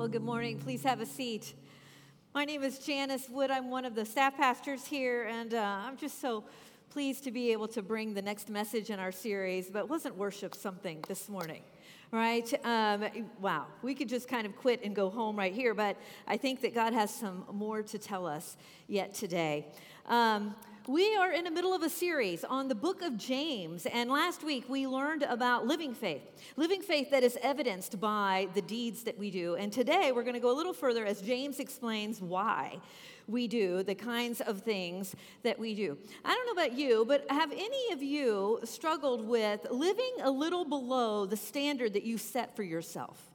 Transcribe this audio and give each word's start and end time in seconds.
Well, 0.00 0.08
good 0.08 0.24
morning. 0.24 0.58
Please 0.58 0.82
have 0.84 1.02
a 1.02 1.04
seat. 1.04 1.52
My 2.34 2.46
name 2.46 2.62
is 2.62 2.78
Janice 2.78 3.28
Wood. 3.28 3.50
I'm 3.50 3.70
one 3.70 3.84
of 3.84 3.94
the 3.94 4.06
staff 4.06 4.34
pastors 4.34 4.86
here, 4.86 5.24
and 5.24 5.52
uh, 5.52 5.58
I'm 5.58 5.98
just 5.98 6.22
so 6.22 6.44
pleased 6.88 7.22
to 7.24 7.30
be 7.30 7.52
able 7.52 7.68
to 7.68 7.82
bring 7.82 8.14
the 8.14 8.22
next 8.22 8.48
message 8.48 8.88
in 8.88 8.98
our 8.98 9.12
series. 9.12 9.68
But 9.68 9.90
wasn't 9.90 10.16
worship 10.16 10.54
something 10.54 11.04
this 11.06 11.28
morning? 11.28 11.60
Right? 12.12 12.50
Um, 12.64 13.04
wow. 13.42 13.66
We 13.82 13.94
could 13.94 14.08
just 14.08 14.26
kind 14.26 14.46
of 14.46 14.56
quit 14.56 14.82
and 14.82 14.96
go 14.96 15.10
home 15.10 15.36
right 15.36 15.52
here, 15.52 15.74
but 15.74 15.98
I 16.26 16.38
think 16.38 16.62
that 16.62 16.74
God 16.74 16.94
has 16.94 17.14
some 17.14 17.44
more 17.52 17.82
to 17.82 17.98
tell 17.98 18.26
us 18.26 18.56
yet 18.88 19.12
today. 19.12 19.66
Um, 20.06 20.54
we 20.86 21.16
are 21.16 21.32
in 21.32 21.44
the 21.44 21.50
middle 21.50 21.74
of 21.74 21.82
a 21.82 21.90
series 21.90 22.44
on 22.44 22.68
the 22.68 22.74
book 22.74 23.02
of 23.02 23.16
James, 23.16 23.86
and 23.86 24.10
last 24.10 24.42
week 24.42 24.68
we 24.68 24.86
learned 24.86 25.22
about 25.22 25.66
living 25.66 25.94
faith. 25.94 26.22
Living 26.56 26.80
faith 26.80 27.10
that 27.10 27.22
is 27.22 27.38
evidenced 27.42 28.00
by 28.00 28.48
the 28.54 28.62
deeds 28.62 29.02
that 29.04 29.18
we 29.18 29.30
do. 29.30 29.56
And 29.56 29.72
today 29.72 30.12
we're 30.12 30.22
going 30.22 30.34
to 30.34 30.40
go 30.40 30.50
a 30.50 30.56
little 30.56 30.72
further 30.72 31.04
as 31.04 31.20
James 31.20 31.58
explains 31.60 32.20
why 32.20 32.78
we 33.26 33.46
do 33.46 33.82
the 33.82 33.94
kinds 33.94 34.40
of 34.40 34.62
things 34.62 35.14
that 35.42 35.58
we 35.58 35.74
do. 35.74 35.96
I 36.24 36.34
don't 36.34 36.46
know 36.46 36.62
about 36.62 36.76
you, 36.76 37.04
but 37.06 37.30
have 37.30 37.52
any 37.52 37.92
of 37.92 38.02
you 38.02 38.60
struggled 38.64 39.26
with 39.26 39.66
living 39.70 40.14
a 40.22 40.30
little 40.30 40.64
below 40.64 41.26
the 41.26 41.36
standard 41.36 41.92
that 41.92 42.04
you 42.04 42.18
set 42.18 42.56
for 42.56 42.62
yourself? 42.62 43.29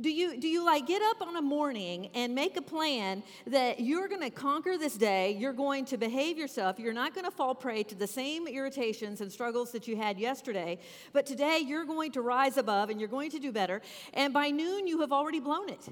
Do 0.00 0.10
you, 0.10 0.40
do 0.40 0.48
you 0.48 0.64
like 0.64 0.86
get 0.86 1.02
up 1.02 1.20
on 1.20 1.36
a 1.36 1.42
morning 1.42 2.08
and 2.14 2.34
make 2.34 2.56
a 2.56 2.62
plan 2.62 3.22
that 3.46 3.80
you're 3.80 4.08
going 4.08 4.22
to 4.22 4.30
conquer 4.30 4.78
this 4.78 4.96
day? 4.96 5.32
You're 5.32 5.52
going 5.52 5.84
to 5.86 5.98
behave 5.98 6.38
yourself. 6.38 6.78
You're 6.78 6.94
not 6.94 7.14
going 7.14 7.26
to 7.26 7.30
fall 7.30 7.54
prey 7.54 7.82
to 7.82 7.94
the 7.94 8.06
same 8.06 8.48
irritations 8.48 9.20
and 9.20 9.30
struggles 9.30 9.72
that 9.72 9.86
you 9.86 9.96
had 9.96 10.18
yesterday. 10.18 10.78
But 11.12 11.26
today 11.26 11.58
you're 11.58 11.84
going 11.84 12.12
to 12.12 12.22
rise 12.22 12.56
above 12.56 12.88
and 12.88 12.98
you're 12.98 13.10
going 13.10 13.30
to 13.32 13.38
do 13.38 13.52
better. 13.52 13.82
And 14.14 14.32
by 14.32 14.48
noon, 14.48 14.86
you 14.86 15.00
have 15.00 15.12
already 15.12 15.40
blown 15.40 15.68
it 15.68 15.88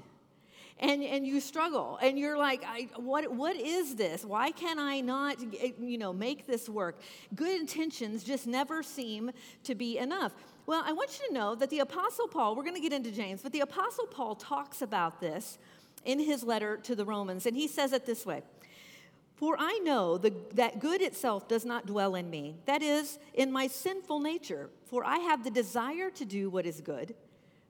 and, 0.79 1.03
and 1.03 1.27
you 1.27 1.39
struggle 1.41 1.99
and 2.01 2.17
you're 2.17 2.37
like 2.37 2.63
I, 2.65 2.87
what, 2.95 3.31
what 3.33 3.55
is 3.55 3.95
this? 3.95 4.23
Why 4.23 4.51
can 4.51 4.79
i 4.79 5.01
not 5.01 5.37
eh, 5.61 5.71
you 5.79 5.97
know 5.97 6.13
make 6.13 6.47
this 6.47 6.69
work? 6.69 6.99
Good 7.35 7.59
intentions 7.59 8.23
just 8.23 8.47
never 8.47 8.81
seem 8.81 9.31
to 9.63 9.75
be 9.75 9.97
enough. 9.97 10.33
Well, 10.65 10.83
I 10.85 10.93
want 10.93 11.19
you 11.19 11.27
to 11.27 11.33
know 11.33 11.55
that 11.55 11.69
the 11.69 11.79
Apostle 11.79 12.27
Paul, 12.27 12.55
we're 12.55 12.63
going 12.63 12.75
to 12.75 12.81
get 12.81 12.93
into 12.93 13.11
James, 13.11 13.41
but 13.41 13.51
the 13.51 13.61
Apostle 13.61 14.05
Paul 14.05 14.35
talks 14.35 14.81
about 14.81 15.19
this 15.19 15.57
in 16.05 16.19
his 16.19 16.43
letter 16.43 16.77
to 16.77 16.95
the 16.95 17.03
Romans, 17.03 17.45
and 17.45 17.55
he 17.55 17.67
says 17.67 17.91
it 17.91 18.05
this 18.05 18.25
way 18.25 18.43
For 19.35 19.55
I 19.57 19.79
know 19.83 20.17
the, 20.17 20.31
that 20.53 20.79
good 20.79 21.01
itself 21.01 21.47
does 21.47 21.65
not 21.65 21.87
dwell 21.87 22.15
in 22.15 22.29
me, 22.29 22.55
that 22.65 22.83
is, 22.83 23.17
in 23.33 23.51
my 23.51 23.67
sinful 23.67 24.19
nature, 24.19 24.69
for 24.85 25.03
I 25.03 25.17
have 25.17 25.43
the 25.43 25.51
desire 25.51 26.11
to 26.11 26.25
do 26.25 26.49
what 26.49 26.65
is 26.65 26.81
good, 26.81 27.15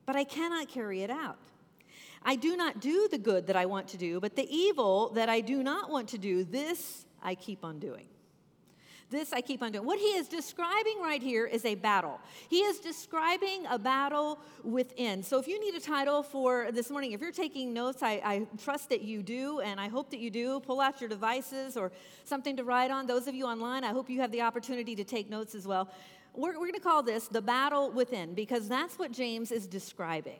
but 0.04 0.14
I 0.14 0.24
cannot 0.24 0.68
carry 0.68 1.02
it 1.02 1.10
out. 1.10 1.38
I 2.22 2.36
do 2.36 2.56
not 2.56 2.80
do 2.80 3.08
the 3.10 3.18
good 3.18 3.46
that 3.46 3.56
I 3.56 3.66
want 3.66 3.88
to 3.88 3.96
do, 3.96 4.20
but 4.20 4.36
the 4.36 4.46
evil 4.54 5.10
that 5.10 5.28
I 5.28 5.40
do 5.40 5.62
not 5.62 5.90
want 5.90 6.08
to 6.08 6.18
do, 6.18 6.44
this 6.44 7.06
I 7.22 7.34
keep 7.34 7.64
on 7.64 7.78
doing. 7.78 8.06
This 9.10 9.32
I 9.32 9.40
keep 9.40 9.60
on 9.60 9.72
doing. 9.72 9.84
What 9.84 9.98
he 9.98 10.06
is 10.06 10.28
describing 10.28 11.00
right 11.02 11.20
here 11.20 11.44
is 11.44 11.64
a 11.64 11.74
battle. 11.74 12.20
He 12.48 12.58
is 12.58 12.78
describing 12.78 13.66
a 13.68 13.76
battle 13.76 14.38
within. 14.62 15.24
So 15.24 15.40
if 15.40 15.48
you 15.48 15.58
need 15.58 15.74
a 15.74 15.80
title 15.80 16.22
for 16.22 16.70
this 16.70 16.90
morning, 16.90 17.10
if 17.10 17.20
you're 17.20 17.32
taking 17.32 17.72
notes, 17.74 18.04
I, 18.04 18.20
I 18.24 18.46
trust 18.62 18.88
that 18.90 19.02
you 19.02 19.22
do, 19.24 19.58
and 19.60 19.80
I 19.80 19.88
hope 19.88 20.10
that 20.10 20.20
you 20.20 20.30
do. 20.30 20.60
Pull 20.60 20.80
out 20.80 21.00
your 21.00 21.08
devices 21.08 21.76
or 21.76 21.90
something 22.24 22.56
to 22.56 22.62
write 22.62 22.92
on. 22.92 23.08
Those 23.08 23.26
of 23.26 23.34
you 23.34 23.46
online, 23.46 23.82
I 23.82 23.88
hope 23.88 24.08
you 24.08 24.20
have 24.20 24.30
the 24.30 24.42
opportunity 24.42 24.94
to 24.94 25.02
take 25.02 25.28
notes 25.28 25.56
as 25.56 25.66
well. 25.66 25.90
We're, 26.32 26.52
we're 26.52 26.68
going 26.68 26.74
to 26.74 26.80
call 26.80 27.02
this 27.02 27.26
the 27.26 27.42
battle 27.42 27.90
within 27.90 28.34
because 28.34 28.68
that's 28.68 28.96
what 28.96 29.10
James 29.10 29.50
is 29.50 29.66
describing 29.66 30.38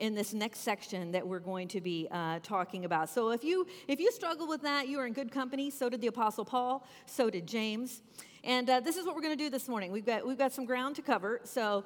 in 0.00 0.14
this 0.14 0.34
next 0.34 0.60
section 0.60 1.12
that 1.12 1.26
we're 1.26 1.38
going 1.38 1.68
to 1.68 1.80
be 1.80 2.08
uh, 2.10 2.40
talking 2.42 2.84
about. 2.84 3.08
So 3.08 3.30
if 3.30 3.44
you 3.44 3.66
if 3.86 4.00
you 4.00 4.10
struggle 4.10 4.48
with 4.48 4.62
that, 4.62 4.88
you 4.88 4.98
are 4.98 5.06
in 5.06 5.12
good 5.12 5.30
company. 5.30 5.70
So 5.70 5.88
did 5.88 6.00
the 6.00 6.08
Apostle 6.08 6.44
Paul. 6.44 6.86
So 7.06 7.30
did 7.30 7.46
James. 7.46 8.02
And 8.42 8.68
uh, 8.68 8.80
this 8.80 8.96
is 8.96 9.06
what 9.06 9.14
we're 9.14 9.22
going 9.22 9.36
to 9.36 9.44
do 9.44 9.50
this 9.50 9.68
morning. 9.68 9.92
We've 9.92 10.06
got 10.06 10.26
we've 10.26 10.38
got 10.38 10.52
some 10.52 10.64
ground 10.64 10.96
to 10.96 11.02
cover. 11.02 11.40
So. 11.44 11.84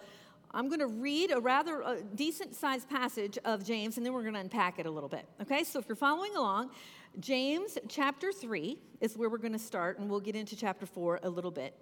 I'm 0.56 0.68
going 0.68 0.78
to 0.78 0.86
read 0.86 1.32
a 1.32 1.40
rather 1.40 1.82
uh, 1.82 1.96
decent 2.14 2.54
sized 2.54 2.88
passage 2.88 3.36
of 3.44 3.64
James 3.64 3.96
and 3.96 4.06
then 4.06 4.12
we're 4.12 4.22
going 4.22 4.34
to 4.34 4.40
unpack 4.40 4.78
it 4.78 4.86
a 4.86 4.90
little 4.90 5.08
bit. 5.08 5.26
Okay, 5.42 5.64
so 5.64 5.80
if 5.80 5.88
you're 5.88 5.96
following 5.96 6.36
along, 6.36 6.70
James 7.18 7.76
chapter 7.88 8.30
3 8.30 8.78
is 9.00 9.16
where 9.16 9.28
we're 9.28 9.38
going 9.38 9.52
to 9.52 9.58
start, 9.58 9.98
and 9.98 10.08
we'll 10.08 10.20
get 10.20 10.36
into 10.36 10.54
chapter 10.54 10.86
4 10.86 11.20
a 11.24 11.28
little 11.28 11.50
bit. 11.50 11.76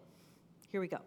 Here 0.70 0.80
we 0.80 0.88
go. 0.88 1.00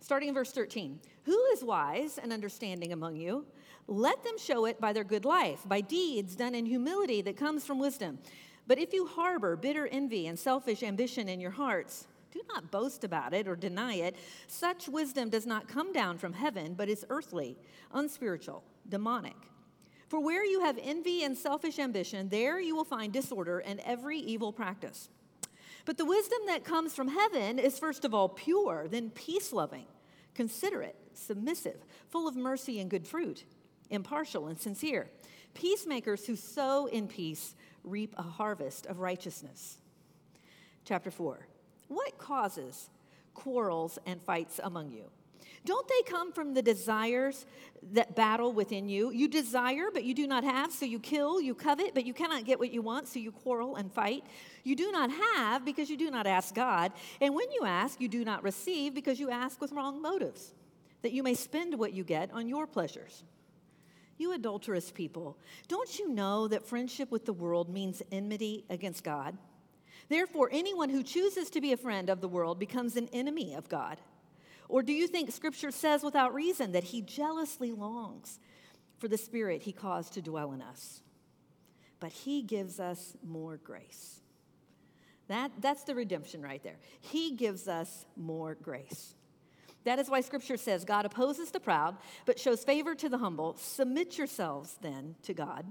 Starting 0.00 0.28
in 0.28 0.34
verse 0.34 0.52
13 0.52 1.00
Who 1.22 1.44
is 1.52 1.62
wise 1.62 2.18
and 2.18 2.32
understanding 2.32 2.92
among 2.92 3.16
you? 3.16 3.46
Let 3.86 4.24
them 4.24 4.38
show 4.38 4.64
it 4.64 4.80
by 4.80 4.92
their 4.92 5.04
good 5.04 5.24
life, 5.24 5.60
by 5.66 5.80
deeds 5.80 6.36
done 6.36 6.54
in 6.54 6.66
humility 6.66 7.20
that 7.22 7.36
comes 7.36 7.66
from 7.66 7.78
wisdom. 7.78 8.18
But 8.66 8.78
if 8.78 8.94
you 8.94 9.06
harbor 9.06 9.56
bitter 9.56 9.86
envy 9.86 10.26
and 10.26 10.38
selfish 10.38 10.82
ambition 10.82 11.28
in 11.28 11.40
your 11.40 11.50
hearts, 11.50 12.06
do 12.30 12.40
not 12.48 12.70
boast 12.70 13.04
about 13.04 13.34
it 13.34 13.46
or 13.46 13.56
deny 13.56 13.94
it. 13.94 14.16
Such 14.48 14.88
wisdom 14.88 15.28
does 15.28 15.46
not 15.46 15.68
come 15.68 15.92
down 15.92 16.18
from 16.18 16.32
heaven, 16.32 16.74
but 16.74 16.88
is 16.88 17.04
earthly, 17.10 17.56
unspiritual, 17.92 18.64
demonic. 18.88 19.36
For 20.08 20.18
where 20.18 20.44
you 20.44 20.60
have 20.60 20.78
envy 20.82 21.22
and 21.22 21.36
selfish 21.36 21.78
ambition, 21.78 22.30
there 22.30 22.58
you 22.58 22.74
will 22.74 22.84
find 22.84 23.12
disorder 23.12 23.58
and 23.60 23.80
every 23.80 24.18
evil 24.18 24.52
practice. 24.52 25.10
But 25.84 25.98
the 25.98 26.04
wisdom 26.06 26.38
that 26.46 26.64
comes 26.64 26.94
from 26.94 27.08
heaven 27.08 27.58
is 27.58 27.78
first 27.78 28.04
of 28.06 28.14
all 28.14 28.30
pure, 28.30 28.88
then 28.88 29.10
peace 29.10 29.52
loving, 29.52 29.86
considerate, 30.34 30.96
submissive, 31.12 31.84
full 32.08 32.26
of 32.26 32.34
mercy 32.34 32.80
and 32.80 32.90
good 32.90 33.06
fruit 33.06 33.44
impartial 33.94 34.48
and 34.48 34.60
sincere. 34.60 35.08
Peacemakers 35.54 36.26
who 36.26 36.36
sow 36.36 36.86
in 36.86 37.08
peace 37.08 37.54
reap 37.84 38.14
a 38.16 38.22
harvest 38.22 38.86
of 38.86 38.98
righteousness. 38.98 39.78
Chapter 40.84 41.10
4 41.10 41.46
What 41.88 42.18
causes 42.18 42.90
quarrels 43.34 43.98
and 44.06 44.20
fights 44.22 44.60
among 44.62 44.90
you? 44.90 45.10
Don't 45.64 45.88
they 45.88 46.02
come 46.10 46.30
from 46.30 46.52
the 46.52 46.60
desires 46.60 47.46
that 47.92 48.14
battle 48.14 48.52
within 48.52 48.88
you? 48.88 49.10
You 49.10 49.28
desire, 49.28 49.86
but 49.92 50.04
you 50.04 50.12
do 50.12 50.26
not 50.26 50.44
have, 50.44 50.72
so 50.72 50.84
you 50.84 50.98
kill. 50.98 51.40
You 51.40 51.54
covet, 51.54 51.94
but 51.94 52.04
you 52.04 52.12
cannot 52.12 52.44
get 52.44 52.58
what 52.58 52.70
you 52.70 52.82
want, 52.82 53.08
so 53.08 53.18
you 53.18 53.32
quarrel 53.32 53.76
and 53.76 53.90
fight. 53.90 54.24
You 54.62 54.76
do 54.76 54.92
not 54.92 55.10
have 55.10 55.64
because 55.64 55.88
you 55.88 55.96
do 55.96 56.10
not 56.10 56.26
ask 56.26 56.54
God. 56.54 56.92
And 57.20 57.34
when 57.34 57.50
you 57.50 57.64
ask, 57.64 57.98
you 57.98 58.08
do 58.08 58.26
not 58.26 58.42
receive 58.42 58.94
because 58.94 59.18
you 59.18 59.30
ask 59.30 59.58
with 59.58 59.72
wrong 59.72 60.02
motives, 60.02 60.52
that 61.00 61.12
you 61.12 61.22
may 61.22 61.34
spend 61.34 61.78
what 61.78 61.94
you 61.94 62.04
get 62.04 62.30
on 62.32 62.46
your 62.46 62.66
pleasures. 62.66 63.22
You 64.16 64.32
adulterous 64.32 64.90
people, 64.90 65.36
don't 65.68 65.98
you 65.98 66.08
know 66.08 66.48
that 66.48 66.66
friendship 66.66 67.10
with 67.10 67.26
the 67.26 67.32
world 67.32 67.68
means 67.68 68.02
enmity 68.12 68.64
against 68.70 69.02
God? 69.02 69.36
Therefore, 70.08 70.48
anyone 70.52 70.90
who 70.90 71.02
chooses 71.02 71.50
to 71.50 71.60
be 71.60 71.72
a 71.72 71.76
friend 71.76 72.10
of 72.10 72.20
the 72.20 72.28
world 72.28 72.58
becomes 72.58 72.96
an 72.96 73.08
enemy 73.12 73.54
of 73.54 73.68
God. 73.68 73.98
Or 74.68 74.82
do 74.82 74.92
you 74.92 75.08
think 75.08 75.32
Scripture 75.32 75.70
says 75.70 76.02
without 76.02 76.34
reason 76.34 76.72
that 76.72 76.84
He 76.84 77.02
jealously 77.02 77.72
longs 77.72 78.38
for 78.98 79.08
the 79.08 79.18
Spirit 79.18 79.62
He 79.62 79.72
caused 79.72 80.14
to 80.14 80.22
dwell 80.22 80.52
in 80.52 80.62
us? 80.62 81.00
But 82.00 82.12
He 82.12 82.42
gives 82.42 82.78
us 82.78 83.16
more 83.22 83.56
grace. 83.56 84.20
That, 85.28 85.50
that's 85.60 85.84
the 85.84 85.94
redemption 85.94 86.42
right 86.42 86.62
there. 86.62 86.76
He 87.00 87.32
gives 87.32 87.66
us 87.66 88.04
more 88.16 88.54
grace. 88.54 89.14
That 89.84 89.98
is 89.98 90.08
why 90.08 90.22
scripture 90.22 90.56
says 90.56 90.84
God 90.84 91.06
opposes 91.06 91.50
the 91.50 91.60
proud, 91.60 91.96
but 92.24 92.38
shows 92.38 92.64
favor 92.64 92.94
to 92.94 93.08
the 93.08 93.18
humble. 93.18 93.56
Submit 93.56 94.18
yourselves 94.18 94.76
then 94.80 95.14
to 95.22 95.34
God. 95.34 95.70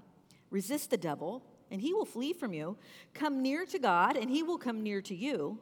Resist 0.51 0.91
the 0.91 0.97
devil, 0.97 1.43
and 1.71 1.81
he 1.81 1.93
will 1.93 2.05
flee 2.05 2.33
from 2.33 2.53
you. 2.53 2.77
Come 3.13 3.41
near 3.41 3.65
to 3.65 3.79
God, 3.79 4.15
and 4.15 4.29
he 4.29 4.43
will 4.43 4.59
come 4.59 4.83
near 4.83 5.01
to 5.01 5.15
you. 5.15 5.59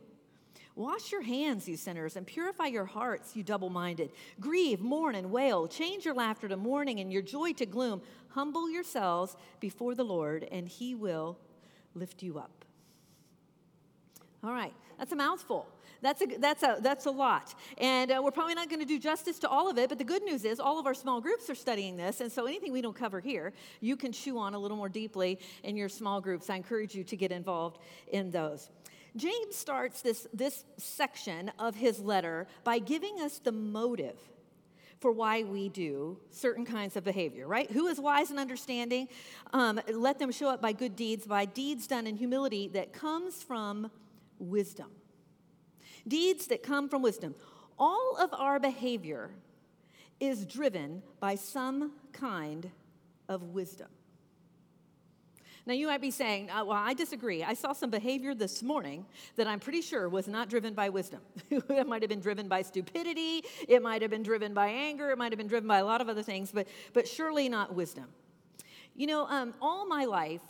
Wash 0.76 1.12
your 1.12 1.22
hands, 1.22 1.68
you 1.68 1.76
sinners, 1.76 2.16
and 2.16 2.26
purify 2.26 2.66
your 2.66 2.86
hearts, 2.86 3.36
you 3.36 3.44
double 3.44 3.70
minded. 3.70 4.12
Grieve, 4.40 4.80
mourn, 4.80 5.16
and 5.16 5.32
wail. 5.32 5.68
Change 5.68 6.06
your 6.06 6.14
laughter 6.14 6.48
to 6.48 6.58
mourning 6.58 7.00
and 7.00 7.12
your 7.12 7.22
joy 7.22 7.54
to 7.54 7.66
gloom. 7.66 8.02
Humble 8.30 8.70
yourselves 8.70 9.36
before 9.60 9.96
the 9.96 10.04
Lord, 10.04 10.48
and 10.52 10.68
he 10.68 10.96
will 10.96 11.38
lift 11.94 12.24
you 12.24 12.38
up. 12.40 12.66
All 14.44 14.54
right, 14.54 14.74
that's 14.98 15.12
a 15.12 15.16
mouthful. 15.16 15.68
That's 16.02 16.22
a, 16.24 16.26
that's 16.40 16.64
a, 16.64 16.78
that's 16.82 17.06
a 17.06 17.12
lot. 17.12 17.54
And 17.78 18.12
uh, 18.12 18.22
we're 18.24 18.32
probably 18.32 18.56
not 18.56 18.70
going 18.70 18.80
to 18.80 18.88
do 18.88 18.98
justice 18.98 19.38
to 19.40 19.50
all 19.50 19.70
of 19.70 19.78
it, 19.78 19.88
but 19.88 20.00
the 20.00 20.04
good 20.04 20.24
news 20.24 20.46
is 20.46 20.60
all 20.60 20.80
of 20.80 20.88
our 20.88 20.96
small 20.96 21.22
groups 21.22 21.50
are 21.50 21.56
studying 21.56 21.96
this. 21.96 22.22
And 22.22 22.32
so 22.32 22.48
anything 22.48 22.74
we 22.74 22.82
don't 22.82 22.96
cover 22.96 23.20
here, 23.20 23.54
you 23.82 23.96
can 23.96 24.12
chew 24.12 24.40
on 24.40 24.56
a 24.56 24.60
little 24.60 24.78
more 24.78 24.90
deeply 24.90 25.40
in 25.64 25.78
your 25.78 25.90
small 25.90 26.20
groups. 26.20 26.50
I 26.50 26.56
encourage 26.56 26.96
you 26.96 27.04
to 27.04 27.16
get 27.16 27.32
involved 27.32 27.80
in 28.08 28.32
those. 28.32 28.70
James 29.16 29.56
starts 29.56 30.02
this, 30.02 30.28
this 30.34 30.64
section 30.78 31.52
of 31.60 31.76
his 31.76 32.00
letter 32.00 32.48
by 32.64 32.80
giving 32.80 33.20
us 33.20 33.40
the 33.40 33.52
motive 33.52 34.18
for 35.00 35.12
why 35.12 35.44
we 35.44 35.68
do 35.68 36.18
certain 36.30 36.66
kinds 36.66 36.96
of 36.96 37.04
behavior, 37.04 37.48
right? 37.48 37.70
Who 37.72 37.88
is 37.88 38.00
wise 38.00 38.30
and 38.30 38.40
understanding? 38.40 39.08
Um, 39.52 39.82
let 39.92 40.20
them 40.20 40.32
show 40.32 40.48
up 40.48 40.62
by 40.62 40.72
good 40.72 40.96
deeds, 40.96 41.28
by 41.28 41.46
deeds 41.46 41.88
done 41.88 42.08
in 42.08 42.16
humility 42.16 42.70
that 42.70 42.94
comes 42.94 43.44
from 43.44 43.92
wisdom 44.40 44.88
deeds 46.08 46.48
that 46.48 46.64
come 46.64 46.90
from 46.90 47.02
wisdom. 47.02 47.36
All 47.78 48.18
of 48.20 48.34
our 48.34 48.60
behavior 48.60 49.32
is 50.20 50.46
driven 50.46 51.02
by 51.20 51.36
some 51.36 51.94
kind 52.14 52.70
of 53.28 53.44
wisdom. 53.44 53.88
Now, 55.66 55.74
you 55.74 55.88
might 55.88 56.02
be 56.02 56.10
saying, 56.10 56.50
uh, 56.50 56.66
well, 56.66 56.78
I 56.78 56.94
disagree. 56.94 57.44
I 57.44 57.54
saw 57.54 57.74
some 57.74 57.92
behavior 57.92 58.34
this 58.34 58.64
morning 58.64 59.06
that 59.36 59.46
I'm 59.46 59.60
pretty 59.60 59.82
sure 59.82 60.10
was 60.10 60.28
not 60.28 60.50
driven 60.50 60.74
by 60.74 60.90
wisdom. 60.90 61.22
it 61.52 61.88
might 61.88 62.02
have 62.02 62.10
been 62.10 62.20
driven 62.20 62.48
by 62.48 62.64
stupidity, 62.64 63.44
it 63.68 63.82
might 63.82 64.02
have 64.02 64.10
been 64.10 64.24
driven 64.24 64.56
by 64.56 64.70
anger, 64.70 65.12
it 65.12 65.20
might 65.20 65.32
have 65.32 65.38
been 65.38 65.48
driven 65.48 65.68
by 65.68 65.78
a 65.78 65.86
lot 65.86 66.02
of 66.02 66.10
other 66.10 66.24
things, 66.24 66.52
but, 66.52 66.68
but 66.94 67.08
surely 67.08 67.48
not 67.48 67.76
wisdom. 67.76 68.08
You 68.96 69.08
know, 69.08 69.26
um, 69.28 69.54
all 69.62 69.88
my 69.88 70.06
life, 70.06 70.42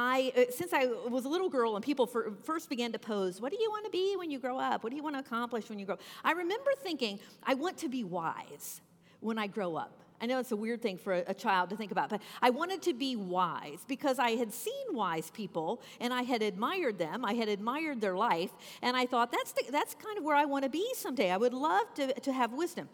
I, 0.00 0.32
uh, 0.36 0.52
since 0.52 0.72
I 0.72 0.86
was 0.86 1.24
a 1.24 1.28
little 1.28 1.48
girl 1.48 1.74
and 1.74 1.84
people 1.84 2.06
first 2.06 2.70
began 2.70 2.92
to 2.92 3.00
pose, 3.00 3.40
what 3.40 3.50
do 3.50 3.58
you 3.60 3.68
want 3.68 3.84
to 3.84 3.90
be 3.90 4.14
when 4.16 4.30
you 4.30 4.38
grow 4.38 4.56
up? 4.56 4.84
What 4.84 4.90
do 4.90 4.96
you 4.96 5.02
want 5.02 5.16
to 5.16 5.20
accomplish 5.20 5.68
when 5.68 5.80
you 5.80 5.86
grow 5.86 5.94
up? 5.94 6.00
I 6.22 6.30
remember 6.30 6.70
thinking, 6.80 7.18
I 7.42 7.54
want 7.54 7.78
to 7.78 7.88
be 7.88 8.04
wise 8.04 8.80
when 9.18 9.38
I 9.38 9.48
grow 9.48 9.74
up. 9.74 10.04
I 10.20 10.26
know 10.26 10.38
it's 10.38 10.52
a 10.52 10.56
weird 10.56 10.82
thing 10.82 10.98
for 10.98 11.14
a, 11.14 11.24
a, 11.26 11.34
child 11.34 11.70
to 11.70 11.76
think 11.76 11.90
about, 11.90 12.10
but 12.10 12.22
I 12.40 12.50
wanted 12.50 12.80
to 12.82 12.94
be 12.94 13.16
wise 13.16 13.84
because 13.88 14.20
I 14.20 14.30
had 14.36 14.52
seen 14.52 14.86
wise 14.92 15.32
people 15.32 15.82
and 16.00 16.14
I 16.14 16.22
had 16.22 16.42
admired 16.42 16.96
them. 16.96 17.24
I 17.24 17.34
had 17.34 17.48
admired 17.48 18.00
their 18.00 18.16
life, 18.16 18.50
and 18.82 18.96
I 18.96 19.04
thought 19.04 19.32
that's, 19.32 19.50
the, 19.50 19.64
that's 19.72 19.94
kind 19.94 20.16
of 20.16 20.22
where 20.22 20.36
I 20.36 20.44
want 20.44 20.62
to 20.62 20.70
be 20.70 20.88
someday. 20.94 21.32
I 21.32 21.36
would 21.38 21.54
love 21.54 21.92
to, 21.94 22.12
to 22.20 22.32
have 22.32 22.52
wisdom. 22.52 22.88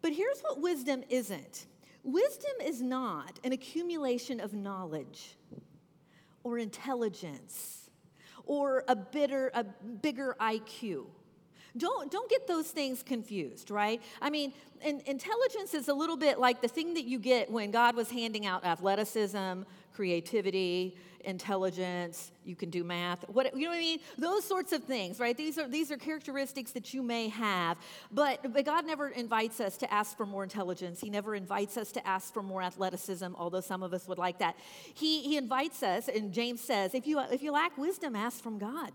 But 0.00 0.14
here's 0.14 0.40
what 0.40 0.62
wisdom 0.62 1.04
isn't 1.10 1.66
wisdom 2.02 2.52
is 2.64 2.80
not 2.80 3.38
an 3.44 3.52
accumulation 3.52 4.40
of 4.40 4.54
knowledge 4.54 5.36
or 6.46 6.58
intelligence 6.58 7.90
or 8.44 8.84
a, 8.86 8.94
bitter, 8.94 9.50
a 9.52 9.64
bigger 9.64 10.36
IQ. 10.40 11.06
Don't, 11.76 12.10
don't 12.10 12.30
get 12.30 12.46
those 12.46 12.68
things 12.68 13.02
confused, 13.02 13.70
right? 13.70 14.00
I 14.20 14.30
mean, 14.30 14.52
in, 14.82 15.00
intelligence 15.06 15.74
is 15.74 15.88
a 15.88 15.94
little 15.94 16.16
bit 16.16 16.38
like 16.38 16.60
the 16.60 16.68
thing 16.68 16.94
that 16.94 17.04
you 17.04 17.18
get 17.18 17.50
when 17.50 17.70
God 17.70 17.96
was 17.96 18.10
handing 18.10 18.46
out 18.46 18.64
athleticism, 18.64 19.62
creativity, 19.94 20.96
intelligence, 21.26 22.30
you 22.44 22.54
can 22.54 22.70
do 22.70 22.84
math, 22.84 23.28
what, 23.28 23.54
you 23.56 23.64
know 23.64 23.70
what 23.70 23.78
I 23.78 23.80
mean? 23.80 23.98
Those 24.16 24.44
sorts 24.44 24.72
of 24.72 24.84
things, 24.84 25.18
right? 25.18 25.36
These 25.36 25.58
are, 25.58 25.68
these 25.68 25.90
are 25.90 25.96
characteristics 25.96 26.70
that 26.72 26.94
you 26.94 27.02
may 27.02 27.28
have, 27.28 27.76
but, 28.12 28.52
but 28.52 28.64
God 28.64 28.86
never 28.86 29.08
invites 29.08 29.60
us 29.60 29.76
to 29.78 29.92
ask 29.92 30.16
for 30.16 30.24
more 30.24 30.44
intelligence. 30.44 31.00
He 31.00 31.10
never 31.10 31.34
invites 31.34 31.76
us 31.76 31.90
to 31.92 32.06
ask 32.06 32.32
for 32.32 32.42
more 32.42 32.62
athleticism, 32.62 33.34
although 33.36 33.60
some 33.60 33.82
of 33.82 33.92
us 33.92 34.06
would 34.06 34.18
like 34.18 34.38
that. 34.38 34.56
He, 34.94 35.22
he 35.22 35.36
invites 35.36 35.82
us, 35.82 36.08
and 36.08 36.32
James 36.32 36.60
says, 36.60 36.94
if 36.94 37.06
you, 37.06 37.20
if 37.32 37.42
you 37.42 37.50
lack 37.50 37.76
wisdom, 37.76 38.14
ask 38.14 38.40
from 38.42 38.58
God. 38.58 38.92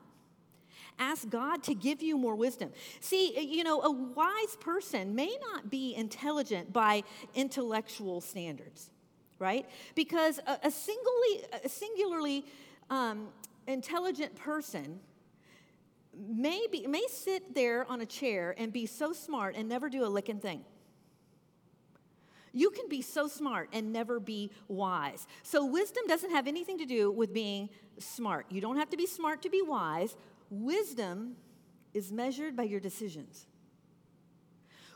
Ask 1.01 1.27
God 1.29 1.63
to 1.63 1.73
give 1.73 2.03
you 2.03 2.15
more 2.15 2.35
wisdom. 2.35 2.71
See, 2.99 3.37
you 3.41 3.63
know, 3.63 3.81
a 3.81 3.89
wise 3.89 4.55
person 4.59 5.15
may 5.15 5.35
not 5.51 5.71
be 5.71 5.95
intelligent 5.95 6.71
by 6.71 7.03
intellectual 7.33 8.21
standards, 8.21 8.91
right? 9.39 9.67
Because 9.95 10.39
a, 10.45 10.59
a, 10.63 10.69
singly, 10.69 11.43
a 11.63 11.67
singularly 11.67 12.45
um, 12.91 13.29
intelligent 13.65 14.35
person 14.35 14.99
may, 16.15 16.67
be, 16.71 16.85
may 16.85 17.05
sit 17.09 17.55
there 17.55 17.89
on 17.89 18.01
a 18.01 18.05
chair 18.05 18.53
and 18.59 18.71
be 18.71 18.85
so 18.85 19.11
smart 19.11 19.55
and 19.55 19.67
never 19.67 19.89
do 19.89 20.05
a 20.05 20.07
licking 20.07 20.39
thing. 20.39 20.63
You 22.53 22.69
can 22.69 22.87
be 22.89 23.01
so 23.01 23.27
smart 23.27 23.69
and 23.73 23.91
never 23.91 24.19
be 24.19 24.51
wise. 24.67 25.25
So, 25.41 25.65
wisdom 25.65 26.03
doesn't 26.07 26.31
have 26.31 26.47
anything 26.47 26.77
to 26.79 26.85
do 26.85 27.09
with 27.09 27.33
being 27.33 27.69
smart. 27.97 28.45
You 28.49 28.61
don't 28.61 28.77
have 28.77 28.89
to 28.89 28.97
be 28.97 29.05
smart 29.05 29.41
to 29.43 29.49
be 29.49 29.61
wise. 29.61 30.15
Wisdom 30.51 31.37
is 31.93 32.11
measured 32.11 32.57
by 32.57 32.63
your 32.63 32.81
decisions. 32.81 33.47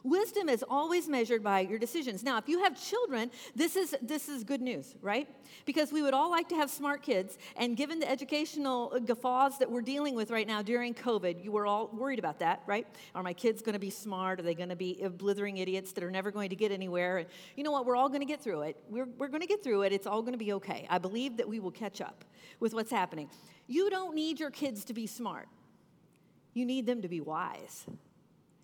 Wisdom 0.05 0.49
is 0.49 0.63
always 0.69 1.09
measured 1.09 1.43
by 1.43 1.61
your 1.61 1.79
decisions. 1.79 2.21
Now, 2.21 2.37
if 2.37 2.47
you 2.47 2.63
have 2.63 2.79
children, 2.79 3.31
this 3.55 3.75
is, 3.75 3.95
this 4.03 4.29
is 4.29 4.43
good 4.43 4.61
news, 4.61 4.93
right? 5.01 5.27
Because 5.65 5.91
we 5.91 6.03
would 6.03 6.13
all 6.13 6.29
like 6.29 6.47
to 6.49 6.55
have 6.55 6.69
smart 6.69 7.01
kids, 7.01 7.39
and 7.57 7.75
given 7.75 7.99
the 7.99 8.07
educational 8.07 8.99
guffaws 9.03 9.57
that 9.57 9.71
we're 9.71 9.81
dealing 9.81 10.13
with 10.13 10.29
right 10.29 10.45
now 10.45 10.61
during 10.61 10.93
COVID, 10.93 11.43
you 11.43 11.51
were 11.51 11.65
all 11.65 11.89
worried 11.91 12.19
about 12.19 12.37
that, 12.37 12.61
right? 12.67 12.85
Are 13.15 13.23
my 13.23 13.33
kids 13.33 13.63
going 13.63 13.73
to 13.73 13.79
be 13.79 13.89
smart? 13.89 14.39
Are 14.39 14.43
they 14.43 14.53
going 14.53 14.69
to 14.69 14.75
be 14.75 15.03
blithering 15.17 15.57
idiots 15.57 15.91
that 15.93 16.03
are 16.03 16.11
never 16.11 16.29
going 16.29 16.51
to 16.51 16.55
get 16.55 16.71
anywhere? 16.71 17.17
And 17.17 17.27
you 17.55 17.63
know 17.63 17.71
what? 17.71 17.87
We're 17.87 17.95
all 17.95 18.09
going 18.09 18.21
to 18.21 18.27
get 18.27 18.43
through 18.43 18.61
it. 18.61 18.77
We're, 18.87 19.07
we're 19.17 19.29
going 19.29 19.41
to 19.41 19.47
get 19.47 19.63
through 19.63 19.81
it. 19.81 19.91
It's 19.91 20.05
all 20.05 20.21
going 20.21 20.33
to 20.33 20.37
be 20.37 20.53
okay. 20.53 20.85
I 20.87 20.99
believe 20.99 21.37
that 21.37 21.49
we 21.49 21.59
will 21.59 21.71
catch 21.71 21.99
up 21.99 22.23
with 22.59 22.75
what's 22.75 22.91
happening. 22.91 23.27
You 23.65 23.89
don't 23.89 24.13
need 24.13 24.39
your 24.39 24.51
kids 24.51 24.83
to 24.85 24.93
be 24.93 25.07
smart, 25.07 25.47
you 26.53 26.63
need 26.63 26.85
them 26.85 27.01
to 27.01 27.07
be 27.07 27.21
wise. 27.21 27.87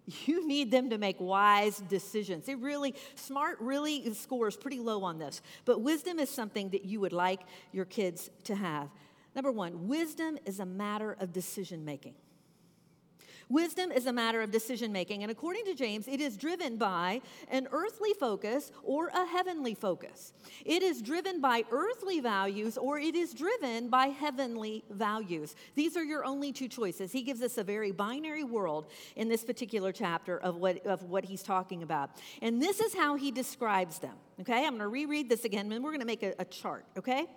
You 0.06 0.48
need 0.48 0.72
them 0.72 0.90
to 0.90 0.98
make 0.98 1.20
wise 1.20 1.78
decisions. 1.78 2.50
It 2.50 2.58
really, 2.60 2.96
smart 3.16 3.58
really 3.60 4.14
scores 4.14 4.58
pretty 4.58 4.80
low 4.80 5.04
on 5.04 5.20
this. 5.20 5.42
But 5.66 5.82
wisdom 5.82 6.20
is 6.20 6.30
something 6.30 6.70
that 6.72 6.86
you 6.86 7.00
would 7.00 7.14
like 7.14 7.42
your 7.72 7.86
kids 7.86 8.30
to 8.46 8.56
have. 8.56 8.90
Number 9.36 9.52
one, 9.52 9.88
wisdom 9.88 10.38
is 10.46 10.60
a 10.60 10.66
matter 10.66 11.16
of 11.20 11.32
decision 11.32 11.86
making. 11.86 12.16
Wisdom 13.52 13.92
is 13.92 14.06
a 14.06 14.14
matter 14.14 14.42
of 14.42 14.50
decision 14.50 14.94
making, 14.94 15.24
and 15.24 15.32
according 15.32 15.66
to 15.66 15.76
James, 15.76 16.08
it 16.08 16.22
is 16.22 16.38
driven 16.38 16.78
by 16.78 17.22
an 17.50 17.68
earthly 17.74 18.14
focus 18.18 18.72
or 18.82 19.08
a 19.08 19.26
heavenly 19.26 19.76
focus. 19.76 20.32
It 20.66 20.82
is 20.82 21.02
driven 21.02 21.42
by 21.42 21.66
earthly 21.70 22.22
values 22.22 22.78
or 22.78 22.98
it 22.98 23.14
is 23.14 23.34
driven 23.34 23.90
by 23.90 24.08
heavenly 24.08 24.86
values. 24.90 25.56
These 25.76 25.98
are 25.98 26.04
your 26.04 26.24
only 26.24 26.54
two 26.54 26.70
choices. 26.70 27.12
He 27.12 27.24
gives 27.24 27.42
us 27.42 27.58
a 27.58 27.64
very 27.64 27.92
binary 27.92 28.46
world 28.46 28.88
in 29.18 29.28
this 29.28 29.44
particular 29.44 29.92
chapter 29.92 30.40
of 30.40 30.56
what, 30.56 30.86
of 30.86 31.04
what 31.04 31.26
he's 31.26 31.44
talking 31.44 31.84
about. 31.84 32.12
And 32.42 32.62
this 32.62 32.80
is 32.80 32.94
how 32.94 33.16
he 33.16 33.32
describes 33.32 34.00
them. 34.00 34.16
Okay, 34.40 34.66
I'm 34.66 34.78
going 34.78 34.80
to 34.80 34.88
reread 34.88 35.30
this 35.30 35.46
again, 35.46 35.72
and 35.72 35.84
we're 35.84 35.92
going 35.92 36.00
to 36.00 36.06
make 36.06 36.24
a, 36.24 36.34
a 36.40 36.46
chart. 36.46 36.86
Okay? 36.98 37.28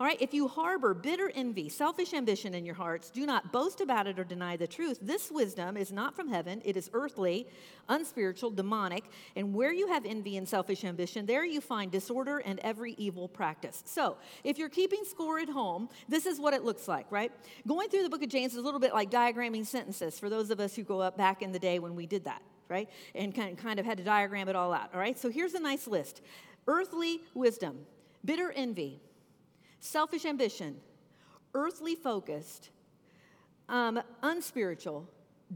All 0.00 0.06
right, 0.06 0.20
if 0.20 0.34
you 0.34 0.48
harbor 0.48 0.92
bitter 0.92 1.30
envy, 1.36 1.68
selfish 1.68 2.14
ambition 2.14 2.52
in 2.54 2.66
your 2.66 2.74
hearts, 2.74 3.10
do 3.10 3.24
not 3.24 3.52
boast 3.52 3.80
about 3.80 4.08
it 4.08 4.18
or 4.18 4.24
deny 4.24 4.56
the 4.56 4.66
truth. 4.66 4.98
This 5.00 5.30
wisdom 5.30 5.76
is 5.76 5.92
not 5.92 6.16
from 6.16 6.28
heaven, 6.28 6.60
it 6.64 6.76
is 6.76 6.90
earthly, 6.92 7.46
unspiritual, 7.88 8.50
demonic. 8.50 9.04
And 9.36 9.54
where 9.54 9.72
you 9.72 9.86
have 9.86 10.04
envy 10.04 10.36
and 10.36 10.48
selfish 10.48 10.82
ambition, 10.82 11.26
there 11.26 11.44
you 11.44 11.60
find 11.60 11.92
disorder 11.92 12.38
and 12.38 12.58
every 12.60 12.94
evil 12.94 13.28
practice. 13.28 13.84
So, 13.86 14.16
if 14.42 14.58
you're 14.58 14.68
keeping 14.68 15.04
score 15.04 15.38
at 15.38 15.48
home, 15.48 15.88
this 16.08 16.26
is 16.26 16.40
what 16.40 16.54
it 16.54 16.64
looks 16.64 16.88
like, 16.88 17.06
right? 17.10 17.30
Going 17.64 17.88
through 17.88 18.02
the 18.02 18.10
book 18.10 18.22
of 18.24 18.28
James 18.28 18.52
is 18.52 18.58
a 18.58 18.62
little 18.62 18.80
bit 18.80 18.92
like 18.92 19.12
diagramming 19.12 19.64
sentences 19.64 20.18
for 20.18 20.28
those 20.28 20.50
of 20.50 20.58
us 20.58 20.74
who 20.74 20.82
go 20.82 21.00
up 21.00 21.16
back 21.16 21.40
in 21.40 21.52
the 21.52 21.60
day 21.60 21.78
when 21.78 21.94
we 21.94 22.06
did 22.06 22.24
that, 22.24 22.42
right? 22.68 22.90
And 23.14 23.32
kind 23.32 23.78
of 23.78 23.86
had 23.86 23.98
to 23.98 24.04
diagram 24.04 24.48
it 24.48 24.56
all 24.56 24.72
out, 24.72 24.90
all 24.92 24.98
right? 24.98 25.16
So, 25.16 25.30
here's 25.30 25.54
a 25.54 25.60
nice 25.60 25.86
list 25.86 26.20
earthly 26.66 27.20
wisdom, 27.32 27.86
bitter 28.24 28.50
envy 28.50 29.00
selfish 29.84 30.24
ambition, 30.24 30.76
earthly 31.52 31.94
focused, 31.94 32.70
um, 33.68 34.00
unspiritual, 34.22 35.08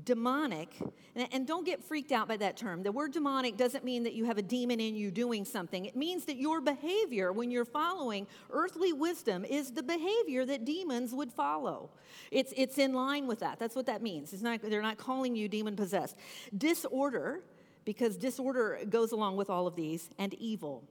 demonic, 0.04 0.76
and, 1.14 1.28
and, 1.32 1.46
don't 1.46 1.64
get 1.64 1.82
freaked 1.82 2.12
out 2.12 2.28
by 2.28 2.36
that 2.36 2.56
term. 2.56 2.82
The 2.82 2.92
word 2.92 3.12
demonic 3.12 3.56
doesn't 3.56 3.84
mean 3.84 4.02
that 4.04 4.12
you 4.12 4.24
have 4.26 4.38
a 4.38 4.42
demon 4.42 4.80
in 4.80 4.94
you 4.94 5.10
doing 5.10 5.44
something. 5.44 5.86
It 5.86 5.96
means 5.96 6.26
that 6.26 6.36
your 6.36 6.60
behavior 6.60 7.32
when 7.32 7.50
you're 7.50 7.64
following 7.64 8.26
earthly 8.50 8.92
wisdom 8.92 9.44
is 9.44 9.72
the 9.72 9.82
behavior 9.82 10.44
that 10.44 10.64
demons 10.64 11.14
would 11.14 11.32
follow. 11.32 11.90
It's, 12.30 12.52
it's 12.56 12.78
in 12.78 12.92
line 12.92 13.26
with 13.26 13.40
that. 13.40 13.58
That's 13.58 13.74
what 13.74 13.86
that 13.86 14.02
means. 14.02 14.32
It's 14.32 14.42
not, 14.42 14.60
they're 14.62 14.82
not 14.82 14.98
calling 14.98 15.34
you 15.34 15.48
demon 15.48 15.74
possessed. 15.74 16.16
Disorder, 16.56 17.42
because 17.84 18.16
disorder 18.16 18.78
goes 18.88 19.12
along 19.12 19.36
with 19.36 19.50
all 19.50 19.66
of 19.66 19.74
these, 19.74 20.10
and 20.18 20.34
evil. 20.34 20.84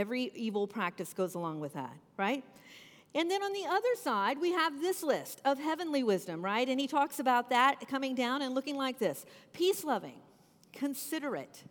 Every 0.00 0.32
evil 0.34 0.66
practice 0.66 1.12
goes 1.12 1.34
along 1.34 1.60
with 1.60 1.74
that, 1.74 1.94
right? 2.16 2.42
And 3.14 3.30
then 3.30 3.42
on 3.42 3.52
the 3.52 3.66
other 3.68 3.94
side, 3.96 4.40
we 4.40 4.52
have 4.52 4.80
this 4.80 5.02
list 5.02 5.42
of 5.44 5.58
heavenly 5.58 6.02
wisdom, 6.02 6.42
right? 6.42 6.66
And 6.66 6.80
he 6.80 6.86
talks 6.86 7.18
about 7.18 7.50
that 7.50 7.86
coming 7.86 8.14
down 8.14 8.40
and 8.40 8.54
looking 8.54 8.76
like 8.76 8.98
this 8.98 9.26
peace 9.52 9.84
loving, 9.84 10.18
considerate, 10.72 11.64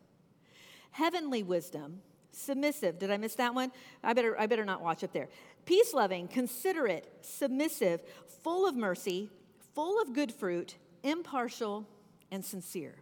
heavenly 0.92 1.42
wisdom, 1.42 2.02
submissive. 2.32 3.00
Did 3.00 3.10
I 3.10 3.18
miss 3.18 3.34
that 3.36 3.56
one? 3.56 3.72
I 4.04 4.14
better, 4.14 4.40
I 4.40 4.46
better 4.46 4.64
not 4.64 4.84
watch 4.84 5.04
up 5.04 5.12
there. 5.12 5.30
Peace 5.66 5.92
loving, 5.92 6.28
considerate, 6.28 7.12
submissive, 7.22 8.02
full 8.44 8.68
of 8.68 8.76
mercy, 8.76 9.32
full 9.74 10.00
of 10.00 10.14
good 10.14 10.32
fruit, 10.32 10.76
impartial, 11.02 11.88
and 12.30 12.46
sincere. 12.46 12.94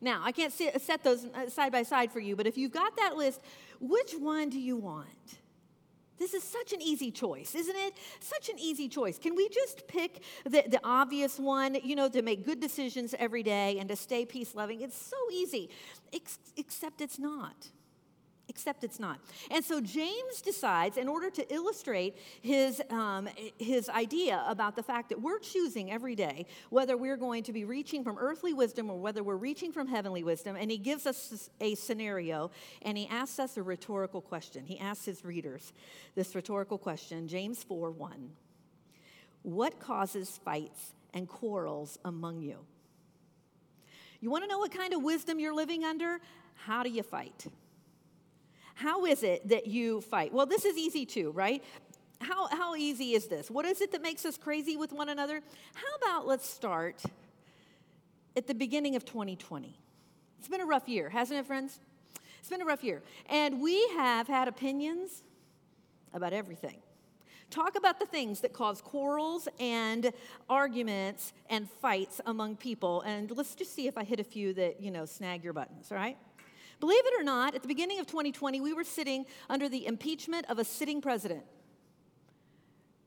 Now, 0.00 0.22
I 0.24 0.32
can't 0.32 0.52
set 0.52 1.02
those 1.02 1.26
uh, 1.26 1.48
side 1.48 1.72
by 1.72 1.82
side 1.82 2.12
for 2.12 2.20
you, 2.20 2.36
but 2.36 2.46
if 2.46 2.56
you've 2.56 2.72
got 2.72 2.96
that 2.96 3.16
list, 3.16 3.40
which 3.80 4.12
one 4.12 4.48
do 4.50 4.58
you 4.58 4.76
want? 4.76 5.08
This 6.18 6.32
is 6.32 6.44
such 6.44 6.72
an 6.72 6.80
easy 6.80 7.10
choice, 7.10 7.54
isn't 7.54 7.76
it? 7.76 7.94
Such 8.20 8.48
an 8.48 8.58
easy 8.58 8.88
choice. 8.88 9.18
Can 9.18 9.34
we 9.34 9.48
just 9.48 9.86
pick 9.88 10.22
the, 10.44 10.64
the 10.68 10.80
obvious 10.84 11.38
one, 11.38 11.76
you 11.82 11.96
know, 11.96 12.08
to 12.08 12.22
make 12.22 12.44
good 12.44 12.60
decisions 12.60 13.14
every 13.18 13.42
day 13.42 13.78
and 13.78 13.88
to 13.88 13.96
stay 13.96 14.24
peace 14.24 14.54
loving? 14.54 14.80
It's 14.80 14.96
so 14.96 15.16
easy, 15.32 15.70
Ex- 16.12 16.38
except 16.56 17.00
it's 17.00 17.18
not. 17.18 17.68
Except 18.54 18.84
it's 18.84 19.00
not. 19.00 19.18
And 19.50 19.64
so 19.64 19.80
James 19.80 20.40
decides, 20.40 20.96
in 20.96 21.08
order 21.08 21.28
to 21.28 21.52
illustrate 21.52 22.16
his, 22.40 22.80
um, 22.88 23.28
his 23.58 23.88
idea 23.88 24.44
about 24.46 24.76
the 24.76 24.82
fact 24.82 25.08
that 25.08 25.20
we're 25.20 25.40
choosing 25.40 25.90
every 25.90 26.14
day 26.14 26.46
whether 26.70 26.96
we're 26.96 27.16
going 27.16 27.42
to 27.42 27.52
be 27.52 27.64
reaching 27.64 28.04
from 28.04 28.16
earthly 28.16 28.52
wisdom 28.54 28.88
or 28.90 28.96
whether 28.96 29.24
we're 29.24 29.34
reaching 29.36 29.72
from 29.72 29.88
heavenly 29.88 30.22
wisdom, 30.22 30.54
and 30.54 30.70
he 30.70 30.78
gives 30.78 31.04
us 31.04 31.50
a 31.60 31.74
scenario 31.74 32.52
and 32.82 32.96
he 32.96 33.08
asks 33.08 33.40
us 33.40 33.56
a 33.56 33.62
rhetorical 33.62 34.20
question. 34.20 34.64
He 34.64 34.78
asks 34.78 35.04
his 35.04 35.24
readers 35.24 35.72
this 36.14 36.34
rhetorical 36.36 36.78
question 36.78 37.26
James 37.26 37.64
4 37.64 37.90
1. 37.90 38.30
What 39.42 39.80
causes 39.80 40.38
fights 40.44 40.94
and 41.12 41.28
quarrels 41.28 41.98
among 42.04 42.40
you? 42.40 42.58
You 44.20 44.30
want 44.30 44.44
to 44.44 44.48
know 44.48 44.58
what 44.58 44.72
kind 44.72 44.94
of 44.94 45.02
wisdom 45.02 45.40
you're 45.40 45.54
living 45.54 45.84
under? 45.84 46.20
How 46.54 46.84
do 46.84 46.88
you 46.88 47.02
fight? 47.02 47.46
How 48.74 49.04
is 49.06 49.22
it 49.22 49.48
that 49.48 49.66
you 49.66 50.00
fight? 50.00 50.32
Well, 50.32 50.46
this 50.46 50.64
is 50.64 50.76
easy 50.76 51.06
too, 51.06 51.30
right? 51.30 51.62
How, 52.20 52.48
how 52.48 52.74
easy 52.74 53.12
is 53.12 53.26
this? 53.26 53.50
What 53.50 53.64
is 53.64 53.80
it 53.80 53.92
that 53.92 54.02
makes 54.02 54.24
us 54.24 54.36
crazy 54.36 54.76
with 54.76 54.92
one 54.92 55.08
another? 55.08 55.40
How 55.74 55.94
about 56.02 56.26
let's 56.26 56.48
start 56.48 57.02
at 58.36 58.46
the 58.46 58.54
beginning 58.54 58.96
of 58.96 59.04
2020? 59.04 59.78
It's 60.38 60.48
been 60.48 60.60
a 60.60 60.66
rough 60.66 60.88
year, 60.88 61.08
hasn't 61.08 61.40
it, 61.40 61.46
friends? 61.46 61.78
It's 62.40 62.48
been 62.48 62.62
a 62.62 62.66
rough 62.66 62.84
year. 62.84 63.02
And 63.30 63.60
we 63.60 63.88
have 63.96 64.26
had 64.26 64.48
opinions 64.48 65.22
about 66.12 66.32
everything. 66.32 66.78
Talk 67.50 67.76
about 67.76 68.00
the 68.00 68.06
things 68.06 68.40
that 68.40 68.52
cause 68.52 68.80
quarrels 68.80 69.48
and 69.60 70.12
arguments 70.48 71.32
and 71.48 71.70
fights 71.70 72.20
among 72.26 72.56
people. 72.56 73.02
And 73.02 73.30
let's 73.30 73.54
just 73.54 73.74
see 73.74 73.86
if 73.86 73.96
I 73.96 74.04
hit 74.04 74.18
a 74.18 74.24
few 74.24 74.52
that, 74.54 74.80
you 74.80 74.90
know, 74.90 75.04
snag 75.04 75.44
your 75.44 75.52
buttons, 75.52 75.92
all 75.92 75.98
right? 75.98 76.16
Believe 76.80 77.04
it 77.04 77.20
or 77.20 77.24
not, 77.24 77.54
at 77.54 77.62
the 77.62 77.68
beginning 77.68 78.00
of 78.00 78.06
2020, 78.06 78.60
we 78.60 78.72
were 78.72 78.84
sitting 78.84 79.24
under 79.48 79.68
the 79.68 79.86
impeachment 79.86 80.46
of 80.48 80.58
a 80.58 80.64
sitting 80.64 81.00
president. 81.00 81.44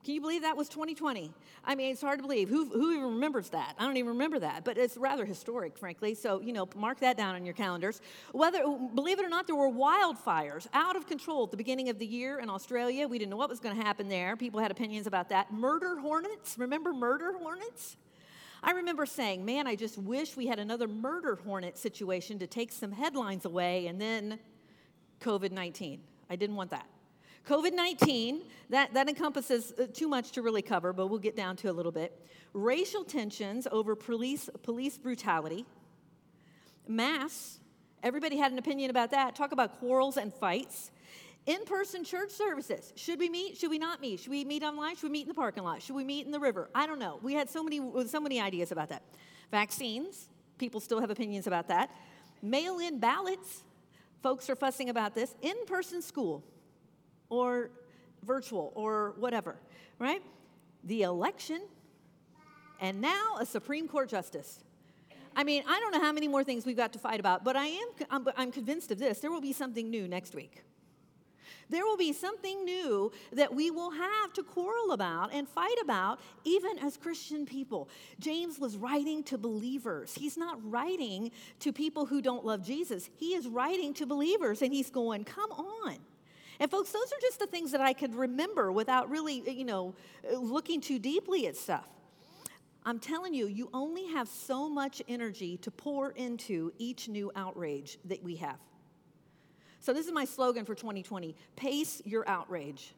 Can 0.07 0.13
you 0.13 0.21
believe 0.21 0.43
that 0.43 0.55
was 0.55 0.69
2020? 0.69 1.33
I 1.65 1.75
mean, 1.75 1.91
it's 1.91 1.99
hard 1.99 2.19
to 2.19 2.23
believe. 2.23 2.47
Who, 2.47 2.69
who 2.69 2.91
even 2.93 3.15
remembers 3.15 3.49
that? 3.49 3.75
I 3.77 3.83
don't 3.83 3.97
even 3.97 4.13
remember 4.13 4.39
that, 4.39 4.63
but 4.63 4.77
it's 4.77 4.95
rather 4.95 5.25
historic, 5.25 5.77
frankly. 5.77 6.15
So, 6.15 6.39
you 6.39 6.53
know, 6.53 6.69
mark 6.77 7.01
that 7.01 7.17
down 7.17 7.35
on 7.35 7.43
your 7.43 7.53
calendars. 7.53 7.99
Whether, 8.31 8.59
believe 8.95 9.19
it 9.19 9.25
or 9.25 9.27
not, 9.27 9.47
there 9.47 9.55
were 9.57 9.69
wildfires 9.69 10.65
out 10.71 10.95
of 10.95 11.07
control 11.07 11.43
at 11.43 11.51
the 11.51 11.57
beginning 11.57 11.89
of 11.89 11.99
the 11.99 12.05
year 12.05 12.39
in 12.39 12.49
Australia. 12.49 13.05
We 13.05 13.19
didn't 13.19 13.31
know 13.31 13.35
what 13.35 13.49
was 13.49 13.59
going 13.59 13.75
to 13.75 13.83
happen 13.83 14.07
there. 14.07 14.37
People 14.37 14.61
had 14.61 14.71
opinions 14.71 15.07
about 15.07 15.27
that. 15.27 15.51
Murder 15.51 15.97
hornets. 15.99 16.57
Remember 16.57 16.93
murder 16.93 17.33
hornets? 17.37 17.97
I 18.63 18.71
remember 18.71 19.05
saying, 19.05 19.45
man, 19.45 19.67
I 19.67 19.75
just 19.75 19.97
wish 19.97 20.35
we 20.35 20.47
had 20.47 20.59
another 20.59 20.87
murder 20.87 21.35
hornet 21.35 21.77
situation 21.77 22.39
to 22.39 22.47
take 22.47 22.71
some 22.71 22.91
headlines 22.91 23.45
away 23.45 23.87
and 23.87 24.01
then 24.01 24.39
COVID 25.21 25.51
19. 25.51 26.01
I 26.29 26.35
didn't 26.35 26.55
want 26.55 26.71
that. 26.71 26.87
COVID 27.47 27.73
19, 27.73 28.41
that, 28.69 28.93
that 28.93 29.07
encompasses 29.07 29.73
uh, 29.79 29.87
too 29.93 30.07
much 30.07 30.31
to 30.33 30.41
really 30.41 30.61
cover, 30.61 30.91
but 30.91 31.07
we'll 31.07 31.19
get 31.19 31.35
down 31.35 31.55
to 31.57 31.69
a 31.69 31.73
little 31.73 31.91
bit. 31.91 32.25
Racial 32.53 33.03
tensions 33.03 33.67
over 33.71 33.95
police, 33.95 34.49
police 34.63 34.97
brutality, 34.97 35.65
mass, 36.87 37.59
everybody 38.03 38.37
had 38.37 38.51
an 38.51 38.57
opinion 38.57 38.89
about 38.89 39.11
that. 39.11 39.35
Talk 39.35 39.51
about 39.51 39.79
quarrels 39.79 40.17
and 40.17 40.33
fights. 40.33 40.91
In 41.47 41.63
person 41.63 42.03
church 42.03 42.29
services. 42.29 42.91
Should 42.97 43.19
we 43.19 43.29
meet? 43.29 43.57
Should 43.57 43.69
we 43.69 43.79
not 43.79 44.01
meet? 44.01 44.19
Should 44.19 44.31
we 44.31 44.43
meet 44.43 44.63
online? 44.63 44.97
Should 44.97 45.03
we 45.03 45.09
meet 45.09 45.21
in 45.23 45.29
the 45.29 45.33
parking 45.33 45.63
lot? 45.63 45.81
Should 45.81 45.95
we 45.95 46.03
meet 46.03 46.25
in 46.25 46.31
the 46.31 46.39
river? 46.39 46.69
I 46.75 46.85
don't 46.85 46.99
know. 46.99 47.19
We 47.23 47.33
had 47.33 47.49
so 47.49 47.63
many, 47.63 47.79
so 48.05 48.19
many 48.19 48.41
ideas 48.41 48.73
about 48.73 48.89
that. 48.89 49.01
Vaccines. 49.49 50.27
People 50.57 50.81
still 50.81 50.99
have 50.99 51.09
opinions 51.09 51.47
about 51.47 51.69
that. 51.69 51.89
Mail 52.41 52.79
in 52.79 52.99
ballots. 52.99 53.63
Folks 54.21 54.49
are 54.49 54.57
fussing 54.57 54.89
about 54.89 55.15
this. 55.15 55.35
In 55.41 55.55
person 55.65 56.01
school 56.01 56.43
or 57.29 57.71
virtual 58.23 58.73
or 58.75 59.13
whatever, 59.17 59.55
right? 59.99 60.21
The 60.83 61.03
election. 61.03 61.61
And 62.81 62.99
now 62.99 63.37
a 63.39 63.45
Supreme 63.45 63.87
Court 63.87 64.09
justice. 64.09 64.59
I 65.33 65.45
mean, 65.45 65.63
I 65.65 65.79
don't 65.79 65.93
know 65.93 66.01
how 66.01 66.11
many 66.11 66.27
more 66.27 66.43
things 66.43 66.65
we've 66.65 66.75
got 66.75 66.91
to 66.93 66.99
fight 66.99 67.21
about, 67.21 67.45
but 67.45 67.55
I 67.55 67.67
am 67.67 67.87
I'm, 68.09 68.27
I'm 68.35 68.51
convinced 68.51 68.91
of 68.91 68.99
this. 68.99 69.19
There 69.19 69.31
will 69.31 69.39
be 69.39 69.53
something 69.53 69.89
new 69.89 70.09
next 70.09 70.35
week. 70.35 70.63
There 71.69 71.85
will 71.85 71.97
be 71.97 72.13
something 72.13 72.63
new 72.63 73.11
that 73.33 73.53
we 73.53 73.71
will 73.71 73.91
have 73.91 74.33
to 74.33 74.43
quarrel 74.43 74.91
about 74.91 75.33
and 75.33 75.47
fight 75.47 75.75
about, 75.83 76.19
even 76.43 76.79
as 76.79 76.97
Christian 76.97 77.45
people. 77.45 77.89
James 78.19 78.57
was 78.59 78.77
writing 78.77 79.23
to 79.23 79.37
believers. 79.37 80.15
He's 80.15 80.37
not 80.37 80.59
writing 80.63 81.31
to 81.59 81.73
people 81.73 82.05
who 82.05 82.21
don't 82.21 82.45
love 82.45 82.63
Jesus. 82.63 83.09
He 83.17 83.33
is 83.33 83.47
writing 83.47 83.93
to 83.95 84.05
believers, 84.05 84.61
and 84.61 84.73
he's 84.73 84.89
going, 84.89 85.25
Come 85.25 85.51
on. 85.51 85.97
And, 86.59 86.71
folks, 86.71 86.91
those 86.91 87.11
are 87.11 87.21
just 87.21 87.39
the 87.39 87.45
things 87.45 87.71
that 87.71 87.81
I 87.81 87.93
could 87.93 88.15
remember 88.15 88.71
without 88.71 89.09
really, 89.09 89.47
you 89.49 89.65
know, 89.65 89.93
looking 90.33 90.81
too 90.81 90.97
deeply 90.97 91.47
at 91.47 91.55
stuff. 91.55 91.87
I'm 92.83 92.99
telling 92.99 93.33
you, 93.33 93.47
you 93.47 93.69
only 93.73 94.07
have 94.13 94.27
so 94.27 94.69
much 94.69 95.01
energy 95.07 95.57
to 95.57 95.69
pour 95.69 96.11
into 96.11 96.71
each 96.77 97.09
new 97.09 97.31
outrage 97.35 97.99
that 98.05 98.23
we 98.23 98.37
have. 98.37 98.57
So, 99.87 99.93
this 99.93 100.05
is 100.05 100.11
my 100.11 100.25
slogan 100.25 100.65
for 100.65 100.75
2020 100.75 101.33
pace 101.55 102.01
your 102.03 102.27
outrage. 102.27 102.93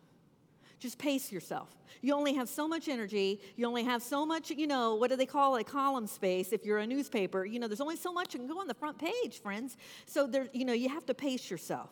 Just 0.79 0.97
pace 0.97 1.31
yourself. 1.31 1.69
You 2.01 2.15
only 2.15 2.33
have 2.33 2.49
so 2.49 2.67
much 2.67 2.87
energy. 2.87 3.41
You 3.57 3.67
only 3.67 3.83
have 3.83 4.01
so 4.01 4.25
much, 4.25 4.49
you 4.49 4.65
know, 4.65 4.95
what 4.95 5.11
do 5.11 5.15
they 5.15 5.27
call 5.27 5.57
it, 5.57 5.67
column 5.67 6.07
space 6.07 6.51
if 6.51 6.65
you're 6.65 6.79
a 6.79 6.87
newspaper. 6.87 7.45
You 7.45 7.59
know, 7.59 7.67
there's 7.67 7.79
only 7.79 7.95
so 7.95 8.11
much 8.11 8.33
you 8.33 8.39
can 8.39 8.49
go 8.49 8.59
on 8.59 8.65
the 8.65 8.73
front 8.73 8.97
page, 8.97 9.39
friends. 9.39 9.77
So, 10.07 10.25
there, 10.25 10.47
you 10.51 10.65
know, 10.65 10.73
you 10.73 10.89
have 10.89 11.05
to 11.05 11.13
pace 11.13 11.51
yourself. 11.51 11.91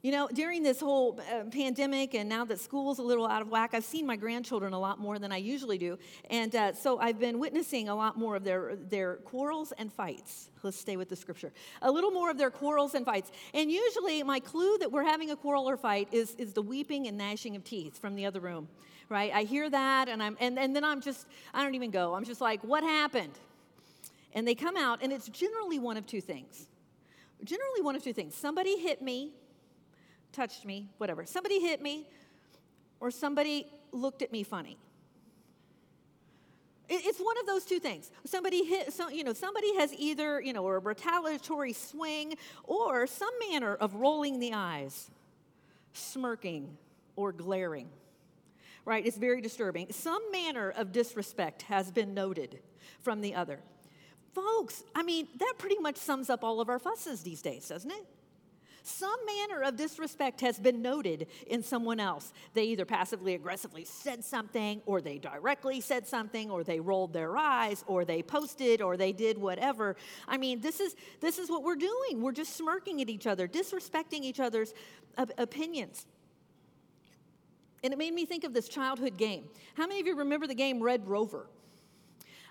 You 0.00 0.12
know, 0.12 0.28
during 0.32 0.62
this 0.62 0.78
whole 0.78 1.18
uh, 1.18 1.50
pandemic 1.50 2.14
and 2.14 2.28
now 2.28 2.44
that 2.44 2.60
school's 2.60 3.00
a 3.00 3.02
little 3.02 3.26
out 3.26 3.42
of 3.42 3.48
whack, 3.48 3.70
I've 3.74 3.84
seen 3.84 4.06
my 4.06 4.14
grandchildren 4.14 4.72
a 4.72 4.78
lot 4.78 5.00
more 5.00 5.18
than 5.18 5.32
I 5.32 5.38
usually 5.38 5.76
do. 5.76 5.98
And 6.30 6.54
uh, 6.54 6.72
so 6.74 7.00
I've 7.00 7.18
been 7.18 7.40
witnessing 7.40 7.88
a 7.88 7.96
lot 7.96 8.16
more 8.16 8.36
of 8.36 8.44
their, 8.44 8.76
their 8.76 9.16
quarrels 9.16 9.72
and 9.72 9.92
fights. 9.92 10.50
Let's 10.62 10.78
stay 10.78 10.96
with 10.96 11.08
the 11.08 11.16
scripture. 11.16 11.52
A 11.82 11.90
little 11.90 12.12
more 12.12 12.30
of 12.30 12.38
their 12.38 12.50
quarrels 12.50 12.94
and 12.94 13.04
fights. 13.04 13.32
And 13.54 13.72
usually, 13.72 14.22
my 14.22 14.38
clue 14.38 14.78
that 14.78 14.92
we're 14.92 15.02
having 15.02 15.32
a 15.32 15.36
quarrel 15.36 15.68
or 15.68 15.76
fight 15.76 16.06
is, 16.12 16.36
is 16.36 16.52
the 16.52 16.62
weeping 16.62 17.08
and 17.08 17.18
gnashing 17.18 17.56
of 17.56 17.64
teeth 17.64 17.98
from 17.98 18.14
the 18.14 18.24
other 18.24 18.38
room, 18.38 18.68
right? 19.08 19.32
I 19.34 19.42
hear 19.42 19.68
that, 19.68 20.08
and, 20.08 20.22
I'm, 20.22 20.36
and, 20.38 20.60
and 20.60 20.76
then 20.76 20.84
I'm 20.84 21.00
just, 21.00 21.26
I 21.52 21.64
don't 21.64 21.74
even 21.74 21.90
go. 21.90 22.14
I'm 22.14 22.24
just 22.24 22.40
like, 22.40 22.62
what 22.62 22.84
happened? 22.84 23.32
And 24.32 24.46
they 24.46 24.54
come 24.54 24.76
out, 24.76 25.00
and 25.02 25.12
it's 25.12 25.28
generally 25.28 25.80
one 25.80 25.96
of 25.96 26.06
two 26.06 26.20
things. 26.20 26.68
Generally, 27.42 27.82
one 27.82 27.96
of 27.96 28.04
two 28.04 28.12
things. 28.12 28.36
Somebody 28.36 28.78
hit 28.78 29.02
me 29.02 29.32
touched 30.32 30.64
me, 30.64 30.88
whatever. 30.98 31.24
Somebody 31.24 31.60
hit 31.60 31.82
me, 31.82 32.08
or 33.00 33.10
somebody 33.10 33.66
looked 33.92 34.22
at 34.22 34.32
me 34.32 34.42
funny. 34.42 34.76
It's 36.90 37.18
one 37.18 37.36
of 37.38 37.46
those 37.46 37.66
two 37.66 37.80
things. 37.80 38.10
Somebody 38.24 38.64
hit, 38.64 38.94
so, 38.94 39.10
you 39.10 39.22
know, 39.22 39.34
somebody 39.34 39.76
has 39.76 39.92
either, 39.92 40.40
you 40.40 40.54
know, 40.54 40.66
a 40.66 40.78
retaliatory 40.78 41.74
swing 41.74 42.34
or 42.64 43.06
some 43.06 43.32
manner 43.50 43.74
of 43.74 43.94
rolling 43.94 44.40
the 44.40 44.54
eyes, 44.54 45.10
smirking, 45.92 46.78
or 47.14 47.32
glaring. 47.32 47.88
Right? 48.86 49.04
It's 49.04 49.18
very 49.18 49.42
disturbing. 49.42 49.88
Some 49.92 50.32
manner 50.32 50.70
of 50.70 50.92
disrespect 50.92 51.62
has 51.62 51.90
been 51.90 52.14
noted 52.14 52.58
from 53.00 53.20
the 53.20 53.34
other. 53.34 53.60
Folks, 54.32 54.82
I 54.94 55.02
mean, 55.02 55.28
that 55.38 55.54
pretty 55.58 55.78
much 55.78 55.96
sums 55.96 56.30
up 56.30 56.42
all 56.42 56.58
of 56.58 56.70
our 56.70 56.78
fusses 56.78 57.22
these 57.22 57.42
days, 57.42 57.68
doesn't 57.68 57.90
it? 57.90 58.06
Some 58.88 59.18
manner 59.26 59.62
of 59.62 59.76
disrespect 59.76 60.40
has 60.40 60.58
been 60.58 60.80
noted 60.80 61.26
in 61.46 61.62
someone 61.62 62.00
else. 62.00 62.32
They 62.54 62.64
either 62.64 62.86
passively 62.86 63.34
aggressively 63.34 63.84
said 63.84 64.24
something, 64.24 64.80
or 64.86 65.02
they 65.02 65.18
directly 65.18 65.80
said 65.82 66.06
something, 66.06 66.50
or 66.50 66.64
they 66.64 66.80
rolled 66.80 67.12
their 67.12 67.36
eyes, 67.36 67.84
or 67.86 68.06
they 68.06 68.22
posted, 68.22 68.80
or 68.80 68.96
they 68.96 69.12
did 69.12 69.36
whatever. 69.36 69.96
I 70.26 70.38
mean, 70.38 70.60
this 70.60 70.80
is, 70.80 70.96
this 71.20 71.38
is 71.38 71.50
what 71.50 71.62
we're 71.62 71.76
doing. 71.76 72.22
We're 72.22 72.32
just 72.32 72.56
smirking 72.56 73.02
at 73.02 73.10
each 73.10 73.26
other, 73.26 73.46
disrespecting 73.46 74.22
each 74.22 74.40
other's 74.40 74.72
op- 75.18 75.32
opinions. 75.36 76.06
And 77.84 77.92
it 77.92 77.98
made 77.98 78.14
me 78.14 78.24
think 78.24 78.44
of 78.44 78.54
this 78.54 78.68
childhood 78.68 79.18
game. 79.18 79.44
How 79.74 79.86
many 79.86 80.00
of 80.00 80.06
you 80.06 80.16
remember 80.16 80.46
the 80.46 80.54
game 80.54 80.82
Red 80.82 81.06
Rover? 81.06 81.46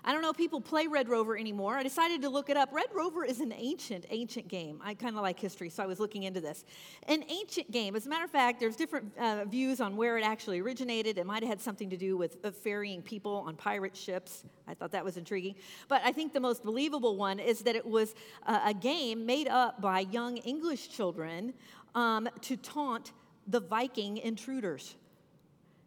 I 0.04 0.12
don't 0.12 0.22
know 0.22 0.30
if 0.30 0.36
people 0.36 0.60
play 0.60 0.86
Red 0.86 1.08
Rover 1.08 1.36
anymore. 1.36 1.76
I 1.76 1.82
decided 1.82 2.22
to 2.22 2.28
look 2.28 2.48
it 2.50 2.56
up. 2.56 2.72
Red 2.72 2.86
Rover 2.92 3.24
is 3.24 3.40
an 3.40 3.52
ancient, 3.56 4.06
ancient 4.10 4.48
game. 4.48 4.80
I 4.84 4.94
kind 4.94 5.16
of 5.16 5.22
like 5.22 5.38
history, 5.38 5.70
so 5.70 5.82
I 5.82 5.86
was 5.86 5.98
looking 5.98 6.22
into 6.22 6.40
this. 6.40 6.64
An 7.08 7.24
ancient 7.28 7.70
game. 7.70 7.96
As 7.96 8.06
a 8.06 8.08
matter 8.08 8.24
of 8.24 8.30
fact, 8.30 8.60
there's 8.60 8.76
different 8.76 9.16
uh, 9.18 9.44
views 9.44 9.80
on 9.80 9.96
where 9.96 10.16
it 10.16 10.22
actually 10.22 10.60
originated. 10.60 11.18
It 11.18 11.26
might 11.26 11.42
have 11.42 11.50
had 11.50 11.60
something 11.60 11.90
to 11.90 11.96
do 11.96 12.16
with 12.16 12.36
uh, 12.44 12.50
ferrying 12.50 13.02
people 13.02 13.44
on 13.46 13.56
pirate 13.56 13.96
ships. 13.96 14.44
I 14.66 14.74
thought 14.74 14.92
that 14.92 15.04
was 15.04 15.16
intriguing. 15.16 15.56
But 15.88 16.02
I 16.04 16.12
think 16.12 16.32
the 16.32 16.40
most 16.40 16.64
believable 16.64 17.16
one 17.16 17.40
is 17.40 17.60
that 17.62 17.74
it 17.74 17.84
was 17.84 18.14
uh, 18.46 18.60
a 18.64 18.74
game 18.74 19.26
made 19.26 19.48
up 19.48 19.80
by 19.80 20.00
young 20.00 20.36
English 20.38 20.90
children 20.90 21.54
um, 21.94 22.28
to 22.42 22.56
taunt 22.56 23.12
the 23.48 23.60
Viking 23.60 24.18
intruders. 24.18 24.94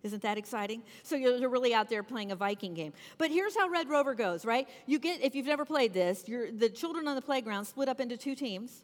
Isn't 0.03 0.21
that 0.23 0.37
exciting? 0.37 0.81
So 1.03 1.15
you're, 1.15 1.49
really 1.49 1.73
out 1.73 1.89
there 1.89 2.01
playing 2.01 2.31
a 2.31 2.35
Viking 2.35 2.73
game. 2.73 2.93
But 3.17 3.29
here's 3.29 3.55
how 3.55 3.69
Red 3.69 3.89
Rover 3.89 4.15
goes, 4.15 4.45
right? 4.45 4.67
You 4.87 4.99
get, 4.99 5.21
if 5.21 5.35
you've 5.35 5.45
never 5.45 5.65
played 5.65 5.93
this, 5.93 6.23
the 6.23 6.69
children 6.73 7.07
on 7.07 7.15
the 7.15 7.21
playground 7.21 7.65
split 7.65 7.89
up 7.89 7.99
into 7.99 8.17
two 8.17 8.33
teams. 8.33 8.83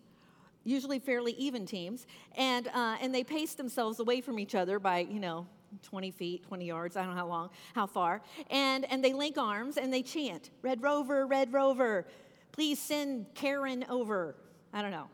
usually 0.64 1.00
fairly 1.00 1.32
even 1.34 1.66
teams, 1.66 2.06
and, 2.36 2.68
uh, 2.68 2.98
and 3.02 3.16
they 3.16 3.24
pace 3.24 3.54
themselves 3.54 4.00
away 4.00 4.20
from 4.20 4.38
each 4.38 4.54
other 4.54 4.80
by, 4.80 5.00
you 5.00 5.20
know, 5.20 5.48
20 5.84 6.12
feet, 6.12 6.44
20 6.48 6.66
yards, 6.66 6.98
I 6.98 7.04
don't 7.04 7.12
know 7.12 7.18
how 7.18 7.28
long, 7.28 7.50
how 7.74 7.88
far. 7.88 8.22
And, 8.50 8.86
and 8.92 9.04
they 9.04 9.14
link 9.14 9.38
arms 9.38 9.78
and 9.78 9.94
they 9.94 10.02
chant, 10.02 10.50
Red 10.62 10.82
Rover, 10.82 11.26
Red 11.26 11.54
Rover, 11.54 12.06
please 12.52 12.80
send 12.80 13.28
Karen 13.34 13.86
over. 13.90 14.36
I 14.74 14.82
don't 14.82 14.92
know. 14.92 15.08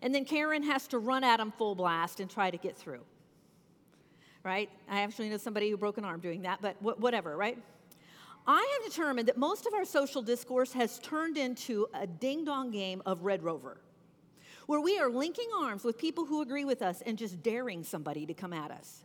And 0.00 0.14
then 0.14 0.24
Karen 0.24 0.62
has 0.64 0.88
to 0.88 0.98
run 0.98 1.22
at 1.22 1.36
them 1.36 1.52
full 1.52 1.74
blast 1.74 2.20
and 2.20 2.28
try 2.28 2.50
to 2.50 2.56
get 2.56 2.76
through. 2.76 3.02
Right? 4.44 4.70
I 4.88 5.02
actually 5.02 5.28
know 5.28 5.36
somebody 5.36 5.70
who 5.70 5.76
broke 5.76 5.98
an 5.98 6.04
arm 6.04 6.20
doing 6.20 6.42
that, 6.42 6.60
but 6.60 6.80
whatever, 6.82 7.36
right? 7.36 7.58
I 8.46 8.78
have 8.80 8.90
determined 8.90 9.28
that 9.28 9.36
most 9.36 9.66
of 9.66 9.74
our 9.74 9.84
social 9.84 10.20
discourse 10.20 10.72
has 10.72 10.98
turned 10.98 11.38
into 11.38 11.86
a 11.94 12.06
ding 12.06 12.44
dong 12.44 12.72
game 12.72 13.00
of 13.06 13.22
Red 13.22 13.44
Rover, 13.44 13.78
where 14.66 14.80
we 14.80 14.98
are 14.98 15.08
linking 15.08 15.48
arms 15.56 15.84
with 15.84 15.96
people 15.96 16.26
who 16.26 16.42
agree 16.42 16.64
with 16.64 16.82
us 16.82 17.02
and 17.06 17.16
just 17.16 17.42
daring 17.42 17.84
somebody 17.84 18.26
to 18.26 18.34
come 18.34 18.52
at 18.52 18.72
us. 18.72 19.04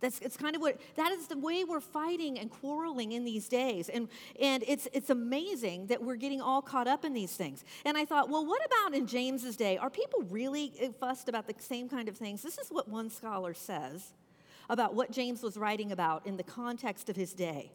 That's 0.00 0.18
it's 0.20 0.36
kind 0.36 0.54
of 0.54 0.62
what 0.62 0.78
that 0.96 1.10
is 1.10 1.26
the 1.26 1.38
way 1.38 1.64
we're 1.64 1.80
fighting 1.80 2.38
and 2.38 2.50
quarreling 2.50 3.12
in 3.12 3.24
these 3.24 3.48
days. 3.48 3.88
And 3.88 4.08
and 4.40 4.62
it's 4.68 4.86
it's 4.92 5.10
amazing 5.10 5.86
that 5.86 6.02
we're 6.02 6.16
getting 6.16 6.40
all 6.40 6.60
caught 6.60 6.86
up 6.86 7.04
in 7.04 7.14
these 7.14 7.34
things. 7.34 7.64
And 7.84 7.96
I 7.96 8.04
thought, 8.04 8.28
well, 8.28 8.44
what 8.44 8.64
about 8.66 8.94
in 8.94 9.06
James's 9.06 9.56
day? 9.56 9.78
Are 9.78 9.90
people 9.90 10.22
really 10.30 10.72
eh, 10.78 10.90
fussed 11.00 11.28
about 11.28 11.46
the 11.46 11.54
same 11.58 11.88
kind 11.88 12.08
of 12.08 12.16
things? 12.16 12.42
This 12.42 12.58
is 12.58 12.68
what 12.68 12.88
one 12.88 13.08
scholar 13.08 13.54
says 13.54 14.12
about 14.68 14.94
what 14.94 15.10
James 15.10 15.42
was 15.42 15.56
writing 15.56 15.92
about 15.92 16.26
in 16.26 16.36
the 16.36 16.42
context 16.42 17.08
of 17.08 17.16
his 17.16 17.32
day. 17.32 17.72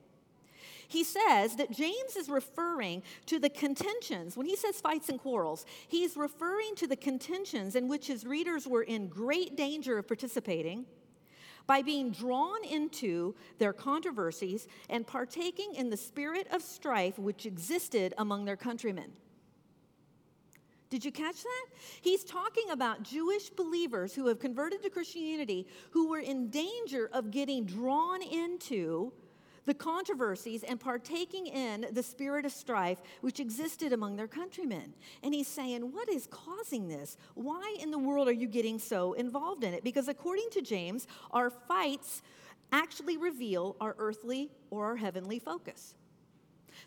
He 0.87 1.05
says 1.05 1.55
that 1.55 1.71
James 1.71 2.17
is 2.17 2.27
referring 2.27 3.03
to 3.27 3.39
the 3.39 3.49
contentions. 3.49 4.35
When 4.35 4.45
he 4.45 4.57
says 4.57 4.81
fights 4.81 5.07
and 5.07 5.17
quarrels, 5.17 5.65
he's 5.87 6.17
referring 6.17 6.75
to 6.75 6.87
the 6.87 6.97
contentions 6.97 7.77
in 7.77 7.87
which 7.87 8.07
his 8.07 8.25
readers 8.25 8.67
were 8.67 8.83
in 8.83 9.07
great 9.07 9.55
danger 9.55 9.97
of 9.97 10.05
participating 10.05 10.85
by 11.65 11.81
being 11.81 12.11
drawn 12.11 12.61
into 12.65 13.35
their 13.57 13.71
controversies 13.71 14.67
and 14.89 15.07
partaking 15.07 15.73
in 15.75 15.89
the 15.89 15.95
spirit 15.95 16.47
of 16.51 16.61
strife 16.61 17.17
which 17.17 17.45
existed 17.45 18.13
among 18.17 18.43
their 18.43 18.57
countrymen. 18.57 19.13
Did 20.91 21.05
you 21.05 21.11
catch 21.11 21.41
that? 21.41 21.65
He's 22.01 22.25
talking 22.25 22.69
about 22.69 23.01
Jewish 23.01 23.49
believers 23.49 24.13
who 24.13 24.27
have 24.27 24.39
converted 24.39 24.83
to 24.83 24.89
Christianity 24.89 25.65
who 25.91 26.09
were 26.09 26.19
in 26.19 26.49
danger 26.49 27.09
of 27.13 27.31
getting 27.31 27.65
drawn 27.65 28.21
into 28.21 29.13
the 29.65 29.73
controversies 29.73 30.63
and 30.63 30.79
partaking 30.79 31.47
in 31.47 31.87
the 31.93 32.03
spirit 32.03 32.45
of 32.45 32.51
strife 32.51 33.01
which 33.21 33.39
existed 33.39 33.93
among 33.93 34.17
their 34.17 34.27
countrymen. 34.27 34.93
And 35.23 35.33
he's 35.33 35.47
saying, 35.47 35.93
What 35.93 36.09
is 36.09 36.27
causing 36.27 36.89
this? 36.89 37.15
Why 37.35 37.77
in 37.79 37.89
the 37.89 37.99
world 37.99 38.27
are 38.27 38.33
you 38.33 38.47
getting 38.47 38.77
so 38.77 39.13
involved 39.13 39.63
in 39.63 39.73
it? 39.73 39.85
Because 39.85 40.09
according 40.09 40.49
to 40.51 40.61
James, 40.61 41.07
our 41.31 41.49
fights 41.49 42.21
actually 42.73 43.15
reveal 43.15 43.77
our 43.79 43.95
earthly 43.97 44.51
or 44.71 44.87
our 44.87 44.95
heavenly 44.97 45.39
focus. 45.39 45.93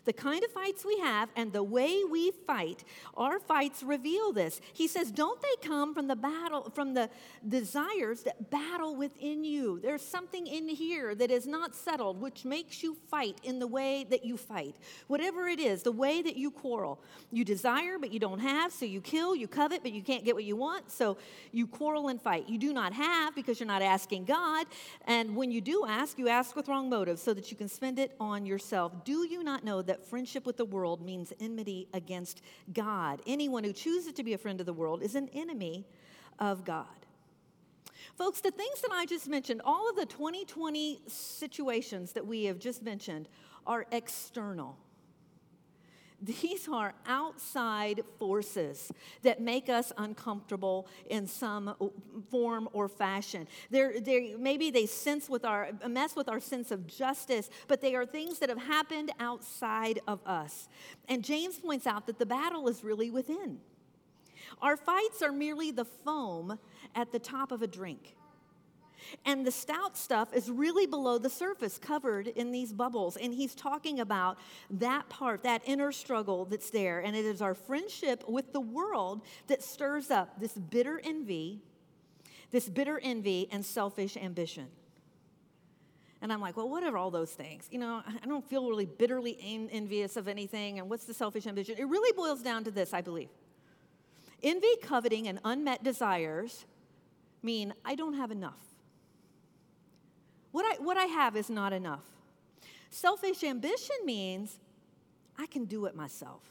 The 0.05 0.13
kind 0.13 0.43
of 0.43 0.51
fights 0.51 0.85
we 0.85 0.99
have 0.99 1.29
and 1.35 1.51
the 1.51 1.63
way 1.63 2.03
we 2.09 2.31
fight, 2.31 2.83
our 3.17 3.39
fights 3.39 3.81
reveal 3.81 4.31
this. 4.31 4.61
He 4.71 4.87
says, 4.87 5.11
Don't 5.11 5.41
they 5.41 5.67
come 5.67 5.93
from 5.95 6.07
the 6.07 6.15
battle, 6.15 6.71
from 6.73 6.93
the 6.93 7.09
desires 7.47 8.21
that 8.21 8.51
battle 8.51 8.95
within 8.95 9.43
you? 9.43 9.79
There's 9.79 10.03
something 10.03 10.45
in 10.45 10.69
here 10.69 11.15
that 11.15 11.31
is 11.31 11.47
not 11.47 11.75
settled, 11.75 12.21
which 12.21 12.45
makes 12.45 12.83
you 12.83 12.95
fight 13.09 13.39
in 13.43 13.57
the 13.57 13.67
way 13.67 14.05
that 14.11 14.23
you 14.23 14.37
fight. 14.37 14.75
Whatever 15.07 15.47
it 15.47 15.59
is, 15.59 15.81
the 15.81 15.91
way 15.91 16.21
that 16.21 16.37
you 16.37 16.51
quarrel. 16.51 16.99
You 17.31 17.43
desire, 17.43 17.97
but 17.99 18.13
you 18.13 18.19
don't 18.19 18.39
have, 18.39 18.71
so 18.71 18.85
you 18.85 19.01
kill. 19.01 19.35
You 19.35 19.47
covet, 19.47 19.81
but 19.81 19.91
you 19.91 20.03
can't 20.03 20.23
get 20.23 20.35
what 20.35 20.43
you 20.43 20.55
want, 20.55 20.91
so 20.91 21.17
you 21.51 21.65
quarrel 21.65 22.09
and 22.09 22.21
fight. 22.21 22.47
You 22.47 22.59
do 22.59 22.73
not 22.73 22.93
have 22.93 23.33
because 23.33 23.59
you're 23.59 23.67
not 23.67 23.81
asking 23.81 24.25
God. 24.25 24.67
And 25.07 25.35
when 25.35 25.49
you 25.49 25.61
do 25.61 25.83
ask, 25.87 26.19
you 26.19 26.29
ask 26.29 26.55
with 26.55 26.67
wrong 26.67 26.89
motives 26.89 27.23
so 27.23 27.33
that 27.33 27.49
you 27.49 27.57
can 27.57 27.67
spend 27.67 27.97
it 27.97 28.15
on 28.19 28.45
yourself. 28.45 29.03
Do 29.03 29.27
you 29.27 29.43
not 29.43 29.63
know 29.63 29.81
that? 29.81 29.94
That 29.95 30.05
friendship 30.05 30.45
with 30.45 30.57
the 30.57 30.65
world 30.65 31.01
means 31.01 31.31
enmity 31.39 31.87
against 31.93 32.41
God. 32.73 33.21
Anyone 33.25 33.63
who 33.63 33.71
chooses 33.71 34.11
to 34.13 34.23
be 34.23 34.33
a 34.33 34.37
friend 34.37 34.59
of 34.59 34.65
the 34.65 34.73
world 34.73 35.01
is 35.01 35.15
an 35.15 35.29
enemy 35.33 35.85
of 36.37 36.65
God. 36.65 36.85
Folks, 38.17 38.41
the 38.41 38.51
things 38.51 38.81
that 38.81 38.91
I 38.91 39.05
just 39.05 39.29
mentioned, 39.29 39.61
all 39.63 39.89
of 39.89 39.95
the 39.95 40.05
2020 40.05 40.99
situations 41.07 42.11
that 42.11 42.27
we 42.27 42.43
have 42.43 42.59
just 42.59 42.83
mentioned, 42.83 43.29
are 43.65 43.85
external. 43.93 44.77
These 46.25 46.67
are 46.71 46.93
outside 47.05 48.01
forces 48.17 48.91
that 49.21 49.41
make 49.41 49.69
us 49.69 49.93
uncomfortable 49.97 50.87
in 51.09 51.27
some 51.27 51.75
form 52.31 52.67
or 52.73 52.87
fashion. 52.87 53.47
They're, 53.69 53.99
they're, 53.99 54.37
maybe 54.37 54.71
they 54.71 54.87
sense 54.87 55.29
with 55.29 55.45
our, 55.45 55.69
mess 55.87 56.15
with 56.15 56.27
our 56.27 56.39
sense 56.39 56.71
of 56.71 56.87
justice, 56.87 57.49
but 57.67 57.79
they 57.79 57.93
are 57.93 58.05
things 58.05 58.39
that 58.39 58.49
have 58.49 58.57
happened 58.57 59.11
outside 59.19 59.99
of 60.07 60.19
us. 60.25 60.67
And 61.07 61.23
James 61.23 61.59
points 61.59 61.85
out 61.85 62.07
that 62.07 62.17
the 62.17 62.25
battle 62.25 62.67
is 62.67 62.83
really 62.83 63.11
within. 63.11 63.59
Our 64.61 64.77
fights 64.77 65.21
are 65.21 65.31
merely 65.31 65.71
the 65.71 65.85
foam 65.85 66.57
at 66.95 67.11
the 67.11 67.19
top 67.19 67.51
of 67.51 67.61
a 67.61 67.67
drink. 67.67 68.15
And 69.25 69.45
the 69.45 69.51
stout 69.51 69.97
stuff 69.97 70.33
is 70.33 70.49
really 70.49 70.85
below 70.85 71.17
the 71.17 71.29
surface, 71.29 71.77
covered 71.77 72.27
in 72.27 72.51
these 72.51 72.73
bubbles. 72.73 73.17
And 73.17 73.33
he's 73.33 73.55
talking 73.55 73.99
about 73.99 74.37
that 74.69 75.09
part, 75.09 75.43
that 75.43 75.61
inner 75.65 75.91
struggle 75.91 76.45
that's 76.45 76.69
there. 76.69 76.99
And 76.99 77.15
it 77.15 77.25
is 77.25 77.41
our 77.41 77.53
friendship 77.53 78.23
with 78.27 78.53
the 78.53 78.61
world 78.61 79.21
that 79.47 79.63
stirs 79.63 80.11
up 80.11 80.39
this 80.39 80.53
bitter 80.53 81.01
envy, 81.03 81.61
this 82.51 82.69
bitter 82.69 82.99
envy 83.01 83.47
and 83.51 83.65
selfish 83.65 84.17
ambition. 84.17 84.67
And 86.21 86.33
I'm 86.33 86.41
like, 86.41 86.57
well, 86.57 86.69
what 86.69 86.83
are 86.83 86.97
all 86.97 87.11
those 87.11 87.31
things? 87.31 87.67
You 87.69 87.77
know, 87.77 88.01
I 88.05 88.25
don't 88.25 88.47
feel 88.49 88.67
really 88.67 88.85
bitterly 88.87 89.37
envious 89.71 90.17
of 90.17 90.27
anything. 90.27 90.79
And 90.79 90.89
what's 90.89 91.05
the 91.05 91.13
selfish 91.13 91.45
ambition? 91.45 91.75
It 91.77 91.87
really 91.87 92.11
boils 92.13 92.41
down 92.41 92.63
to 92.63 92.71
this, 92.71 92.93
I 92.93 93.01
believe. 93.01 93.29
Envy, 94.41 94.75
coveting, 94.81 95.27
and 95.27 95.39
unmet 95.43 95.83
desires 95.83 96.65
mean 97.43 97.73
I 97.83 97.95
don't 97.95 98.15
have 98.15 98.31
enough. 98.31 98.74
What 100.55 100.63
I, 100.63 100.81
what 100.81 100.95
I 100.95 101.03
have 101.03 101.35
is 101.35 101.49
not 101.49 101.73
enough. 101.73 102.05
Selfish 102.89 103.43
ambition 103.43 103.97
means 104.05 104.57
I 105.37 105.47
can 105.47 105.65
do 105.65 105.85
it 105.85 105.97
myself. 105.97 106.43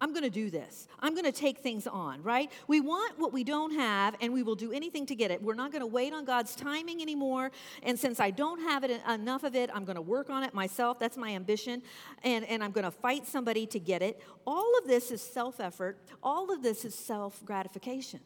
I'm 0.00 0.12
going 0.12 0.22
to 0.22 0.30
do 0.30 0.50
this. 0.50 0.86
I'm 1.00 1.14
going 1.14 1.24
to 1.24 1.32
take 1.32 1.58
things 1.58 1.88
on, 1.88 2.22
right? 2.22 2.48
We 2.68 2.80
want 2.80 3.18
what 3.18 3.32
we 3.32 3.42
don't 3.42 3.74
have, 3.74 4.14
and 4.20 4.32
we 4.32 4.44
will 4.44 4.54
do 4.54 4.70
anything 4.70 5.04
to 5.06 5.16
get 5.16 5.32
it. 5.32 5.42
We're 5.42 5.56
not 5.56 5.72
going 5.72 5.80
to 5.80 5.86
wait 5.88 6.12
on 6.12 6.24
God's 6.24 6.54
timing 6.54 7.02
anymore. 7.02 7.50
And 7.82 7.98
since 7.98 8.20
I 8.20 8.30
don't 8.30 8.60
have 8.60 8.84
it 8.84 9.02
enough 9.04 9.42
of 9.42 9.56
it, 9.56 9.68
I'm 9.74 9.84
going 9.84 9.96
to 9.96 10.00
work 10.00 10.30
on 10.30 10.44
it 10.44 10.54
myself. 10.54 11.00
That's 11.00 11.16
my 11.16 11.30
ambition. 11.30 11.82
And, 12.22 12.44
and 12.44 12.62
I'm 12.62 12.70
going 12.70 12.84
to 12.84 12.92
fight 12.92 13.26
somebody 13.26 13.66
to 13.66 13.80
get 13.80 14.00
it. 14.00 14.22
All 14.46 14.78
of 14.78 14.86
this 14.86 15.10
is 15.10 15.20
self 15.20 15.58
effort, 15.58 15.98
all 16.22 16.52
of 16.52 16.62
this 16.62 16.84
is 16.84 16.94
self 16.94 17.44
gratification. 17.44 18.20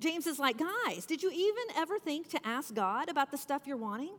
James 0.00 0.26
is 0.26 0.38
like, 0.38 0.58
guys, 0.58 1.06
did 1.06 1.22
you 1.22 1.30
even 1.30 1.76
ever 1.76 1.98
think 1.98 2.28
to 2.30 2.46
ask 2.46 2.74
God 2.74 3.08
about 3.08 3.30
the 3.30 3.38
stuff 3.38 3.62
you're 3.66 3.76
wanting? 3.76 4.14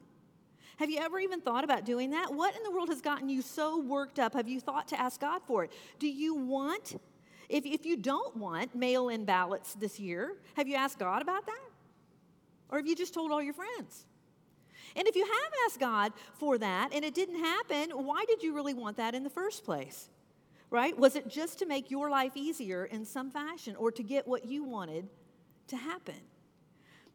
Have 0.78 0.90
you 0.90 1.00
ever 1.00 1.20
even 1.20 1.42
thought 1.42 1.64
about 1.64 1.86
doing 1.86 2.12
that? 2.12 2.34
What 2.34 2.56
in 2.56 2.64
the 2.64 2.72
world 2.72 2.90
has 2.90 3.02
gotten 3.02 3.28
you 3.28 3.42
so 3.42 3.82
worked 3.82 4.18
up? 4.18 4.34
Have 4.34 4.48
you 4.48 4.62
thought 4.62 4.88
to 4.90 5.00
ask 5.00 5.20
God 5.20 5.42
for 5.46 5.66
it? 5.66 5.72
Do 6.00 6.08
you 6.08 6.36
want, 6.36 7.02
if, 7.50 7.66
if 7.66 7.86
you 7.86 7.98
don't 7.98 8.38
want 8.38 8.74
mail 8.76 9.10
in 9.10 9.26
ballots 9.26 9.74
this 9.74 10.00
year, 10.00 10.38
have 10.56 10.68
you 10.68 10.76
asked 10.76 10.98
God 10.98 11.22
about 11.22 11.46
that? 11.46 11.70
Or 12.70 12.78
have 12.78 12.88
you 12.88 12.96
just 12.96 13.14
told 13.14 13.32
all 13.32 13.42
your 13.42 13.54
friends? 13.54 14.06
And 14.96 15.08
if 15.08 15.16
you 15.16 15.26
have 15.26 15.54
asked 15.66 15.80
God 15.80 16.14
for 16.36 16.58
that 16.58 16.94
and 16.94 17.04
it 17.04 17.14
didn't 17.14 17.40
happen, 17.40 17.90
why 17.92 18.24
did 18.28 18.42
you 18.42 18.56
really 18.56 18.74
want 18.74 18.98
that 18.98 19.14
in 19.14 19.24
the 19.24 19.30
first 19.30 19.66
place? 19.66 20.10
Right? 20.70 20.98
Was 20.98 21.16
it 21.16 21.28
just 21.28 21.60
to 21.60 21.66
make 21.66 21.92
your 21.92 22.10
life 22.10 22.34
easier 22.36 22.86
in 22.86 23.04
some 23.04 23.32
fashion 23.32 23.76
or 23.76 23.92
to 23.92 24.04
get 24.04 24.28
what 24.28 24.46
you 24.46 24.64
wanted 24.64 25.10
to 25.70 25.78
happen 25.78 26.16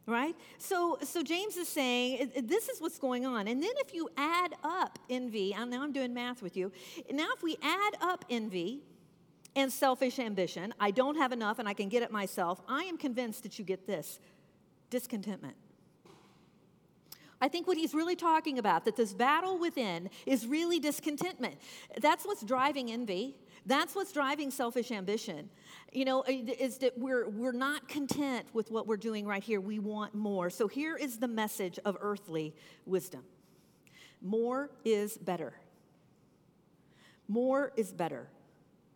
right 0.07 0.35
so 0.59 0.99
so 1.03 1.23
james 1.23 1.57
is 1.57 1.69
saying 1.69 2.31
this 2.45 2.69
is 2.69 2.81
what's 2.81 2.99
going 2.99 3.25
on 3.25 3.49
and 3.49 3.63
then 3.63 3.73
if 3.77 3.95
you 3.95 4.09
add 4.17 4.55
up 4.63 4.99
envy 5.09 5.55
now 5.67 5.83
i'm 5.83 5.93
doing 5.93 6.13
math 6.13 6.43
with 6.43 6.57
you 6.57 6.71
now 7.11 7.29
if 7.35 7.43
we 7.43 7.57
add 7.63 7.95
up 8.01 8.25
envy 8.29 8.83
and 9.57 9.73
selfish 9.73 10.19
ambition 10.19 10.75
i 10.79 10.91
don't 10.91 11.17
have 11.17 11.33
enough 11.33 11.59
and 11.59 11.69
i 11.69 11.73
can 11.73 11.89
get 11.89 12.03
it 12.03 12.11
myself 12.11 12.61
i 12.69 12.83
am 12.85 12.99
convinced 12.99 13.43
that 13.43 13.59
you 13.59 13.65
get 13.65 13.87
this 13.87 14.19
discontentment 14.91 15.57
I 17.41 17.49
think 17.49 17.67
what 17.67 17.77
he's 17.77 17.93
really 17.93 18.17
talking 18.17 18.59
about, 18.59 18.87
that 18.87 18.97
this 18.97 19.13
battle 19.13 19.59
within 19.59 20.09
is 20.25 20.47
really 20.47 20.79
discontentment. 20.79 21.57
That's 22.01 22.25
what's 22.25 22.43
driving 22.43 22.91
envy. 22.91 23.37
That's 23.67 23.95
what's 23.95 24.13
driving 24.13 24.51
selfish 24.51 24.91
ambition. 24.91 25.49
You 25.93 26.05
know, 26.05 26.25
is 26.27 26.79
that 26.79 26.99
we're, 26.99 27.29
we're 27.29 27.53
not 27.53 27.89
content 27.89 28.47
with 28.53 28.71
what 28.71 28.87
we're 28.87 28.97
doing 28.97 29.27
right 29.27 29.43
here. 29.43 29.61
We 29.61 29.79
want 29.79 30.15
more. 30.15 30.51
So 30.51 30.69
here 30.69 30.97
is 30.97 31.19
the 31.19 31.29
message 31.29 31.79
of 31.85 31.97
earthly 32.01 32.55
wisdom 32.85 33.23
more 34.25 34.71
is 34.85 35.19
better. 35.19 35.53
More 37.29 37.73
is 37.77 37.93
better. 37.93 38.29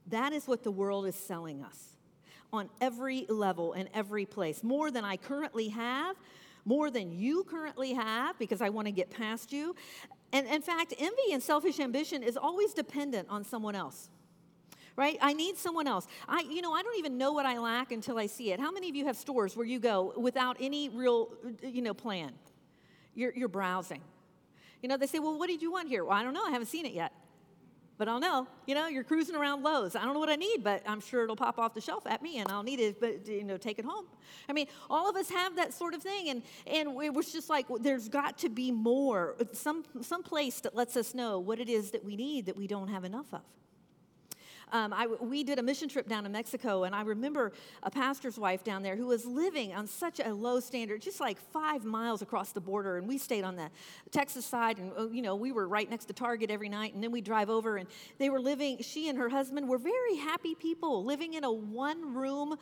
That 0.08 0.32
is 0.32 0.48
what 0.48 0.64
the 0.64 0.70
world 0.70 1.06
is 1.06 1.14
selling 1.14 1.62
us 1.62 1.96
on 2.50 2.70
every 2.80 3.26
level 3.28 3.74
and 3.74 3.90
every 3.92 4.24
place. 4.24 4.64
More 4.64 4.90
than 4.90 5.04
I 5.04 5.18
currently 5.18 5.68
have, 5.68 6.16
more 6.64 6.90
than 6.90 7.12
you 7.12 7.44
currently 7.44 7.92
have, 7.92 8.38
because 8.38 8.62
I 8.62 8.70
want 8.70 8.86
to 8.86 8.92
get 8.92 9.10
past 9.10 9.52
you. 9.52 9.76
And 10.32 10.46
in 10.46 10.62
fact, 10.62 10.94
envy 10.98 11.32
and 11.32 11.42
selfish 11.42 11.78
ambition 11.78 12.22
is 12.22 12.36
always 12.38 12.72
dependent 12.72 13.28
on 13.28 13.44
someone 13.44 13.74
else. 13.74 14.08
Right? 14.98 15.16
I 15.22 15.32
need 15.32 15.56
someone 15.56 15.86
else. 15.86 16.08
I, 16.28 16.40
you 16.40 16.60
know, 16.60 16.72
I 16.72 16.82
don't 16.82 16.98
even 16.98 17.18
know 17.18 17.32
what 17.32 17.46
I 17.46 17.58
lack 17.58 17.92
until 17.92 18.18
I 18.18 18.26
see 18.26 18.50
it. 18.50 18.58
How 18.58 18.72
many 18.72 18.88
of 18.88 18.96
you 18.96 19.06
have 19.06 19.16
stores 19.16 19.56
where 19.56 19.64
you 19.64 19.78
go 19.78 20.12
without 20.16 20.56
any 20.58 20.88
real, 20.88 21.28
uh, 21.46 21.68
you 21.68 21.82
know, 21.82 21.94
plan? 21.94 22.32
You're, 23.14 23.32
you're 23.32 23.46
browsing. 23.46 24.00
You 24.82 24.88
know, 24.88 24.96
they 24.96 25.06
say, 25.06 25.20
well, 25.20 25.38
what 25.38 25.46
did 25.46 25.62
you 25.62 25.70
want 25.70 25.88
here? 25.88 26.04
Well, 26.04 26.18
I 26.18 26.24
don't 26.24 26.34
know. 26.34 26.44
I 26.44 26.50
haven't 26.50 26.66
seen 26.66 26.84
it 26.84 26.94
yet 26.94 27.12
but 27.98 28.08
I'll 28.08 28.20
know. 28.20 28.46
You 28.66 28.76
know, 28.76 28.86
you're 28.86 29.02
cruising 29.02 29.34
around 29.34 29.64
Lowe's. 29.64 29.96
I 29.96 30.04
don't 30.04 30.14
know 30.14 30.20
what 30.20 30.30
I 30.30 30.36
need, 30.36 30.62
but 30.62 30.82
I'm 30.86 31.00
sure 31.00 31.24
it'll 31.24 31.36
pop 31.36 31.58
off 31.58 31.74
the 31.74 31.80
shelf 31.80 32.06
at 32.06 32.22
me, 32.22 32.38
and 32.38 32.50
I'll 32.50 32.62
need 32.62 32.78
it. 32.78 33.00
But 33.00 33.26
you 33.26 33.42
know, 33.42 33.56
take 33.56 33.78
it 33.80 33.84
home. 33.84 34.06
I 34.48 34.52
mean, 34.52 34.68
all 34.88 35.10
of 35.10 35.16
us 35.16 35.28
have 35.30 35.56
that 35.56 35.74
sort 35.74 35.94
of 35.94 36.02
thing, 36.02 36.28
and 36.30 36.42
and 36.66 37.02
it 37.02 37.12
was 37.12 37.32
just 37.32 37.50
like 37.50 37.66
there's 37.80 38.08
got 38.08 38.38
to 38.38 38.48
be 38.48 38.70
more, 38.70 39.34
some 39.52 39.84
some 40.00 40.22
place 40.22 40.60
that 40.60 40.76
lets 40.76 40.96
us 40.96 41.12
know 41.12 41.40
what 41.40 41.58
it 41.58 41.68
is 41.68 41.90
that 41.90 42.04
we 42.04 42.14
need 42.14 42.46
that 42.46 42.56
we 42.56 42.68
don't 42.68 42.88
have 42.88 43.04
enough 43.04 43.34
of. 43.34 43.42
Um, 44.72 44.92
I, 44.92 45.06
we 45.06 45.44
did 45.44 45.58
a 45.58 45.62
mission 45.62 45.88
trip 45.88 46.08
down 46.08 46.24
to 46.24 46.28
Mexico, 46.28 46.84
and 46.84 46.94
I 46.94 47.02
remember 47.02 47.52
a 47.82 47.90
pastor's 47.90 48.38
wife 48.38 48.64
down 48.64 48.82
there 48.82 48.96
who 48.96 49.06
was 49.06 49.24
living 49.24 49.72
on 49.74 49.86
such 49.86 50.20
a 50.20 50.32
low 50.32 50.60
standard, 50.60 51.02
just 51.02 51.20
like 51.20 51.38
five 51.38 51.84
miles 51.84 52.22
across 52.22 52.52
the 52.52 52.60
border. 52.60 52.98
And 52.98 53.08
we 53.08 53.18
stayed 53.18 53.44
on 53.44 53.56
the 53.56 53.70
Texas 54.10 54.44
side, 54.44 54.78
and 54.78 54.92
uh, 54.98 55.08
you 55.08 55.22
know 55.22 55.36
we 55.36 55.52
were 55.52 55.68
right 55.68 55.88
next 55.88 56.06
to 56.06 56.12
Target 56.12 56.50
every 56.50 56.68
night. 56.68 56.94
And 56.94 57.02
then 57.02 57.12
we 57.12 57.20
drive 57.20 57.50
over, 57.50 57.76
and 57.76 57.88
they 58.18 58.30
were 58.30 58.40
living. 58.40 58.78
She 58.80 59.08
and 59.08 59.18
her 59.18 59.28
husband 59.28 59.68
were 59.68 59.78
very 59.78 60.16
happy 60.16 60.54
people, 60.54 61.04
living 61.04 61.34
in 61.34 61.44
a 61.44 61.52
one-room 61.52 62.56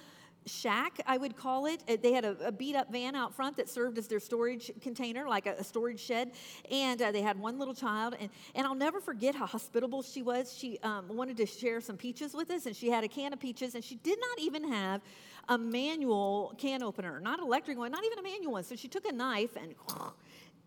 shack, 0.46 1.00
I 1.06 1.18
would 1.18 1.36
call 1.36 1.66
it. 1.66 1.82
Uh, 1.88 1.96
they 2.00 2.12
had 2.12 2.24
a, 2.24 2.36
a, 2.46 2.52
beat 2.52 2.76
up 2.76 2.90
van 2.90 3.14
out 3.14 3.34
front 3.34 3.56
that 3.56 3.68
served 3.68 3.98
as 3.98 4.06
their 4.06 4.20
storage 4.20 4.70
container, 4.80 5.28
like 5.28 5.46
a, 5.46 5.54
a 5.58 5.64
storage 5.64 6.00
shed. 6.00 6.32
And 6.70 7.00
uh, 7.02 7.12
they 7.12 7.22
had 7.22 7.38
one 7.38 7.58
little 7.58 7.74
child. 7.74 8.16
And, 8.18 8.30
and 8.54 8.66
I'll 8.66 8.74
never 8.74 9.00
forget 9.00 9.34
how 9.34 9.46
hospitable 9.46 10.02
she 10.02 10.22
was. 10.22 10.56
She 10.56 10.78
um, 10.82 11.08
wanted 11.08 11.36
to 11.38 11.46
share 11.46 11.80
some 11.80 11.96
peaches 11.96 12.34
with 12.34 12.50
us, 12.50 12.66
and 12.66 12.74
she 12.74 12.90
had 12.90 13.04
a 13.04 13.08
can 13.08 13.32
of 13.32 13.40
peaches, 13.40 13.74
and 13.74 13.84
she 13.84 13.96
did 13.96 14.18
not 14.20 14.38
even 14.40 14.72
have 14.72 15.02
a 15.48 15.58
manual 15.58 16.54
can 16.58 16.82
opener, 16.82 17.20
not 17.20 17.38
an 17.38 17.44
electric 17.44 17.78
one, 17.78 17.92
not 17.92 18.04
even 18.04 18.18
a 18.18 18.22
manual 18.22 18.52
one. 18.52 18.64
So 18.64 18.76
she 18.76 18.88
took 18.88 19.06
a 19.06 19.12
knife 19.12 19.56
and. 19.56 19.74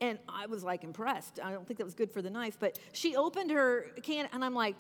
And 0.01 0.17
I 0.29 0.45
was 0.45 0.63
like 0.63 0.85
impressed. 0.85 1.41
I 1.43 1.51
don't 1.51 1.67
think 1.67 1.77
that 1.79 1.83
was 1.83 1.93
good 1.93 2.09
for 2.09 2.21
the 2.21 2.29
knife, 2.29 2.55
but 2.57 2.79
she 2.93 3.17
opened 3.17 3.51
her 3.51 3.87
can, 4.01 4.29
and 4.31 4.45
I'm 4.45 4.53
like, 4.53 4.77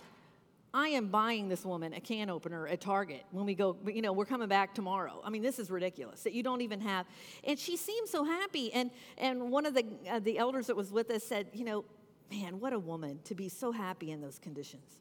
I 0.73 0.89
am 0.89 1.07
buying 1.07 1.49
this 1.49 1.65
woman 1.65 1.93
a 1.93 1.99
can 1.99 2.29
opener 2.29 2.67
at 2.67 2.79
Target 2.79 3.23
when 3.31 3.45
we 3.45 3.55
go, 3.55 3.75
you 3.87 4.01
know, 4.01 4.13
we're 4.13 4.25
coming 4.25 4.47
back 4.47 4.75
tomorrow. 4.75 5.19
I 5.23 5.29
mean, 5.31 5.41
this 5.41 5.57
is 5.57 5.71
ridiculous 5.71 6.21
that 6.23 6.33
you 6.33 6.43
don't 6.43 6.61
even 6.61 6.79
have. 6.81 7.07
And 7.43 7.57
she 7.57 7.75
seemed 7.75 8.07
so 8.07 8.23
happy. 8.23 8.71
And, 8.73 8.91
and 9.17 9.49
one 9.49 9.65
of 9.65 9.73
the, 9.73 9.83
uh, 10.09 10.19
the 10.19 10.37
elders 10.37 10.67
that 10.67 10.75
was 10.75 10.91
with 10.91 11.09
us 11.09 11.23
said, 11.23 11.47
you 11.53 11.65
know, 11.65 11.85
man, 12.29 12.59
what 12.59 12.73
a 12.73 12.79
woman 12.79 13.19
to 13.23 13.33
be 13.33 13.49
so 13.49 13.71
happy 13.71 14.11
in 14.11 14.21
those 14.21 14.37
conditions. 14.37 14.99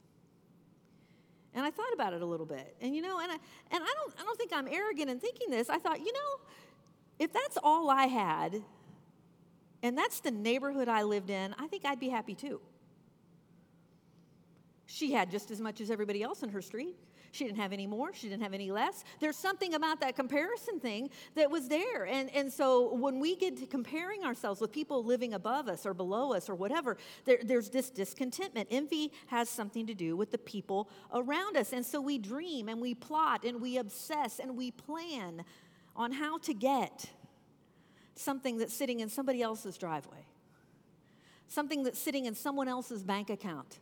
And 1.54 1.66
I 1.66 1.70
thought 1.70 1.92
about 1.92 2.14
it 2.14 2.22
a 2.22 2.26
little 2.26 2.46
bit. 2.46 2.74
And, 2.80 2.94
you 2.94 3.02
know, 3.02 3.20
and 3.20 3.30
I, 3.30 3.36
and 3.70 3.84
I, 3.84 3.94
don't, 3.94 4.14
I 4.18 4.22
don't 4.22 4.38
think 4.38 4.52
I'm 4.54 4.68
arrogant 4.68 5.10
in 5.10 5.20
thinking 5.20 5.50
this. 5.50 5.68
I 5.68 5.78
thought, 5.78 6.00
you 6.00 6.12
know, 6.12 6.40
if 7.18 7.32
that's 7.32 7.58
all 7.62 7.90
I 7.90 8.06
had, 8.06 8.62
and 9.82 9.98
that's 9.98 10.20
the 10.20 10.30
neighborhood 10.30 10.88
I 10.88 11.02
lived 11.02 11.30
in, 11.30 11.54
I 11.58 11.66
think 11.66 11.84
I'd 11.84 12.00
be 12.00 12.08
happy 12.08 12.34
too. 12.34 12.60
She 14.90 15.12
had 15.12 15.30
just 15.30 15.50
as 15.50 15.60
much 15.60 15.82
as 15.82 15.90
everybody 15.90 16.22
else 16.22 16.42
in 16.42 16.48
her 16.48 16.62
street. 16.62 16.96
She 17.32 17.44
didn't 17.44 17.58
have 17.58 17.74
any 17.74 17.86
more, 17.86 18.10
she 18.14 18.30
didn't 18.30 18.42
have 18.42 18.54
any 18.54 18.70
less. 18.70 19.04
There's 19.20 19.36
something 19.36 19.74
about 19.74 20.00
that 20.00 20.16
comparison 20.16 20.80
thing 20.80 21.10
that 21.34 21.50
was 21.50 21.68
there. 21.68 22.06
And, 22.06 22.34
and 22.34 22.50
so 22.50 22.94
when 22.94 23.20
we 23.20 23.36
get 23.36 23.58
to 23.58 23.66
comparing 23.66 24.24
ourselves 24.24 24.62
with 24.62 24.72
people 24.72 25.04
living 25.04 25.34
above 25.34 25.68
us 25.68 25.84
or 25.84 25.92
below 25.92 26.32
us 26.32 26.48
or 26.48 26.54
whatever, 26.54 26.96
there, 27.26 27.38
there's 27.44 27.68
this 27.68 27.90
discontentment. 27.90 28.68
Envy 28.70 29.12
has 29.26 29.50
something 29.50 29.86
to 29.86 29.94
do 29.94 30.16
with 30.16 30.30
the 30.30 30.38
people 30.38 30.88
around 31.12 31.58
us. 31.58 31.74
And 31.74 31.84
so 31.84 32.00
we 32.00 32.16
dream 32.16 32.70
and 32.70 32.80
we 32.80 32.94
plot 32.94 33.44
and 33.44 33.60
we 33.60 33.76
obsess 33.76 34.38
and 34.38 34.56
we 34.56 34.70
plan 34.70 35.44
on 35.94 36.12
how 36.12 36.38
to 36.38 36.54
get 36.54 37.10
something 38.14 38.56
that's 38.56 38.72
sitting 38.72 39.00
in 39.00 39.10
somebody 39.10 39.42
else's 39.42 39.76
driveway, 39.76 40.24
something 41.46 41.82
that's 41.82 41.98
sitting 41.98 42.24
in 42.24 42.34
someone 42.34 42.68
else's 42.68 43.02
bank 43.02 43.28
account 43.28 43.80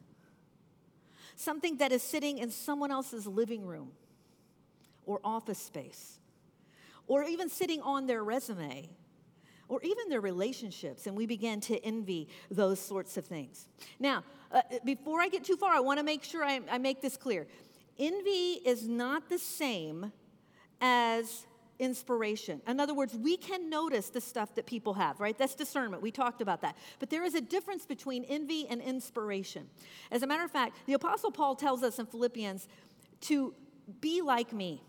something 1.37 1.77
that 1.77 1.93
is 1.93 2.03
sitting 2.03 2.39
in 2.39 2.51
someone 2.51 2.91
else's 2.91 3.27
living 3.27 3.65
room 3.65 3.93
or 5.05 5.21
office 5.23 5.59
space, 5.59 6.19
or 7.07 7.23
even 7.23 7.49
sitting 7.49 7.81
on 7.83 8.07
their 8.07 8.25
resume, 8.25 8.91
or 9.69 9.81
even 9.83 10.09
their 10.09 10.21
relationships, 10.21 11.07
and 11.07 11.17
we 11.17 11.27
begin 11.27 11.61
to 11.61 11.77
envy 11.85 12.29
those 12.51 12.81
sorts 12.81 13.17
of 13.17 13.25
things. 13.25 13.67
Now, 14.01 14.25
uh, 14.51 14.63
before 14.85 15.21
I 15.21 15.29
get 15.29 15.45
too 15.45 15.57
far, 15.57 15.73
I 15.73 15.81
want 15.81 15.99
to 15.99 16.05
make 16.05 16.25
sure 16.25 16.45
I, 16.45 16.61
I 16.71 16.79
make 16.79 17.01
this 17.01 17.17
clear. 17.17 17.47
Envy 17.99 18.61
is 18.65 18.89
not 18.89 19.29
the 19.29 19.39
same 19.39 20.13
as 20.81 21.47
inspiration. 21.79 22.61
In 22.67 22.81
other 22.81 22.95
words, 22.95 23.15
we 23.15 23.37
can 23.37 23.69
notice 23.69 24.09
the 24.11 24.21
stuff 24.21 24.55
that 24.55 24.67
people 24.67 24.95
have, 24.95 25.21
right? 25.21 25.37
That's 25.37 25.55
discernment. 25.55 26.03
We 26.03 26.11
talked 26.11 26.41
about 26.41 26.63
that. 26.63 26.77
But 26.99 27.11
there 27.11 27.25
is 27.25 27.35
a 27.35 27.41
difference 27.41 27.87
between 27.87 28.25
envy 28.25 28.67
and 28.69 28.81
inspiration. 28.81 29.69
As 30.11 30.23
a 30.23 30.27
matter 30.27 30.45
of 30.45 30.51
fact, 30.51 30.77
the 30.87 30.95
Apostle 30.95 31.31
Paul 31.31 31.55
tells 31.55 31.83
us 31.83 31.99
in 31.99 32.07
Philippians 32.07 32.69
to 33.23 33.55
be 34.01 34.23
like 34.23 34.53
me. 34.53 34.83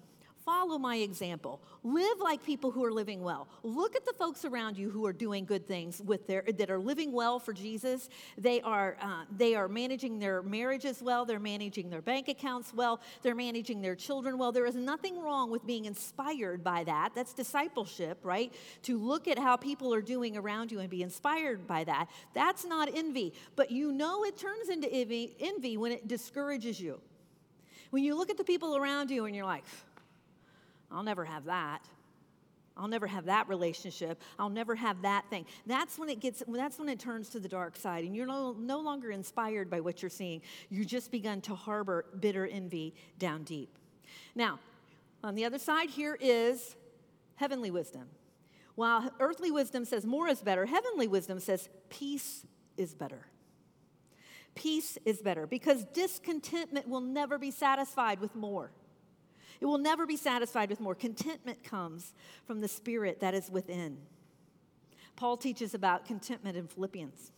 Follow 0.47 0.77
my 0.77 0.95
example. 0.95 1.61
Live 1.83 2.21
like 2.21 2.41
people 2.41 2.71
who 2.71 2.85
are 2.85 2.91
living 2.93 3.21
well. 3.21 3.49
Look 3.63 3.97
at 3.97 4.05
the 4.05 4.13
folks 4.13 4.45
around 4.45 4.77
you 4.77 4.89
who 4.89 5.05
are 5.05 5.11
doing 5.11 5.43
good 5.43 5.67
things 5.67 6.01
with 6.01 6.25
their 6.25 6.41
that 6.57 6.69
are 6.69 6.79
living 6.79 7.11
well 7.11 7.37
for 7.37 7.51
Jesus. 7.51 8.07
They 8.37 8.61
are 8.61 8.95
uh, 9.01 9.25
they 9.35 9.55
are 9.55 9.67
managing 9.67 10.19
their 10.19 10.41
marriages 10.41 11.01
well. 11.01 11.25
They're 11.25 11.37
managing 11.37 11.89
their 11.89 12.01
bank 12.01 12.29
accounts 12.29 12.73
well. 12.73 13.01
They're 13.23 13.35
managing 13.35 13.81
their 13.81 13.93
children 13.93 14.37
well. 14.37 14.53
There 14.53 14.65
is 14.65 14.75
nothing 14.75 15.21
wrong 15.21 15.51
with 15.51 15.65
being 15.67 15.83
inspired 15.83 16.63
by 16.63 16.85
that. 16.85 17.09
That's 17.13 17.33
discipleship, 17.33 18.17
right? 18.23 18.53
To 18.83 18.97
look 18.97 19.27
at 19.27 19.37
how 19.37 19.57
people 19.57 19.93
are 19.93 20.01
doing 20.01 20.37
around 20.37 20.71
you 20.71 20.79
and 20.79 20.89
be 20.89 21.03
inspired 21.03 21.67
by 21.67 21.83
that. 21.83 22.07
That's 22.33 22.63
not 22.63 22.87
envy, 22.95 23.33
but 23.57 23.69
you 23.69 23.91
know 23.91 24.23
it 24.23 24.37
turns 24.37 24.69
into 24.69 24.89
envy, 24.89 25.35
envy 25.41 25.75
when 25.75 25.91
it 25.91 26.07
discourages 26.07 26.79
you. 26.79 27.01
When 27.89 28.03
you 28.03 28.15
look 28.15 28.29
at 28.29 28.37
the 28.37 28.43
people 28.43 28.75
around 28.75 29.11
you 29.11 29.25
and 29.25 29.35
you're 29.35 29.45
like 29.45 29.63
I'll 30.91 31.03
never 31.03 31.25
have 31.25 31.45
that. 31.45 31.87
I'll 32.77 32.87
never 32.87 33.07
have 33.07 33.25
that 33.25 33.49
relationship. 33.49 34.21
I'll 34.37 34.49
never 34.49 34.75
have 34.75 35.01
that 35.01 35.25
thing. 35.29 35.45
That's 35.65 35.97
when 35.97 36.09
it 36.09 36.19
gets 36.19 36.43
that's 36.47 36.77
when 36.77 36.89
it 36.89 36.99
turns 36.99 37.29
to 37.29 37.39
the 37.39 37.49
dark 37.49 37.75
side 37.75 38.03
and 38.03 38.15
you're 38.15 38.27
no, 38.27 38.53
no 38.53 38.79
longer 38.79 39.09
inspired 39.11 39.69
by 39.69 39.79
what 39.79 40.01
you're 40.01 40.09
seeing. 40.09 40.41
You 40.69 40.85
just 40.85 41.11
begun 41.11 41.41
to 41.41 41.55
harbor 41.55 42.05
bitter 42.19 42.45
envy 42.45 42.93
down 43.17 43.43
deep. 43.43 43.77
Now, 44.35 44.59
on 45.23 45.35
the 45.35 45.45
other 45.45 45.59
side 45.59 45.89
here 45.89 46.17
is 46.21 46.75
heavenly 47.35 47.71
wisdom. 47.71 48.09
While 48.75 49.11
earthly 49.19 49.49
wisdom 49.49 49.85
says 49.85 50.05
more 50.05 50.27
is 50.27 50.41
better, 50.41 50.67
heavenly 50.67 51.07
wisdom 51.07 51.39
says 51.39 51.67
peace 51.89 52.45
is 52.77 52.93
better. 52.93 53.25
Peace 54.53 54.97
is 55.03 55.21
better 55.21 55.47
because 55.47 55.83
discontentment 55.85 56.87
will 56.87 57.01
never 57.01 57.39
be 57.39 57.49
satisfied 57.49 58.19
with 58.19 58.35
more. 58.35 58.71
It 59.59 59.65
will 59.65 59.77
never 59.77 60.05
be 60.05 60.17
satisfied 60.17 60.69
with 60.69 60.79
more. 60.79 60.95
Contentment 60.95 61.63
comes 61.63 62.13
from 62.45 62.61
the 62.61 62.67
spirit 62.67 63.19
that 63.21 63.33
is 63.33 63.49
within. 63.49 63.97
Paul 65.15 65.37
teaches 65.37 65.73
about 65.73 66.05
contentment 66.05 66.57
in 66.57 66.67
Philippians. 66.67 67.31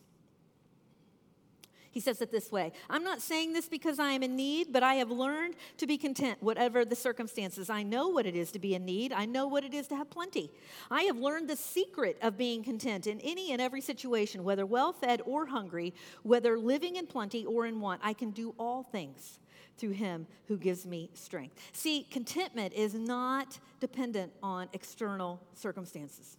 He 1.92 2.00
says 2.00 2.22
it 2.22 2.32
this 2.32 2.52
way 2.52 2.72
I'm 2.90 3.04
not 3.04 3.22
saying 3.22 3.54
this 3.54 3.68
because 3.68 4.00
I 4.00 4.12
am 4.12 4.22
in 4.22 4.36
need, 4.36 4.72
but 4.72 4.84
I 4.84 4.96
have 4.96 5.10
learned 5.10 5.56
to 5.78 5.88
be 5.88 5.98
content, 5.98 6.42
whatever 6.42 6.86
the 6.86 6.96
circumstances. 6.96 7.70
I 7.70 7.84
know 7.84 8.10
what 8.10 8.26
it 8.26 8.36
is 8.36 8.52
to 8.52 8.60
be 8.60 8.76
in 8.76 8.86
need, 8.86 9.12
I 9.12 9.26
know 9.26 9.48
what 9.48 9.64
it 9.64 9.74
is 9.74 9.88
to 9.88 9.96
have 9.96 10.10
plenty. 10.10 10.52
I 10.92 11.04
have 11.04 11.18
learned 11.18 11.50
the 11.50 11.56
secret 11.56 12.18
of 12.22 12.38
being 12.38 12.64
content 12.64 13.08
in 13.08 13.20
any 13.22 13.52
and 13.52 13.62
every 13.62 13.82
situation, 13.82 14.44
whether 14.44 14.66
well 14.66 14.94
fed 14.94 15.22
or 15.26 15.48
hungry, 15.48 15.94
whether 16.24 16.58
living 16.58 16.96
in 16.96 17.08
plenty 17.08 17.46
or 17.46 17.66
in 17.66 17.80
want. 17.80 18.02
I 18.04 18.14
can 18.14 18.32
do 18.32 18.54
all 18.60 18.84
things 18.84 19.40
through 19.80 19.92
him 19.92 20.28
who 20.48 20.58
gives 20.58 20.86
me 20.86 21.10
strength. 21.14 21.56
See, 21.74 22.06
contentment 22.12 22.74
is 22.74 22.94
not 22.94 23.60
dependent 23.80 24.34
on 24.44 24.68
external 24.74 25.42
circumstances. 25.54 26.38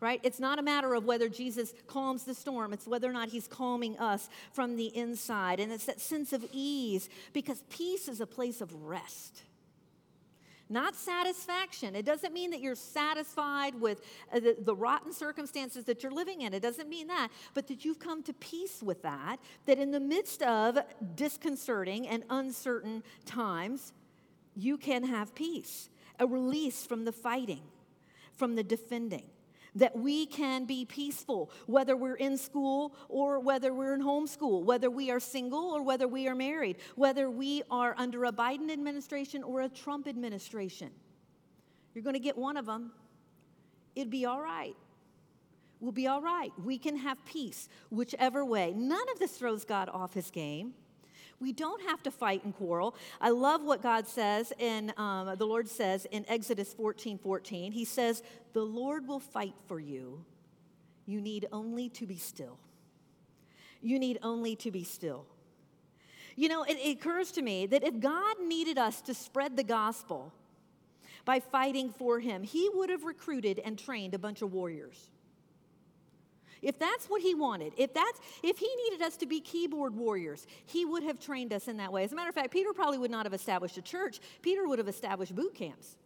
Right? 0.00 0.20
It's 0.22 0.40
not 0.40 0.58
a 0.58 0.62
matter 0.62 0.94
of 0.94 1.04
whether 1.04 1.28
Jesus 1.28 1.72
calms 1.86 2.24
the 2.24 2.34
storm, 2.34 2.72
it's 2.72 2.86
whether 2.86 3.08
or 3.08 3.12
not 3.12 3.28
he's 3.28 3.46
calming 3.46 3.98
us 3.98 4.28
from 4.52 4.76
the 4.76 4.94
inside. 4.96 5.60
And 5.60 5.72
it's 5.72 5.86
that 5.86 6.00
sense 6.00 6.32
of 6.32 6.44
ease 6.52 7.08
because 7.32 7.62
peace 7.70 8.08
is 8.08 8.20
a 8.20 8.26
place 8.26 8.60
of 8.60 8.74
rest. 8.82 9.42
Not 10.68 10.96
satisfaction. 10.96 11.94
It 11.94 12.04
doesn't 12.04 12.32
mean 12.32 12.50
that 12.50 12.60
you're 12.60 12.74
satisfied 12.74 13.74
with 13.80 14.00
uh, 14.32 14.40
the, 14.40 14.56
the, 14.58 14.74
rotten 14.74 15.12
circumstances 15.12 15.84
that 15.84 16.02
you're 16.02 16.12
living 16.12 16.42
in. 16.42 16.54
It 16.54 16.62
doesn't 16.62 16.88
mean 16.88 17.06
that, 17.08 17.28
but 17.52 17.68
that 17.68 17.84
you've 17.84 17.98
come 17.98 18.22
to 18.24 18.32
peace 18.34 18.82
with 18.82 19.02
that, 19.02 19.38
that 19.66 19.78
in 19.78 19.90
the 19.90 20.00
midst 20.00 20.42
of 20.42 20.78
disconcerting 21.14 22.08
and 22.08 22.24
uncertain 22.30 23.02
times, 23.26 23.92
you 24.56 24.76
can 24.78 25.04
have 25.04 25.34
peace, 25.34 25.90
a 26.18 26.26
release 26.26 26.86
from 26.86 27.04
the 27.04 27.12
fighting, 27.12 27.62
from 28.32 28.54
the 28.54 28.62
defending 28.62 29.24
that 29.74 29.96
we 29.96 30.26
can 30.26 30.64
be 30.64 30.84
peaceful, 30.84 31.50
whether 31.66 31.96
we're 31.96 32.14
in 32.14 32.36
school 32.36 32.94
or 33.08 33.40
whether 33.40 33.72
we're 33.72 33.94
in 33.94 34.02
homeschool, 34.02 34.62
whether 34.64 34.90
we 34.90 35.10
are 35.10 35.20
single 35.20 35.70
or 35.70 35.82
whether 35.82 36.06
we 36.06 36.28
are 36.28 36.34
married, 36.34 36.76
whether 36.94 37.30
we 37.30 37.62
are 37.70 37.94
under 37.98 38.24
a 38.24 38.32
Biden 38.32 38.70
administration 38.70 39.42
or 39.42 39.62
a 39.62 39.68
Trump 39.68 40.06
administration. 40.06 40.90
You're 41.94 42.04
going 42.04 42.14
to 42.14 42.20
get 42.20 42.36
one 42.36 42.56
of 42.56 42.66
them. 42.66 42.92
It'd 43.94 44.10
be 44.10 44.26
all 44.26 44.40
right. 44.40 44.76
We'll 45.80 45.92
be 45.92 46.06
all 46.06 46.22
right. 46.22 46.50
We 46.62 46.78
can 46.78 46.96
have 46.96 47.24
peace, 47.24 47.68
whichever 47.90 48.44
way. 48.44 48.72
None 48.76 49.08
of 49.12 49.18
this 49.18 49.32
throws 49.32 49.64
God 49.64 49.88
off 49.92 50.14
his 50.14 50.30
game. 50.30 50.74
We 51.40 51.52
don't 51.52 51.82
have 51.88 52.02
to 52.04 52.10
fight 52.10 52.44
and 52.44 52.54
quarrel. 52.54 52.94
I 53.20 53.30
love 53.30 53.62
what 53.62 53.82
God 53.82 54.06
says, 54.06 54.52
and 54.58 54.96
um, 54.98 55.36
the 55.36 55.46
Lord 55.46 55.68
says 55.68 56.06
in 56.10 56.24
Exodus 56.28 56.72
14 56.72 57.18
14. 57.18 57.72
He 57.72 57.84
says, 57.84 58.22
The 58.52 58.62
Lord 58.62 59.06
will 59.06 59.20
fight 59.20 59.54
for 59.66 59.78
you. 59.78 60.24
You 61.06 61.20
need 61.20 61.46
only 61.52 61.88
to 61.90 62.06
be 62.06 62.16
still. 62.16 62.58
You 63.82 63.98
need 63.98 64.18
only 64.22 64.56
to 64.56 64.70
be 64.70 64.84
still. 64.84 65.26
You 66.36 66.48
know, 66.48 66.62
it, 66.64 66.78
it 66.82 66.98
occurs 66.98 67.30
to 67.32 67.42
me 67.42 67.66
that 67.66 67.84
if 67.84 68.00
God 68.00 68.40
needed 68.40 68.78
us 68.78 69.00
to 69.02 69.14
spread 69.14 69.56
the 69.56 69.62
gospel 69.62 70.32
by 71.24 71.40
fighting 71.40 71.90
for 71.90 72.20
Him, 72.20 72.42
He 72.42 72.70
would 72.74 72.90
have 72.90 73.04
recruited 73.04 73.60
and 73.64 73.78
trained 73.78 74.14
a 74.14 74.18
bunch 74.18 74.42
of 74.42 74.52
warriors. 74.52 75.10
If 76.64 76.78
that's 76.78 77.06
what 77.06 77.20
he 77.20 77.34
wanted, 77.34 77.74
if 77.76 77.92
that's 77.92 78.18
if 78.42 78.58
he 78.58 78.68
needed 78.84 79.02
us 79.02 79.16
to 79.18 79.26
be 79.26 79.40
keyboard 79.40 79.94
warriors, 79.94 80.46
he 80.64 80.84
would 80.84 81.02
have 81.02 81.20
trained 81.20 81.52
us 81.52 81.68
in 81.68 81.76
that 81.76 81.92
way. 81.92 82.04
As 82.04 82.12
a 82.12 82.16
matter 82.16 82.30
of 82.30 82.34
fact, 82.34 82.50
Peter 82.50 82.72
probably 82.72 82.98
would 82.98 83.10
not 83.10 83.26
have 83.26 83.34
established 83.34 83.76
a 83.76 83.82
church. 83.82 84.18
Peter 84.42 84.66
would 84.66 84.78
have 84.78 84.88
established 84.88 85.34
boot 85.36 85.54
camps. 85.54 85.96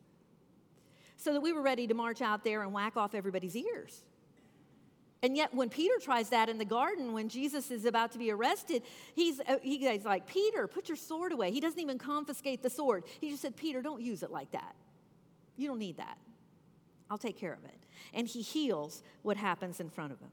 So 1.16 1.32
that 1.32 1.40
we 1.40 1.52
were 1.52 1.62
ready 1.62 1.86
to 1.86 1.94
march 1.94 2.20
out 2.20 2.44
there 2.44 2.62
and 2.62 2.72
whack 2.72 2.96
off 2.96 3.14
everybody's 3.14 3.56
ears. 3.56 4.02
And 5.22 5.36
yet, 5.36 5.52
when 5.52 5.68
Peter 5.68 5.94
tries 6.00 6.28
that 6.28 6.48
in 6.48 6.58
the 6.58 6.64
garden, 6.64 7.12
when 7.12 7.28
Jesus 7.28 7.72
is 7.72 7.84
about 7.84 8.12
to 8.12 8.18
be 8.18 8.30
arrested, 8.30 8.82
he's, 9.14 9.40
uh, 9.40 9.56
he's 9.62 10.04
like, 10.04 10.26
Peter, 10.26 10.68
put 10.68 10.88
your 10.88 10.96
sword 10.96 11.32
away. 11.32 11.50
He 11.50 11.60
doesn't 11.60 11.80
even 11.80 11.98
confiscate 11.98 12.62
the 12.62 12.70
sword. 12.70 13.04
He 13.20 13.30
just 13.30 13.42
said, 13.42 13.56
Peter, 13.56 13.82
don't 13.82 14.00
use 14.00 14.22
it 14.22 14.30
like 14.30 14.52
that. 14.52 14.76
You 15.56 15.66
don't 15.66 15.80
need 15.80 15.96
that. 15.96 16.18
I'll 17.10 17.18
take 17.18 17.36
care 17.36 17.52
of 17.52 17.64
it. 17.64 17.74
And 18.14 18.28
he 18.28 18.42
heals 18.42 19.02
what 19.22 19.36
happens 19.36 19.80
in 19.80 19.90
front 19.90 20.12
of 20.12 20.20
him. 20.20 20.30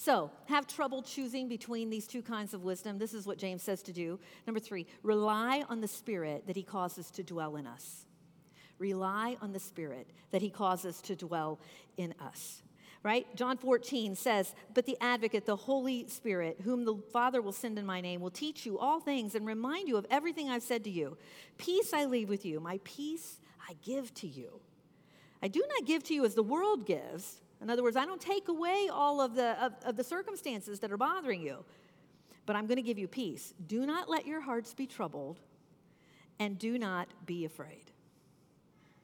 So, 0.00 0.30
have 0.46 0.68
trouble 0.68 1.02
choosing 1.02 1.48
between 1.48 1.90
these 1.90 2.06
two 2.06 2.22
kinds 2.22 2.54
of 2.54 2.62
wisdom. 2.62 2.98
This 2.98 3.12
is 3.12 3.26
what 3.26 3.36
James 3.36 3.64
says 3.64 3.82
to 3.82 3.92
do. 3.92 4.20
Number 4.46 4.60
three, 4.60 4.86
rely 5.02 5.64
on 5.68 5.80
the 5.80 5.88
Spirit 5.88 6.46
that 6.46 6.54
He 6.54 6.62
causes 6.62 7.10
to 7.10 7.24
dwell 7.24 7.56
in 7.56 7.66
us. 7.66 8.06
Rely 8.78 9.36
on 9.42 9.52
the 9.52 9.58
Spirit 9.58 10.06
that 10.30 10.40
He 10.40 10.50
causes 10.50 11.02
to 11.02 11.16
dwell 11.16 11.58
in 11.96 12.14
us. 12.20 12.62
Right? 13.02 13.26
John 13.34 13.56
14 13.56 14.14
says, 14.14 14.54
But 14.72 14.86
the 14.86 14.96
advocate, 15.00 15.46
the 15.46 15.56
Holy 15.56 16.06
Spirit, 16.06 16.60
whom 16.62 16.84
the 16.84 16.98
Father 17.12 17.42
will 17.42 17.50
send 17.50 17.76
in 17.76 17.84
my 17.84 18.00
name, 18.00 18.20
will 18.20 18.30
teach 18.30 18.64
you 18.64 18.78
all 18.78 19.00
things 19.00 19.34
and 19.34 19.44
remind 19.44 19.88
you 19.88 19.96
of 19.96 20.06
everything 20.10 20.48
I've 20.48 20.62
said 20.62 20.84
to 20.84 20.90
you. 20.90 21.18
Peace 21.56 21.92
I 21.92 22.04
leave 22.04 22.28
with 22.28 22.44
you, 22.44 22.60
my 22.60 22.78
peace 22.84 23.40
I 23.68 23.74
give 23.84 24.14
to 24.14 24.28
you. 24.28 24.60
I 25.42 25.48
do 25.48 25.64
not 25.68 25.86
give 25.86 26.04
to 26.04 26.14
you 26.14 26.24
as 26.24 26.36
the 26.36 26.42
world 26.44 26.86
gives. 26.86 27.40
In 27.60 27.70
other 27.70 27.82
words, 27.82 27.96
I 27.96 28.04
don't 28.06 28.20
take 28.20 28.48
away 28.48 28.88
all 28.92 29.20
of 29.20 29.34
the, 29.34 29.62
of, 29.62 29.72
of 29.84 29.96
the 29.96 30.04
circumstances 30.04 30.78
that 30.80 30.92
are 30.92 30.96
bothering 30.96 31.42
you, 31.42 31.64
but 32.46 32.54
I'm 32.54 32.66
going 32.66 32.76
to 32.76 32.82
give 32.82 32.98
you 32.98 33.08
peace. 33.08 33.52
Do 33.66 33.84
not 33.84 34.08
let 34.08 34.26
your 34.26 34.40
hearts 34.40 34.74
be 34.74 34.86
troubled, 34.86 35.40
and 36.38 36.58
do 36.58 36.78
not 36.78 37.08
be 37.26 37.44
afraid. 37.44 37.90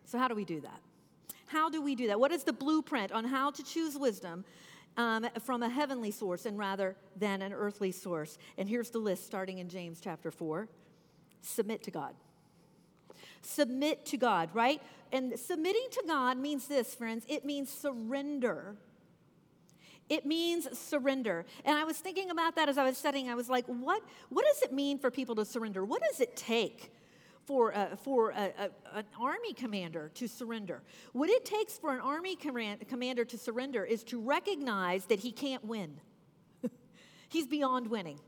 So, 0.05 0.19
how 0.19 0.29
do 0.29 0.35
we 0.35 0.45
do 0.45 0.61
that? 0.61 0.81
How 1.47 1.69
do 1.69 1.83
we 1.83 1.95
do 1.95 2.07
that? 2.09 2.19
What 2.19 2.33
is 2.33 2.45
the 2.45 2.53
blueprint 2.53 3.13
on 3.13 3.25
how 3.25 3.51
to 3.51 3.63
choose 3.63 3.99
wisdom 3.99 4.45
um, 4.97 5.27
from 5.43 5.63
a 5.63 5.69
heavenly 5.69 6.11
source 6.11 6.47
and 6.47 6.59
rather 6.59 6.97
than 7.17 7.43
an 7.43 7.53
earthly 7.53 7.91
source? 7.93 8.39
And 8.57 8.69
here's 8.69 8.91
the 8.91 8.99
list 8.99 9.27
starting 9.27 9.59
in 9.59 9.69
James 9.69 10.01
chapter 10.01 10.31
4 10.31 10.69
submit 11.43 11.83
to 11.83 11.91
God. 11.91 12.15
Submit 13.45 14.07
to 14.07 14.17
God, 14.17 14.51
right? 14.53 14.81
And 15.13 15.39
submitting 15.39 15.87
to 15.93 16.05
God 16.07 16.39
means 16.39 16.67
this, 16.67 16.95
friends 16.95 17.25
it 17.29 17.45
means 17.45 17.71
surrender. 17.71 18.77
It 20.09 20.27
means 20.27 20.79
surrender. 20.79 21.47
And 21.65 21.79
I 21.79 21.85
was 21.85 21.97
thinking 21.99 22.31
about 22.31 22.57
that 22.57 22.69
as 22.69 22.77
I 22.77 22.85
was 22.85 22.99
studying. 22.99 23.31
I 23.31 23.35
was 23.35 23.49
like, 23.49 23.65
what, 23.67 24.03
what 24.29 24.45
does 24.45 24.61
it 24.63 24.73
mean 24.73 24.99
for 24.99 25.11
people 25.11 25.35
to 25.37 25.47
surrender? 25.47 25.85
What 25.85 26.03
does 26.03 26.21
it 26.21 26.37
take? 26.37 26.93
for, 27.47 27.73
a, 27.73 27.97
for 27.97 28.31
a, 28.31 28.53
a, 28.59 28.99
an 28.99 29.05
army 29.21 29.53
commander 29.53 30.11
to 30.15 30.29
surrender. 30.29 30.83
What 31.13 31.29
it 31.29 31.45
takes 31.45 31.79
for 31.79 31.93
an 31.93 32.01
army 32.01 32.37
command, 32.37 32.87
commander 32.89 33.25
to 33.27 33.39
surrender 33.39 33.85
is 33.85 34.03
to 34.05 34.21
recognize 34.21 35.07
that 35.07 35.21
he 35.21 35.33
can't 35.33 35.65
win. 35.65 36.01
He's 37.29 37.47
beyond 37.47 37.89
winning. 37.89 38.19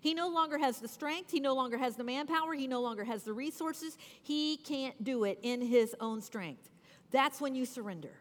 He 0.00 0.14
no 0.14 0.28
longer 0.28 0.58
has 0.58 0.78
the 0.78 0.88
strength, 0.88 1.30
he 1.30 1.40
no 1.40 1.54
longer 1.54 1.78
has 1.78 1.96
the 1.96 2.04
manpower, 2.04 2.54
he 2.54 2.66
no 2.66 2.80
longer 2.80 3.04
has 3.04 3.22
the 3.22 3.32
resources. 3.32 3.96
He 4.22 4.56
can't 4.56 5.02
do 5.02 5.24
it 5.24 5.38
in 5.42 5.60
his 5.60 5.94
own 6.00 6.20
strength. 6.20 6.70
That's 7.10 7.40
when 7.40 7.54
you 7.54 7.66
surrender. 7.66 8.12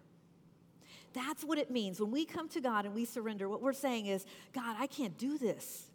That's 1.13 1.43
what 1.43 1.57
it 1.57 1.71
means. 1.71 1.99
When 1.99 2.11
we 2.11 2.25
come 2.25 2.47
to 2.49 2.61
God 2.61 2.85
and 2.85 2.95
we 2.95 3.05
surrender, 3.05 3.49
what 3.49 3.61
we're 3.61 3.73
saying 3.73 4.05
is, 4.05 4.25
God, 4.53 4.75
I 4.79 4.87
can't 4.87 5.17
do 5.17 5.37
this. 5.37 5.87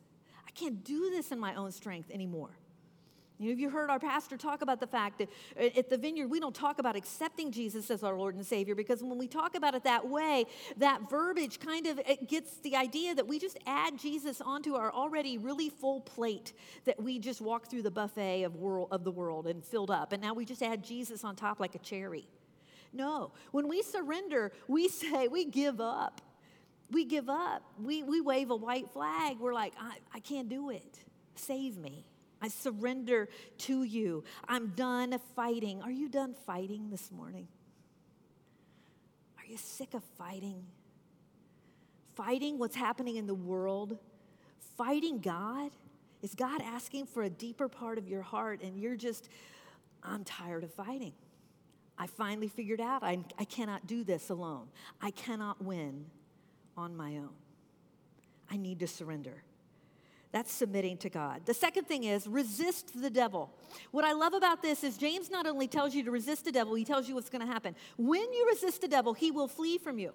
I 0.46 0.50
can't 0.50 0.84
do 0.84 1.10
this 1.10 1.32
in 1.32 1.38
my 1.38 1.54
own 1.54 1.72
strength 1.72 2.10
anymore. 2.10 2.50
You 3.38 3.50
know, 3.50 3.60
you 3.60 3.68
heard 3.68 3.90
our 3.90 3.98
pastor 3.98 4.38
talk 4.38 4.62
about 4.62 4.80
the 4.80 4.86
fact 4.86 5.18
that 5.18 5.28
uh, 5.60 5.78
at 5.78 5.90
the 5.90 5.98
vineyard, 5.98 6.28
we 6.28 6.40
don't 6.40 6.54
talk 6.54 6.78
about 6.78 6.96
accepting 6.96 7.52
Jesus 7.52 7.90
as 7.90 8.02
our 8.02 8.16
Lord 8.16 8.34
and 8.34 8.46
Savior 8.46 8.74
because 8.74 9.02
when 9.02 9.18
we 9.18 9.28
talk 9.28 9.54
about 9.54 9.74
it 9.74 9.84
that 9.84 10.08
way, 10.08 10.46
that 10.78 11.10
verbiage 11.10 11.60
kind 11.60 11.86
of 11.86 12.00
gets 12.26 12.56
the 12.58 12.76
idea 12.76 13.14
that 13.14 13.26
we 13.26 13.38
just 13.38 13.58
add 13.66 13.98
Jesus 13.98 14.40
onto 14.40 14.74
our 14.74 14.90
already 14.90 15.36
really 15.36 15.68
full 15.68 16.00
plate 16.00 16.54
that 16.86 17.02
we 17.02 17.18
just 17.18 17.42
walk 17.42 17.68
through 17.68 17.82
the 17.82 17.90
buffet 17.90 18.44
of, 18.44 18.56
world, 18.56 18.88
of 18.90 19.04
the 19.04 19.10
world 19.10 19.46
and 19.46 19.62
filled 19.62 19.90
up. 19.90 20.12
And 20.12 20.22
now 20.22 20.32
we 20.32 20.46
just 20.46 20.62
add 20.62 20.82
Jesus 20.82 21.22
on 21.22 21.36
top 21.36 21.60
like 21.60 21.74
a 21.74 21.80
cherry. 21.80 22.26
No, 22.94 23.32
when 23.50 23.68
we 23.68 23.82
surrender, 23.82 24.52
we 24.66 24.88
say, 24.88 25.28
we 25.28 25.44
give 25.44 25.78
up. 25.78 26.22
We 26.90 27.04
give 27.04 27.28
up. 27.28 27.62
We, 27.82 28.02
we 28.02 28.22
wave 28.22 28.48
a 28.50 28.56
white 28.56 28.88
flag. 28.90 29.38
We're 29.40 29.52
like, 29.52 29.74
I, 29.78 29.96
I 30.14 30.20
can't 30.20 30.48
do 30.48 30.70
it. 30.70 31.00
Save 31.34 31.76
me. 31.76 32.06
I 32.46 32.48
surrender 32.48 33.28
to 33.58 33.82
you. 33.82 34.22
I'm 34.46 34.68
done 34.68 35.18
fighting. 35.34 35.82
Are 35.82 35.90
you 35.90 36.08
done 36.08 36.32
fighting 36.46 36.90
this 36.90 37.10
morning? 37.10 37.48
Are 39.36 39.44
you 39.44 39.56
sick 39.56 39.94
of 39.94 40.04
fighting? 40.16 40.62
Fighting 42.14 42.56
what's 42.56 42.76
happening 42.76 43.16
in 43.16 43.26
the 43.26 43.34
world? 43.34 43.98
Fighting 44.78 45.18
God? 45.18 45.72
Is 46.22 46.36
God 46.36 46.62
asking 46.62 47.06
for 47.06 47.24
a 47.24 47.28
deeper 47.28 47.66
part 47.68 47.98
of 47.98 48.06
your 48.06 48.22
heart 48.22 48.62
and 48.62 48.78
you're 48.78 48.94
just, 48.94 49.28
I'm 50.04 50.22
tired 50.22 50.62
of 50.62 50.72
fighting? 50.72 51.14
I 51.98 52.06
finally 52.06 52.46
figured 52.46 52.80
out 52.80 53.02
I, 53.02 53.18
I 53.40 53.44
cannot 53.44 53.88
do 53.88 54.04
this 54.04 54.30
alone. 54.30 54.68
I 55.02 55.10
cannot 55.10 55.64
win 55.64 56.06
on 56.76 56.96
my 56.96 57.16
own. 57.16 57.34
I 58.48 58.56
need 58.56 58.78
to 58.78 58.86
surrender. 58.86 59.42
That's 60.36 60.52
submitting 60.52 60.98
to 60.98 61.08
God. 61.08 61.46
The 61.46 61.54
second 61.54 61.84
thing 61.88 62.04
is 62.04 62.26
resist 62.26 63.00
the 63.00 63.08
devil. 63.08 63.54
What 63.90 64.04
I 64.04 64.12
love 64.12 64.34
about 64.34 64.60
this 64.60 64.84
is 64.84 64.98
James 64.98 65.30
not 65.30 65.46
only 65.46 65.66
tells 65.66 65.94
you 65.94 66.02
to 66.02 66.10
resist 66.10 66.44
the 66.44 66.52
devil, 66.52 66.74
he 66.74 66.84
tells 66.84 67.08
you 67.08 67.14
what's 67.14 67.30
going 67.30 67.40
to 67.40 67.50
happen. 67.50 67.74
When 67.96 68.30
you 68.34 68.46
resist 68.46 68.82
the 68.82 68.88
devil, 68.88 69.14
he 69.14 69.30
will 69.30 69.48
flee 69.48 69.78
from 69.78 69.98
you. 69.98 70.12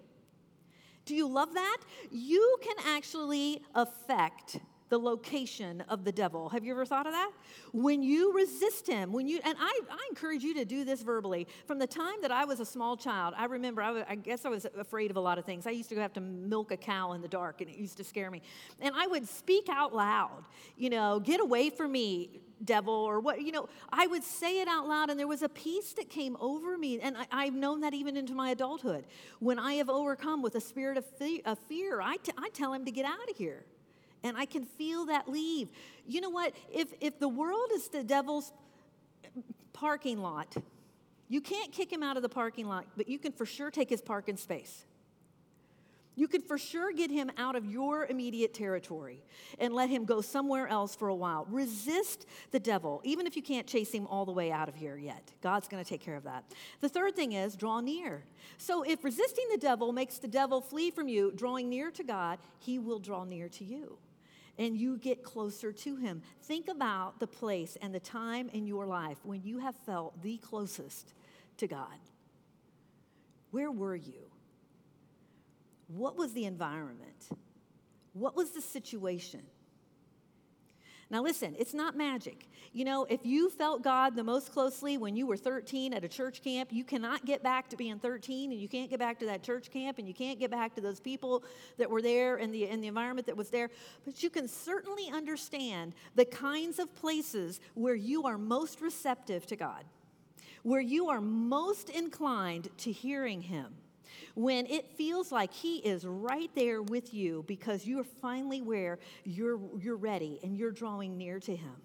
Do 1.05 1.15
you 1.15 1.27
love 1.27 1.55
that? 1.55 1.77
You 2.12 2.60
can 2.62 2.75
actually 2.86 3.63
affect 3.73 4.60
the 4.91 4.99
location 4.99 5.82
of 5.88 6.04
the 6.04 6.12
devil. 6.12 6.49
Have 6.49 6.65
you 6.65 6.73
ever 6.73 6.86
thought 6.86 7.08
of 7.08 7.13
that? 7.13 7.32
When 7.71 8.04
you 8.04 8.34
resist 8.34 8.86
him, 8.86 9.13
when 9.13 9.25
you, 9.25 9.39
and 9.45 9.56
I, 9.58 9.80
I 9.89 10.08
encourage 10.10 10.43
you 10.43 10.54
to 10.56 10.65
do 10.65 10.84
this 10.84 11.01
verbally. 11.01 11.47
From 11.65 11.80
the 11.80 11.88
time 11.88 12.21
that 12.21 12.30
I 12.30 12.43
was 12.43 12.60
a 12.60 12.65
small 12.65 12.97
child, 12.97 13.34
I 13.38 13.45
remember, 13.45 13.82
I, 13.82 13.91
was, 13.91 14.04
I 14.10 14.15
guess 14.15 14.43
I 14.43 14.49
was 14.49 14.67
afraid 14.77 15.10
of 15.10 15.15
a 15.15 15.21
lot 15.21 15.38
of 15.38 15.45
things. 15.45 15.65
I 15.65 15.71
used 15.71 15.88
to 15.89 15.95
have 15.95 16.12
to 16.13 16.19
milk 16.21 16.71
a 16.71 16.77
cow 16.77 17.13
in 17.13 17.21
the 17.21 17.30
dark, 17.30 17.62
and 17.62 17.69
it 17.69 17.77
used 17.77 17.95
to 17.97 18.04
scare 18.04 18.30
me. 18.30 18.41
And 18.82 18.93
I 18.93 19.08
would 19.08 19.30
speak 19.30 19.69
out 19.69 19.95
loud, 19.95 20.43
you 20.75 20.89
know, 20.89 21.21
get 21.21 21.39
away 21.39 21.69
from 21.69 21.93
me, 21.93 22.41
devil, 22.65 22.93
or 22.93 23.21
what, 23.21 23.41
you 23.41 23.54
know, 23.54 23.69
I 23.93 24.08
would 24.08 24.25
say 24.25 24.60
it 24.60 24.67
out 24.67 24.89
loud, 24.89 25.10
and 25.10 25.17
there 25.17 25.25
was 25.25 25.41
a 25.41 25.49
peace 25.49 25.93
that 25.93 26.10
came 26.10 26.36
over 26.41 26.77
me. 26.77 26.99
And 26.99 27.15
I, 27.32 27.45
have 27.45 27.54
known 27.56 27.80
that 27.80 27.93
even 27.93 28.17
into 28.17 28.34
my 28.34 28.49
adulthood. 28.49 29.06
When 29.39 29.58
I 29.58 29.75
have 29.75 29.89
overcome 29.89 30.41
with 30.41 30.56
a 30.56 30.62
spirit 30.62 30.97
of, 30.97 31.06
fe- 31.06 31.43
of 31.45 31.58
fear, 31.60 32.01
I, 32.01 32.17
t- 32.17 32.34
I 32.38 32.49
tell 32.49 32.73
him 32.73 32.84
to 32.84 32.91
get 32.91 33.06
out 33.06 33.30
of 33.30 33.38
here 33.38 33.63
and 34.23 34.38
I 34.38 34.45
can 34.45 34.65
feel 34.65 35.05
that 35.07 35.27
leave. 35.27 35.69
You 36.07 36.21
know 36.21 36.29
what? 36.29 36.53
If, 36.71 36.93
if 36.99 37.19
the 37.19 37.29
world 37.29 37.69
is 37.73 37.88
the 37.89 38.03
devil's 38.03 38.51
parking 39.73 40.21
lot, 40.21 40.55
You 41.31 41.39
can't 41.39 41.71
kick 41.71 41.89
him 41.89 42.03
out 42.03 42.17
of 42.17 42.23
the 42.23 42.29
parking 42.29 42.67
lot, 42.67 42.86
but 42.97 43.07
you 43.07 43.17
can 43.17 43.31
for 43.31 43.45
sure 43.45 43.71
take 43.71 43.89
his 43.89 44.01
parking 44.01 44.36
space. 44.36 44.84
You 46.17 46.27
could 46.27 46.43
for 46.43 46.57
sure 46.57 46.91
get 46.91 47.10
him 47.10 47.31
out 47.38 47.55
of 47.55 47.65
your 47.65 48.05
immediate 48.05 48.53
territory 48.53 49.23
and 49.57 49.73
let 49.73 49.89
him 49.89 50.03
go 50.03 50.19
somewhere 50.19 50.67
else 50.67 50.93
for 50.93 51.07
a 51.07 51.15
while. 51.15 51.47
Resist 51.49 52.25
the 52.51 52.60
devil, 52.60 52.99
even 53.05 53.25
if 53.27 53.38
you 53.38 53.41
can't 53.41 53.65
chase 53.65 53.93
him 53.93 54.07
all 54.07 54.25
the 54.25 54.34
way 54.34 54.51
out 54.51 54.67
of 54.67 54.75
here 54.75 54.97
yet. 54.97 55.31
God's 55.41 55.69
going 55.69 55.81
to 55.81 55.89
take 55.89 56.01
care 56.01 56.17
of 56.17 56.25
that. 56.25 56.43
The 56.81 56.89
third 56.89 57.15
thing 57.15 57.31
is 57.31 57.55
draw 57.55 57.79
near. 57.79 58.25
So 58.57 58.84
if 58.84 59.01
resisting 59.05 59.45
the 59.53 59.57
devil 59.57 59.93
makes 59.93 60.17
the 60.17 60.27
devil 60.27 60.60
flee 60.60 60.91
from 60.91 61.07
you, 61.07 61.31
drawing 61.34 61.69
near 61.69 61.91
to 61.91 62.03
God, 62.03 62.39
he 62.60 62.77
will 62.77 62.99
draw 62.99 63.23
near 63.23 63.47
to 63.47 63.63
you. 63.63 63.97
And 64.62 64.78
you 64.78 65.00
get 65.00 65.24
closer 65.24 65.71
to 65.71 65.95
him. 65.95 66.21
Think 66.43 66.67
about 66.67 67.19
the 67.19 67.26
place 67.26 67.80
and 67.82 67.95
the 67.95 68.00
time 68.00 68.47
in 68.54 68.67
your 68.67 68.86
life 68.86 69.17
when 69.24 69.41
you 69.41 69.58
have 69.58 69.76
felt 69.88 70.21
the 70.21 70.38
closest 70.38 71.15
to 71.58 71.65
God. 71.65 71.97
Where 73.50 73.71
were 73.71 73.95
you? 73.95 74.30
What 75.88 76.15
was 76.15 76.34
the 76.34 76.45
environment? 76.45 77.28
What 78.13 78.36
was 78.36 78.52
the 78.52 78.62
situation? 78.62 79.41
Now, 81.12 81.21
listen, 81.21 81.58
it's 81.60 81.74
not 81.74 81.97
magic. 81.97 82.47
You 82.71 82.86
know, 82.86 83.06
if 83.10 83.26
you 83.26 83.50
felt 83.50 83.84
God 83.84 84.15
the 84.15 84.24
most 84.24 84.54
closely 84.54 84.97
when 84.97 85.17
you 85.17 85.28
were 85.28 85.36
13 85.36 85.93
at 85.93 86.06
a 86.06 86.08
church 86.08 86.41
camp, 86.41 86.71
you 86.71 86.86
cannot 86.86 87.26
get 87.26 87.43
back 87.43 87.67
to 87.69 87.76
being 87.76 88.00
13 88.00 88.54
and 88.54 88.62
you 88.62 88.69
can't 88.69 88.89
get 88.89 88.97
back 88.97 89.19
to 89.19 89.26
that 89.26 89.43
church 89.43 89.69
camp 89.71 89.97
and 89.97 90.08
you 90.08 90.13
can't 90.13 90.39
get 90.39 90.50
back 90.50 90.74
to 90.76 90.82
those 90.82 91.02
people 91.02 91.43
that 91.78 91.89
were 91.89 92.02
there 92.02 92.38
and 92.38 92.54
the, 92.54 92.65
and 92.65 92.82
the 92.82 92.88
environment 92.88 93.28
that 93.28 93.36
was 93.36 93.50
there. 93.50 93.69
But 94.06 94.24
you 94.24 94.30
can 94.30 94.47
certainly 94.47 95.12
understand 95.12 95.95
the 96.15 96.24
kinds 96.24 96.80
of 96.80 96.95
places 96.95 97.60
where 97.74 97.95
you 97.95 98.24
are 98.24 98.38
most 98.38 98.80
receptive 98.80 99.45
to 99.47 99.58
God, 99.58 99.84
where 100.63 100.80
you 100.80 101.10
are 101.10 101.19
most 101.19 101.89
inclined 101.89 102.69
to 102.78 102.91
hearing 102.93 103.41
Him 103.41 103.76
when 104.36 104.65
it 104.67 104.88
feels 104.98 105.32
like 105.32 105.54
He 105.54 105.78
is 105.78 106.06
right 106.06 106.50
there 106.56 106.82
with 106.82 107.13
you 107.13 107.44
because 107.48 107.86
you're 107.86 108.04
finally 108.04 108.62
where 108.62 109.00
you're, 109.24 109.60
you're 109.80 109.98
ready 109.98 110.39
and 110.44 110.58
you're 110.58 110.72
drawing 110.72 111.17
near 111.17 111.39
to 111.39 111.56
Him. 111.56 111.76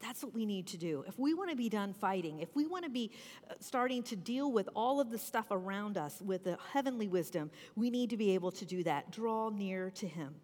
That's 0.00 0.22
what 0.22 0.32
we 0.32 0.46
need 0.46 0.66
to 0.68 0.76
do. 0.76 1.04
If 1.08 1.18
we 1.18 1.34
want 1.34 1.50
to 1.50 1.56
be 1.56 1.68
done 1.68 1.92
fighting, 1.92 2.38
if 2.38 2.54
we 2.54 2.66
want 2.66 2.84
to 2.84 2.90
be 2.90 3.10
uh, 3.50 3.54
starting 3.58 4.02
to 4.04 4.16
deal 4.16 4.52
with 4.52 4.68
all 4.76 5.00
of 5.00 5.10
the 5.10 5.18
stuff 5.18 5.46
around 5.50 5.98
us 5.98 6.22
with 6.22 6.44
the 6.44 6.56
heavenly 6.72 7.08
wisdom, 7.08 7.50
we 7.74 7.90
need 7.90 8.10
to 8.10 8.16
be 8.16 8.30
able 8.30 8.52
to 8.52 8.64
do 8.64 8.84
that. 8.84 9.10
Draw 9.10 9.50
near 9.50 9.90
to 9.90 10.06
Him. 10.06 10.36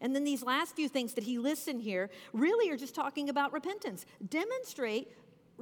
And 0.00 0.14
then 0.14 0.24
these 0.24 0.42
last 0.42 0.74
few 0.74 0.88
things 0.88 1.14
that 1.14 1.24
he 1.24 1.38
lists 1.38 1.68
in 1.68 1.78
here 1.78 2.10
really 2.32 2.70
are 2.70 2.76
just 2.76 2.94
talking 2.94 3.28
about 3.28 3.52
repentance. 3.52 4.06
Demonstrate 4.28 5.08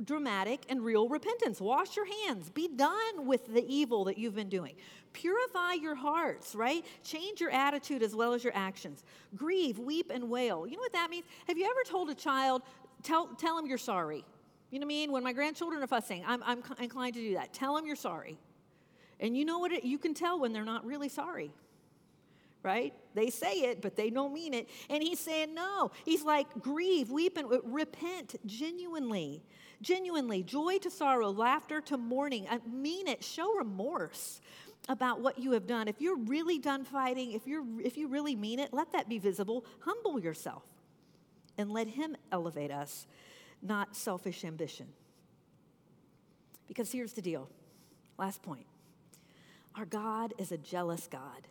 dramatic 0.05 0.61
and 0.69 0.85
real 0.85 1.09
repentance. 1.09 1.61
Wash 1.61 1.97
your 1.97 2.07
hands. 2.25 2.51
Be 2.51 2.69
done 2.69 3.27
with 3.27 3.53
the 3.53 3.65
evil 3.67 4.05
that 4.05 4.19
you've 4.19 4.35
been 4.35 4.49
doing. 4.49 4.75
Purify 5.13 5.75
your 5.75 5.95
hearts, 5.95 6.55
right? 6.55 6.85
Change 7.03 7.41
your 7.41 7.51
attitude 7.51 8.03
as 8.03 8.15
well 8.15 8.35
as 8.35 8.45
your 8.45 8.55
actions. 8.55 9.05
Grieve, 9.37 9.79
weep, 9.79 10.11
and 10.13 10.29
wail. 10.31 10.67
You 10.67 10.77
know 10.77 10.83
what 10.83 10.93
that 10.93 11.11
means? 11.11 11.25
Have 11.47 11.59
you 11.59 11.65
ever 11.65 11.83
told 11.89 12.11
a 12.11 12.15
child, 12.15 12.63
tell, 13.03 13.27
tell 13.29 13.57
them 13.57 13.67
you're 13.67 13.79
sorry? 13.79 14.25
You 14.71 14.79
know 14.79 14.87
what 14.87 14.93
I 14.93 14.97
mean? 14.97 15.13
When 15.13 15.25
my 15.25 15.33
grandchildren 15.33 15.83
are 15.83 15.87
fussing, 15.87 16.23
I'm, 16.27 16.43
I'm 16.45 16.63
inclined 16.81 17.15
to 17.15 17.21
do 17.21 17.35
that. 17.35 17.53
Tell 17.53 17.75
them 17.75 17.87
you're 17.87 17.97
sorry. 17.97 18.39
And 19.21 19.37
you 19.37 19.45
know 19.45 19.59
what? 19.59 19.73
It, 19.73 19.85
you 19.85 19.99
can 19.99 20.15
tell 20.15 20.39
when 20.39 20.53
they're 20.53 20.65
not 20.65 20.85
really 20.85 21.09
sorry 21.09 21.53
right? 22.63 22.93
They 23.15 23.31
say 23.31 23.61
it, 23.61 23.81
but 23.81 23.97
they 23.97 24.11
don't 24.11 24.33
mean 24.33 24.55
it. 24.55 24.69
And 24.91 25.03
he's 25.03 25.21
saying, 25.21 25.55
no. 25.55 25.91
He's 26.05 26.23
like, 26.23 26.47
grieve, 26.61 27.11
weep, 27.11 27.37
and 27.37 27.51
uh, 27.53 27.61
repent 27.63 28.37
genuinely. 28.47 29.43
Genuinely. 29.81 30.43
Joy 30.43 30.79
to 30.79 30.91
sorrow, 30.91 31.31
laughter 31.31 31.81
to 31.83 31.97
mourning. 31.97 32.47
I 32.51 32.59
mean 32.69 33.07
it. 33.07 33.23
Show 33.23 33.55
remorse 33.55 34.41
about 34.89 35.21
what 35.21 35.39
you 35.39 35.53
have 35.53 35.67
done. 35.67 35.87
If 35.87 36.01
you're 36.01 36.17
really 36.17 36.59
done 36.59 36.85
fighting, 36.85 37.33
if, 37.33 37.47
you're, 37.47 37.65
if 37.83 37.97
you 37.97 38.09
really 38.09 38.35
mean 38.35 38.59
it, 38.59 38.73
let 38.73 38.93
that 38.93 39.09
be 39.09 39.19
visible. 39.19 39.65
Humble 39.81 40.19
yourself 40.19 40.65
and 41.57 41.71
let 41.71 41.89
Him 41.89 42.17
elevate 42.33 42.71
us, 42.71 43.07
not 43.63 43.95
selfish 43.95 44.45
ambition. 44.45 44.87
Because 46.67 46.93
here's 46.93 47.13
the 47.13 47.23
deal 47.23 47.49
last 48.19 48.43
point 48.43 48.67
our 49.75 49.87
God 49.87 50.35
is 50.39 50.53
a 50.53 50.59
jealous 50.59 51.09
God. 51.11 51.47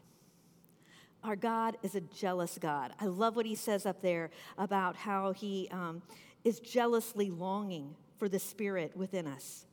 Our 1.24 1.36
God 1.36 1.78
is 1.82 1.96
a 1.96 2.02
jealous 2.02 2.58
God. 2.60 2.94
I 3.00 3.06
love 3.06 3.36
what 3.36 3.46
he 3.46 3.56
says 3.56 3.86
up 3.86 4.02
there 4.02 4.30
about 4.58 4.96
how 4.96 5.34
he 5.34 5.68
um, 5.72 6.02
is 6.44 6.60
jealously 6.60 7.30
longing 7.30 7.96
for 8.18 8.30
the 8.30 8.40
Spirit 8.40 8.96
within 8.96 9.28
us. 9.28 9.66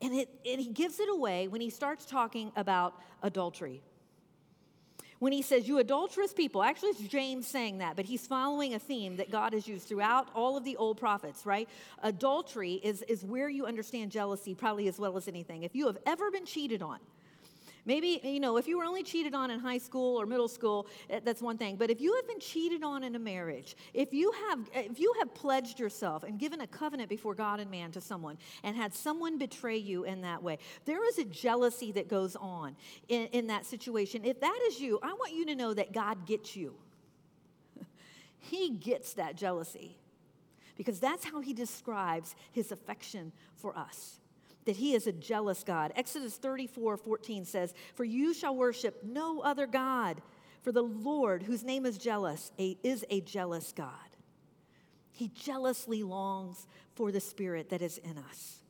And, 0.00 0.14
it, 0.14 0.28
and 0.44 0.60
he 0.60 0.68
gives 0.68 0.98
it 0.98 1.08
away 1.08 1.48
when 1.48 1.60
he 1.60 1.70
starts 1.70 2.04
talking 2.04 2.50
about 2.56 3.00
adultery. 3.22 3.82
When 5.20 5.32
he 5.32 5.42
says, 5.42 5.68
You 5.68 5.78
adulterous 5.78 6.32
people, 6.32 6.64
actually, 6.64 6.90
it's 6.90 7.00
James 7.00 7.46
saying 7.46 7.78
that, 7.78 7.94
but 7.94 8.04
he's 8.04 8.26
following 8.26 8.74
a 8.74 8.80
theme 8.80 9.18
that 9.18 9.30
God 9.30 9.52
has 9.52 9.68
used 9.68 9.86
throughout 9.86 10.28
all 10.34 10.56
of 10.56 10.64
the 10.64 10.76
old 10.76 10.98
prophets, 10.98 11.46
right? 11.46 11.68
Adultery 12.02 12.80
is, 12.82 13.02
is 13.02 13.24
where 13.24 13.48
you 13.48 13.64
understand 13.64 14.10
jealousy 14.10 14.52
probably 14.52 14.88
as 14.88 14.98
well 14.98 15.16
as 15.16 15.28
anything. 15.28 15.62
If 15.62 15.76
you 15.76 15.86
have 15.86 15.98
ever 16.06 16.32
been 16.32 16.44
cheated 16.44 16.82
on, 16.82 16.98
Maybe, 17.84 18.20
you 18.22 18.38
know, 18.38 18.58
if 18.58 18.68
you 18.68 18.78
were 18.78 18.84
only 18.84 19.02
cheated 19.02 19.34
on 19.34 19.50
in 19.50 19.58
high 19.58 19.78
school 19.78 20.20
or 20.20 20.24
middle 20.24 20.46
school, 20.46 20.86
eh, 21.10 21.18
that's 21.24 21.42
one 21.42 21.58
thing. 21.58 21.74
But 21.74 21.90
if 21.90 22.00
you 22.00 22.14
have 22.14 22.28
been 22.28 22.38
cheated 22.38 22.84
on 22.84 23.02
in 23.02 23.16
a 23.16 23.18
marriage, 23.18 23.76
if 23.92 24.14
you 24.14 24.30
have, 24.48 24.60
eh, 24.72 24.84
if 24.90 25.00
you 25.00 25.12
have 25.18 25.34
pledged 25.34 25.80
yourself 25.80 26.22
and 26.22 26.38
given 26.38 26.60
a 26.60 26.66
covenant 26.66 27.08
before 27.08 27.34
God 27.34 27.58
and 27.58 27.68
man 27.70 27.90
to 27.92 28.00
someone 28.00 28.38
and 28.62 28.76
had 28.76 28.94
someone 28.94 29.36
betray 29.36 29.76
you 29.76 30.04
in 30.04 30.20
that 30.20 30.40
way, 30.42 30.58
there 30.84 31.04
is 31.08 31.18
a 31.18 31.24
jealousy 31.24 31.90
that 31.92 32.06
goes 32.06 32.36
on 32.36 32.76
in, 33.08 33.26
in 33.32 33.48
that 33.48 33.66
situation. 33.66 34.24
If 34.24 34.40
that 34.40 34.58
is 34.68 34.80
you, 34.80 35.00
I 35.02 35.12
want 35.14 35.32
you 35.32 35.44
to 35.46 35.56
know 35.56 35.74
that 35.74 35.92
God 35.92 36.24
gets 36.24 36.54
you. 36.54 36.74
he 38.38 38.70
gets 38.70 39.14
that 39.14 39.34
jealousy 39.34 39.96
because 40.76 41.00
that's 41.00 41.24
how 41.24 41.40
he 41.40 41.52
describes 41.52 42.36
his 42.52 42.70
affection 42.70 43.32
for 43.56 43.76
us 43.76 44.20
that 44.64 44.76
he 44.76 44.94
is 44.94 45.06
a 45.06 45.12
jealous 45.12 45.64
God. 45.64 45.92
Exodus 45.96 46.36
34 46.36 46.96
14 46.96 47.44
says, 47.44 47.74
For 47.94 48.04
you 48.04 48.32
shall 48.34 48.56
worship 48.56 49.02
no 49.02 49.40
other 49.40 49.66
God, 49.66 50.22
for 50.62 50.72
the 50.72 50.82
Lord, 50.82 51.42
whose 51.42 51.64
name 51.64 51.86
is 51.86 51.98
jealous, 51.98 52.52
a, 52.58 52.78
is 52.82 53.04
a 53.10 53.20
jealous 53.20 53.72
God. 53.72 53.90
He 55.10 55.28
jealously 55.28 56.02
longs 56.02 56.66
for 56.94 57.12
the 57.12 57.20
spirit 57.20 57.70
that 57.70 57.82
is 57.82 57.98
in 57.98 58.18
us. 58.18 58.60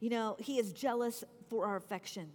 You 0.00 0.10
know, 0.10 0.36
he 0.38 0.58
is 0.58 0.72
jealous 0.72 1.22
for 1.48 1.66
our 1.66 1.76
affection. 1.76 2.28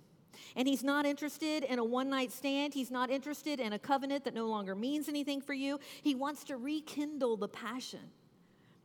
And 0.56 0.68
he's 0.68 0.84
not 0.84 1.06
interested 1.06 1.64
in 1.64 1.80
a 1.80 1.84
one 1.84 2.10
night 2.10 2.32
stand. 2.32 2.74
He's 2.74 2.92
not 2.92 3.10
interested 3.10 3.60
in 3.60 3.74
a 3.74 3.80
covenant 3.80 4.24
that 4.26 4.34
no 4.34 4.48
longer 4.48 4.76
means 4.76 5.10
anything 5.10 5.42
for 5.42 5.54
you. 5.54 5.80
He 6.02 6.16
wants 6.16 6.44
to 6.46 6.58
rekindle 6.58 7.38
the 7.38 7.48
passion 7.48 8.12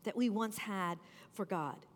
that 0.04 0.16
we 0.16 0.30
once 0.30 0.58
had 0.58 0.98
for 1.32 1.44
God. 1.44 1.86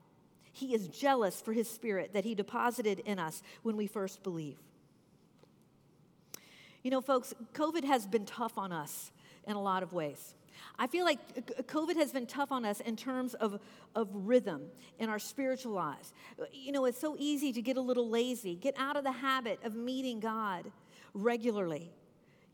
He 0.56 0.74
is 0.74 0.88
jealous 0.88 1.42
for 1.42 1.52
his 1.52 1.68
spirit 1.68 2.14
that 2.14 2.24
he 2.24 2.34
deposited 2.34 3.00
in 3.00 3.18
us 3.18 3.42
when 3.62 3.76
we 3.76 3.86
first 3.86 4.22
believe. 4.22 4.56
You 6.82 6.90
know, 6.90 7.02
folks, 7.02 7.34
COVID 7.52 7.84
has 7.84 8.06
been 8.06 8.24
tough 8.24 8.56
on 8.56 8.72
us 8.72 9.12
in 9.46 9.54
a 9.54 9.60
lot 9.60 9.82
of 9.82 9.92
ways. 9.92 10.34
I 10.78 10.86
feel 10.86 11.04
like 11.04 11.18
COVID 11.66 11.96
has 11.96 12.10
been 12.10 12.24
tough 12.24 12.52
on 12.52 12.64
us 12.64 12.80
in 12.80 12.96
terms 12.96 13.34
of, 13.34 13.60
of 13.94 14.08
rhythm 14.10 14.62
in 14.98 15.10
our 15.10 15.18
spiritual 15.18 15.72
lives. 15.72 16.14
You 16.50 16.72
know, 16.72 16.86
it's 16.86 16.98
so 16.98 17.16
easy 17.18 17.52
to 17.52 17.60
get 17.60 17.76
a 17.76 17.82
little 17.82 18.08
lazy, 18.08 18.54
get 18.54 18.74
out 18.78 18.96
of 18.96 19.04
the 19.04 19.12
habit 19.12 19.60
of 19.62 19.74
meeting 19.74 20.20
God 20.20 20.72
regularly. 21.12 21.90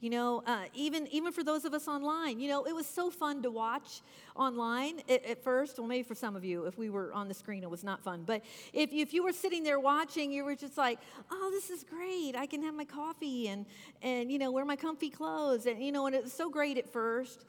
You 0.03 0.11
know, 0.11 0.43
uh, 0.49 0.65
even 0.75 1.07
even 1.13 1.33
for 1.33 1.45
those 1.45 1.65
of 1.65 1.75
us 1.75 1.87
online, 1.87 2.41
you 2.41 2.49
know, 2.49 2.65
it 2.65 2.75
was 2.75 2.87
so 2.87 3.09
fun 3.09 3.41
to 3.43 3.53
watch 3.53 4.01
online 4.35 4.99
at, 5.09 5.25
at, 5.25 5.45
first. 5.45 5.79
Well, 5.79 5.87
maybe 5.87 6.03
for 6.03 6.17
some 6.17 6.35
of 6.35 6.45
you, 6.45 6.65
if 6.65 6.77
we 6.77 6.91
were 6.91 7.13
on 7.13 7.29
the 7.29 7.35
screen, 7.35 7.63
it 7.63 7.71
was 7.71 7.85
not 7.85 8.03
fun. 8.03 8.25
But 8.27 8.43
if 8.73 8.93
if 8.93 9.15
you 9.15 9.23
were 9.23 9.33
sitting 9.33 9.63
there 9.63 9.79
watching, 9.79 10.33
you 10.33 10.45
were 10.45 10.57
just 10.57 10.77
like, 10.77 10.99
"Oh, 11.31 11.51
this 11.53 11.71
is 11.71 11.85
great! 11.85 12.35
I 12.35 12.47
can 12.47 12.65
have 12.65 12.75
my 12.75 12.85
coffee 12.85 13.47
and 13.47 13.65
and 14.03 14.33
you 14.33 14.41
know 14.41 14.51
wear 14.51 14.65
my 14.65 14.75
comfy 14.75 15.09
clothes, 15.09 15.67
and 15.67 15.81
you 15.81 15.93
know, 15.93 16.07
and 16.07 16.17
it 16.17 16.25
was 16.25 16.33
so 16.33 16.51
great 16.51 16.79
at 16.79 16.93
first. 16.93 17.45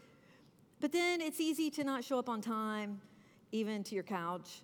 But 0.79 0.91
then 0.91 1.21
it's 1.21 1.39
easy 1.39 1.71
to 1.71 1.83
not 1.83 2.03
show 2.03 2.19
up 2.19 2.29
on 2.29 2.39
time, 2.39 3.01
even 3.51 3.83
to 3.85 3.95
your 3.95 4.03
couch. 4.03 4.61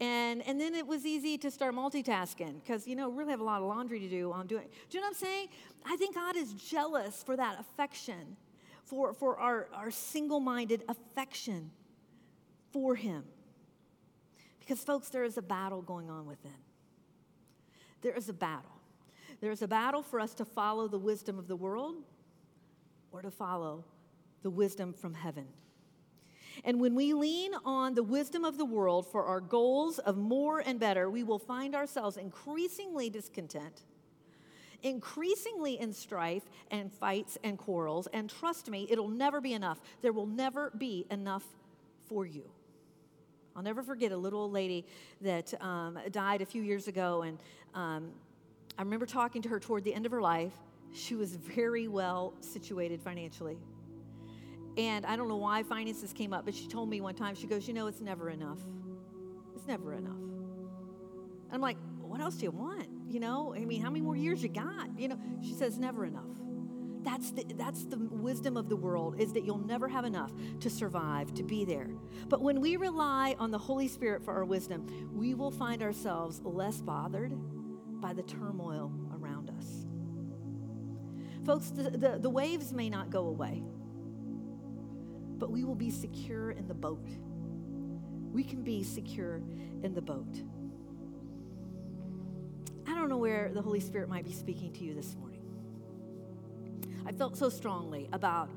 And, 0.00 0.42
and 0.46 0.58
then 0.58 0.74
it 0.74 0.86
was 0.86 1.04
easy 1.04 1.36
to 1.38 1.50
start 1.50 1.74
multitasking 1.74 2.62
because, 2.62 2.86
you 2.86 2.96
know, 2.96 3.10
we 3.10 3.18
really 3.18 3.32
have 3.32 3.40
a 3.40 3.44
lot 3.44 3.60
of 3.60 3.68
laundry 3.68 4.00
to 4.00 4.08
do 4.08 4.32
on 4.32 4.46
doing. 4.46 4.66
Do 4.88 4.96
you 4.96 5.02
know 5.02 5.08
what 5.08 5.16
I'm 5.16 5.20
saying? 5.20 5.48
I 5.84 5.96
think 5.96 6.14
God 6.14 6.36
is 6.36 6.54
jealous 6.54 7.22
for 7.22 7.36
that 7.36 7.60
affection, 7.60 8.36
for, 8.84 9.12
for 9.12 9.38
our, 9.38 9.68
our 9.74 9.90
single 9.90 10.40
minded 10.40 10.84
affection 10.88 11.70
for 12.72 12.94
Him. 12.94 13.24
Because, 14.58 14.82
folks, 14.82 15.10
there 15.10 15.24
is 15.24 15.36
a 15.36 15.42
battle 15.42 15.82
going 15.82 16.08
on 16.08 16.24
within. 16.24 16.52
There 18.00 18.14
is 18.14 18.30
a 18.30 18.32
battle. 18.32 18.80
There 19.42 19.50
is 19.50 19.60
a 19.60 19.68
battle 19.68 20.02
for 20.02 20.18
us 20.18 20.32
to 20.34 20.46
follow 20.46 20.88
the 20.88 20.98
wisdom 20.98 21.38
of 21.38 21.46
the 21.46 21.56
world 21.56 21.96
or 23.12 23.20
to 23.20 23.30
follow 23.30 23.84
the 24.42 24.50
wisdom 24.50 24.94
from 24.94 25.12
heaven. 25.12 25.46
And 26.64 26.80
when 26.80 26.94
we 26.94 27.14
lean 27.14 27.52
on 27.64 27.94
the 27.94 28.02
wisdom 28.02 28.44
of 28.44 28.58
the 28.58 28.64
world 28.64 29.06
for 29.06 29.24
our 29.24 29.40
goals 29.40 29.98
of 29.98 30.16
more 30.16 30.60
and 30.60 30.78
better, 30.78 31.08
we 31.10 31.22
will 31.22 31.38
find 31.38 31.74
ourselves 31.74 32.16
increasingly 32.16 33.10
discontent, 33.10 33.82
increasingly 34.82 35.78
in 35.80 35.92
strife 35.92 36.44
and 36.70 36.92
fights 36.92 37.38
and 37.44 37.58
quarrels. 37.58 38.08
And 38.12 38.28
trust 38.28 38.68
me, 38.70 38.86
it'll 38.90 39.08
never 39.08 39.40
be 39.40 39.54
enough. 39.54 39.80
There 40.02 40.12
will 40.12 40.26
never 40.26 40.70
be 40.76 41.06
enough 41.10 41.44
for 42.08 42.26
you. 42.26 42.50
I'll 43.56 43.62
never 43.62 43.82
forget 43.82 44.12
a 44.12 44.16
little 44.16 44.42
old 44.42 44.52
lady 44.52 44.86
that 45.20 45.52
um, 45.62 45.98
died 46.12 46.40
a 46.40 46.46
few 46.46 46.62
years 46.62 46.88
ago, 46.88 47.22
and 47.22 47.38
um, 47.74 48.10
I 48.78 48.82
remember 48.82 49.06
talking 49.06 49.42
to 49.42 49.48
her 49.48 49.58
toward 49.58 49.84
the 49.84 49.92
end 49.92 50.06
of 50.06 50.12
her 50.12 50.22
life. 50.22 50.52
She 50.92 51.14
was 51.14 51.34
very 51.34 51.88
well 51.88 52.32
situated 52.40 53.02
financially. 53.02 53.58
And 54.76 55.04
I 55.04 55.16
don't 55.16 55.28
know 55.28 55.36
why 55.36 55.62
finances 55.62 56.12
came 56.12 56.32
up, 56.32 56.44
but 56.44 56.54
she 56.54 56.66
told 56.66 56.88
me 56.88 57.00
one 57.00 57.14
time, 57.14 57.34
she 57.34 57.46
goes, 57.46 57.66
You 57.66 57.74
know, 57.74 57.86
it's 57.86 58.00
never 58.00 58.30
enough. 58.30 58.58
It's 59.54 59.66
never 59.66 59.94
enough. 59.94 60.12
And 60.14 61.52
I'm 61.52 61.60
like, 61.60 61.76
What 62.00 62.20
else 62.20 62.36
do 62.36 62.44
you 62.44 62.50
want? 62.50 62.88
You 63.08 63.20
know, 63.20 63.54
I 63.54 63.64
mean, 63.64 63.82
how 63.82 63.90
many 63.90 64.00
more 64.00 64.16
years 64.16 64.42
you 64.42 64.48
got? 64.48 64.98
You 64.98 65.08
know, 65.08 65.18
she 65.42 65.52
says, 65.54 65.78
Never 65.78 66.04
enough. 66.04 66.24
That's 67.02 67.30
the, 67.30 67.44
that's 67.56 67.84
the 67.86 67.96
wisdom 67.96 68.56
of 68.56 68.68
the 68.68 68.76
world 68.76 69.18
is 69.18 69.32
that 69.32 69.44
you'll 69.44 69.66
never 69.66 69.88
have 69.88 70.04
enough 70.04 70.32
to 70.60 70.68
survive, 70.68 71.32
to 71.34 71.42
be 71.42 71.64
there. 71.64 71.88
But 72.28 72.42
when 72.42 72.60
we 72.60 72.76
rely 72.76 73.36
on 73.38 73.50
the 73.50 73.58
Holy 73.58 73.88
Spirit 73.88 74.22
for 74.22 74.34
our 74.34 74.44
wisdom, 74.44 74.86
we 75.14 75.34
will 75.34 75.50
find 75.50 75.82
ourselves 75.82 76.42
less 76.44 76.82
bothered 76.82 77.32
by 78.00 78.12
the 78.12 78.22
turmoil 78.22 78.92
around 79.14 79.50
us. 79.50 79.86
Folks, 81.46 81.70
the, 81.70 81.90
the, 81.90 82.18
the 82.18 82.30
waves 82.30 82.72
may 82.72 82.90
not 82.90 83.08
go 83.08 83.26
away 83.26 83.62
but 85.40 85.50
we 85.50 85.64
will 85.64 85.74
be 85.74 85.90
secure 85.90 86.52
in 86.52 86.68
the 86.68 86.74
boat. 86.74 87.08
We 88.30 88.44
can 88.44 88.62
be 88.62 88.84
secure 88.84 89.40
in 89.82 89.94
the 89.94 90.02
boat. 90.02 90.36
I 92.86 92.94
don't 92.94 93.08
know 93.08 93.16
where 93.16 93.50
the 93.52 93.62
Holy 93.62 93.80
Spirit 93.80 94.08
might 94.08 94.24
be 94.24 94.32
speaking 94.32 94.72
to 94.74 94.84
you 94.84 94.94
this 94.94 95.16
morning. 95.16 95.40
I 97.06 97.12
felt 97.12 97.36
so 97.36 97.48
strongly 97.48 98.08
about 98.12 98.50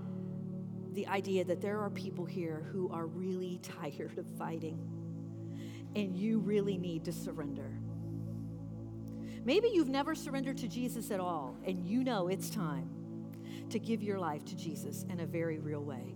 the 0.92 1.08
idea 1.08 1.44
that 1.46 1.62
there 1.62 1.80
are 1.80 1.90
people 1.90 2.26
here 2.26 2.68
who 2.72 2.92
are 2.92 3.08
really 3.08 3.60
tired 3.82 4.18
of 4.18 4.26
fighting, 4.38 4.78
and 5.96 6.16
you 6.16 6.40
really 6.40 6.78
need 6.78 7.06
to 7.06 7.14
surrender. 7.14 7.72
Maybe 9.46 9.70
you've 9.70 9.90
never 9.90 10.16
surrendered 10.16 10.58
to 10.58 10.68
Jesus 10.68 11.12
at 11.12 11.20
all, 11.20 11.58
and 11.66 11.86
you 11.86 12.04
know 12.04 12.28
it's 12.28 12.50
time 12.50 12.90
to 13.70 13.80
give 13.80 14.04
your 14.04 14.20
life 14.20 14.46
to 14.46 14.56
Jesus 14.56 15.06
in 15.10 15.22
a 15.22 15.26
very 15.26 15.60
real 15.60 15.84
way. 15.84 16.16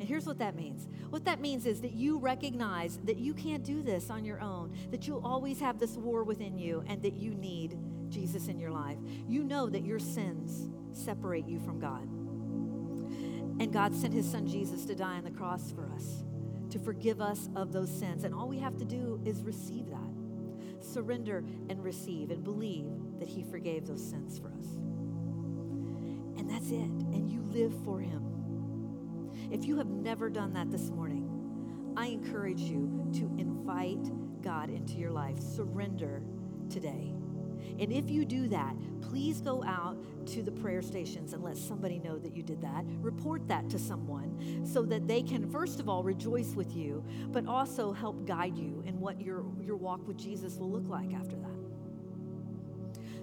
And 0.00 0.08
here's 0.08 0.26
what 0.26 0.38
that 0.38 0.56
means 0.56 0.88
what 1.10 1.26
that 1.26 1.40
means 1.40 1.66
is 1.66 1.82
that 1.82 1.92
you 1.92 2.18
recognize 2.18 2.98
that 3.04 3.18
you 3.18 3.34
can't 3.34 3.62
do 3.62 3.82
this 3.82 4.08
on 4.08 4.24
your 4.24 4.40
own, 4.40 4.74
that 4.90 5.06
you'll 5.06 5.24
always 5.24 5.60
have 5.60 5.78
this 5.78 5.96
war 5.96 6.24
within 6.24 6.56
you, 6.56 6.82
and 6.86 7.02
that 7.02 7.14
you 7.14 7.34
need 7.34 7.76
Jesus 8.08 8.48
in 8.48 8.58
your 8.58 8.70
life. 8.70 8.96
You 9.28 9.44
know 9.44 9.68
that 9.68 9.84
your 9.84 9.98
sins 9.98 10.68
separate 10.92 11.46
you 11.46 11.60
from 11.60 11.78
God. 11.78 12.08
And 13.60 13.72
God 13.72 13.94
sent 13.94 14.14
his 14.14 14.30
son 14.30 14.46
Jesus 14.46 14.86
to 14.86 14.94
die 14.94 15.16
on 15.16 15.24
the 15.24 15.30
cross 15.30 15.70
for 15.70 15.86
us, 15.94 16.24
to 16.70 16.78
forgive 16.78 17.20
us 17.20 17.50
of 17.54 17.72
those 17.72 17.90
sins. 17.90 18.24
And 18.24 18.34
all 18.34 18.48
we 18.48 18.58
have 18.58 18.78
to 18.78 18.86
do 18.86 19.20
is 19.26 19.42
receive 19.42 19.90
that. 19.90 20.82
Surrender 20.82 21.44
and 21.68 21.84
receive 21.84 22.30
and 22.30 22.42
believe 22.42 22.86
that 23.18 23.28
he 23.28 23.42
forgave 23.42 23.86
those 23.86 24.02
sins 24.02 24.38
for 24.38 24.48
us. 24.48 24.66
And 26.38 26.48
that's 26.48 26.70
it. 26.70 26.88
And 27.12 27.28
you 27.28 27.42
live 27.42 27.74
for 27.84 28.00
him. 28.00 28.30
If 29.50 29.64
you 29.64 29.76
have 29.78 29.89
never 30.00 30.30
done 30.30 30.52
that 30.54 30.70
this 30.70 30.90
morning, 30.90 31.94
I 31.96 32.06
encourage 32.06 32.60
you 32.60 33.08
to 33.14 33.30
invite 33.38 34.10
God 34.42 34.70
into 34.70 34.94
your 34.94 35.10
life. 35.10 35.38
Surrender 35.40 36.22
today. 36.70 37.12
And 37.78 37.92
if 37.92 38.10
you 38.10 38.24
do 38.24 38.48
that, 38.48 38.74
please 39.02 39.40
go 39.40 39.62
out 39.64 39.96
to 40.28 40.42
the 40.42 40.50
prayer 40.50 40.82
stations 40.82 41.34
and 41.34 41.42
let 41.42 41.56
somebody 41.56 41.98
know 41.98 42.18
that 42.18 42.34
you 42.34 42.42
did 42.42 42.62
that. 42.62 42.84
Report 43.00 43.46
that 43.48 43.68
to 43.70 43.78
someone 43.78 44.64
so 44.64 44.82
that 44.82 45.06
they 45.06 45.22
can, 45.22 45.50
first 45.50 45.80
of 45.80 45.88
all, 45.88 46.02
rejoice 46.02 46.54
with 46.54 46.74
you, 46.74 47.04
but 47.28 47.46
also 47.46 47.92
help 47.92 48.26
guide 48.26 48.56
you 48.56 48.82
in 48.86 48.98
what 48.98 49.20
your, 49.20 49.44
your 49.60 49.76
walk 49.76 50.06
with 50.06 50.16
Jesus 50.16 50.56
will 50.56 50.70
look 50.70 50.88
like 50.88 51.12
after 51.12 51.36
that. 51.36 51.48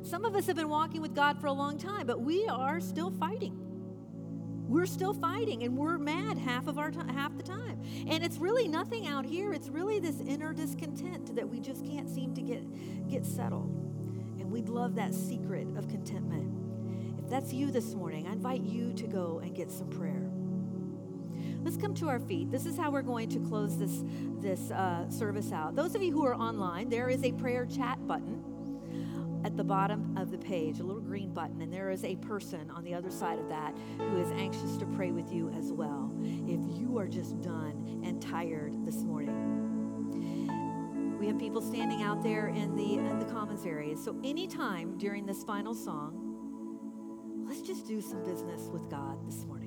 Some 0.04 0.24
of 0.24 0.36
us 0.36 0.46
have 0.48 0.56
been 0.56 0.70
walking 0.70 1.02
with 1.02 1.16
God 1.16 1.42
for 1.42 1.48
a 1.48 1.54
long 1.54 1.78
time, 1.78 2.06
but 2.06 2.22
we 2.22 2.48
are 2.48 2.80
still 2.80 3.12
fighting 3.12 3.67
we're 4.68 4.86
still 4.86 5.14
fighting 5.14 5.64
and 5.64 5.78
we're 5.78 5.98
mad 5.98 6.38
half 6.38 6.68
of 6.68 6.78
our 6.78 6.92
t- 6.92 7.00
half 7.14 7.36
the 7.38 7.44
time. 7.44 7.82
And 8.08 8.24
it's 8.24 8.38
really 8.38 8.68
nothing 8.68 9.08
out 9.08 9.26
here. 9.26 9.54
It's 9.54 9.70
really 9.70 10.00
this 10.00 10.20
inner 10.20 10.54
discontent 10.54 11.36
that 11.36 11.48
we 11.48 11.60
just 11.60 11.86
can't 11.86 12.10
seem 12.10 12.34
to 12.36 12.42
get 12.42 13.08
get 13.10 13.26
settled. 13.26 13.70
And 14.40 14.52
we'd 14.52 14.70
love 14.70 14.96
that 14.96 15.14
secret 15.14 15.68
of 15.78 15.88
contentment. 15.88 16.54
If 17.18 17.30
that's 17.30 17.54
you 17.54 17.72
this 17.72 17.94
morning 17.94 18.28
i 18.28 18.32
invite 18.32 18.62
you 18.62 18.94
to 18.94 19.08
go 19.08 19.40
and 19.44 19.56
get 19.56 19.72
some 19.72 19.90
prayer. 19.90 20.30
Let's 21.64 21.78
come 21.78 21.94
to 21.96 22.08
our 22.08 22.20
feet. 22.20 22.52
This 22.52 22.66
is 22.66 22.78
how 22.78 22.92
we're 22.92 23.02
going 23.02 23.30
to 23.30 23.40
close 23.40 23.78
this 23.78 24.04
this 24.40 24.72
uh, 24.72 25.10
service 25.10 25.52
out. 25.52 25.76
Those 25.76 25.96
of 25.96 26.04
you 26.04 26.12
who 26.12 26.26
are 26.26 26.36
online 26.36 26.90
there 26.90 27.10
is 27.10 27.24
a 27.24 27.32
prayer 27.34 27.66
chat 27.66 28.06
button 28.06 28.37
at 29.48 29.56
the 29.56 29.64
bottom 29.64 30.14
of 30.18 30.30
the 30.30 30.38
page, 30.38 30.82
a 30.82 30.84
little 30.84 31.02
green 31.02 31.34
button, 31.34 31.62
and 31.62 31.72
there 31.72 31.90
is 31.90 32.04
a 32.04 32.18
person 32.18 32.70
on 32.70 32.84
the 32.84 32.94
other 32.94 33.10
side 33.10 33.40
of 33.40 33.48
that 33.48 33.74
who 33.98 34.18
is 34.18 34.30
anxious 34.32 34.76
to 34.76 34.86
pray 34.88 35.12
with 35.12 35.32
you 35.32 35.48
as 35.58 35.72
well. 35.72 36.12
If 36.22 36.60
you 36.78 36.98
are 36.98 37.08
just 37.08 37.40
done 37.40 38.02
and 38.04 38.22
tired 38.22 38.74
this 38.86 39.04
morning, 39.04 39.38
we 41.18 41.28
have 41.28 41.40
people 41.40 41.62
standing 41.62 42.04
out 42.04 42.22
there 42.22 42.50
in 42.50 42.76
the 42.76 42.96
in 42.96 43.20
the 43.20 43.26
commons 43.26 43.66
area. 43.66 43.96
So 43.96 44.20
anytime 44.22 44.98
during 44.98 45.26
this 45.26 45.46
final 45.46 45.74
song, 45.74 47.46
let's 47.48 47.62
just 47.62 47.88
do 47.88 48.02
some 48.02 48.22
business 48.26 48.68
with 48.70 48.90
God 48.90 49.26
this 49.26 49.46
morning. 49.46 49.67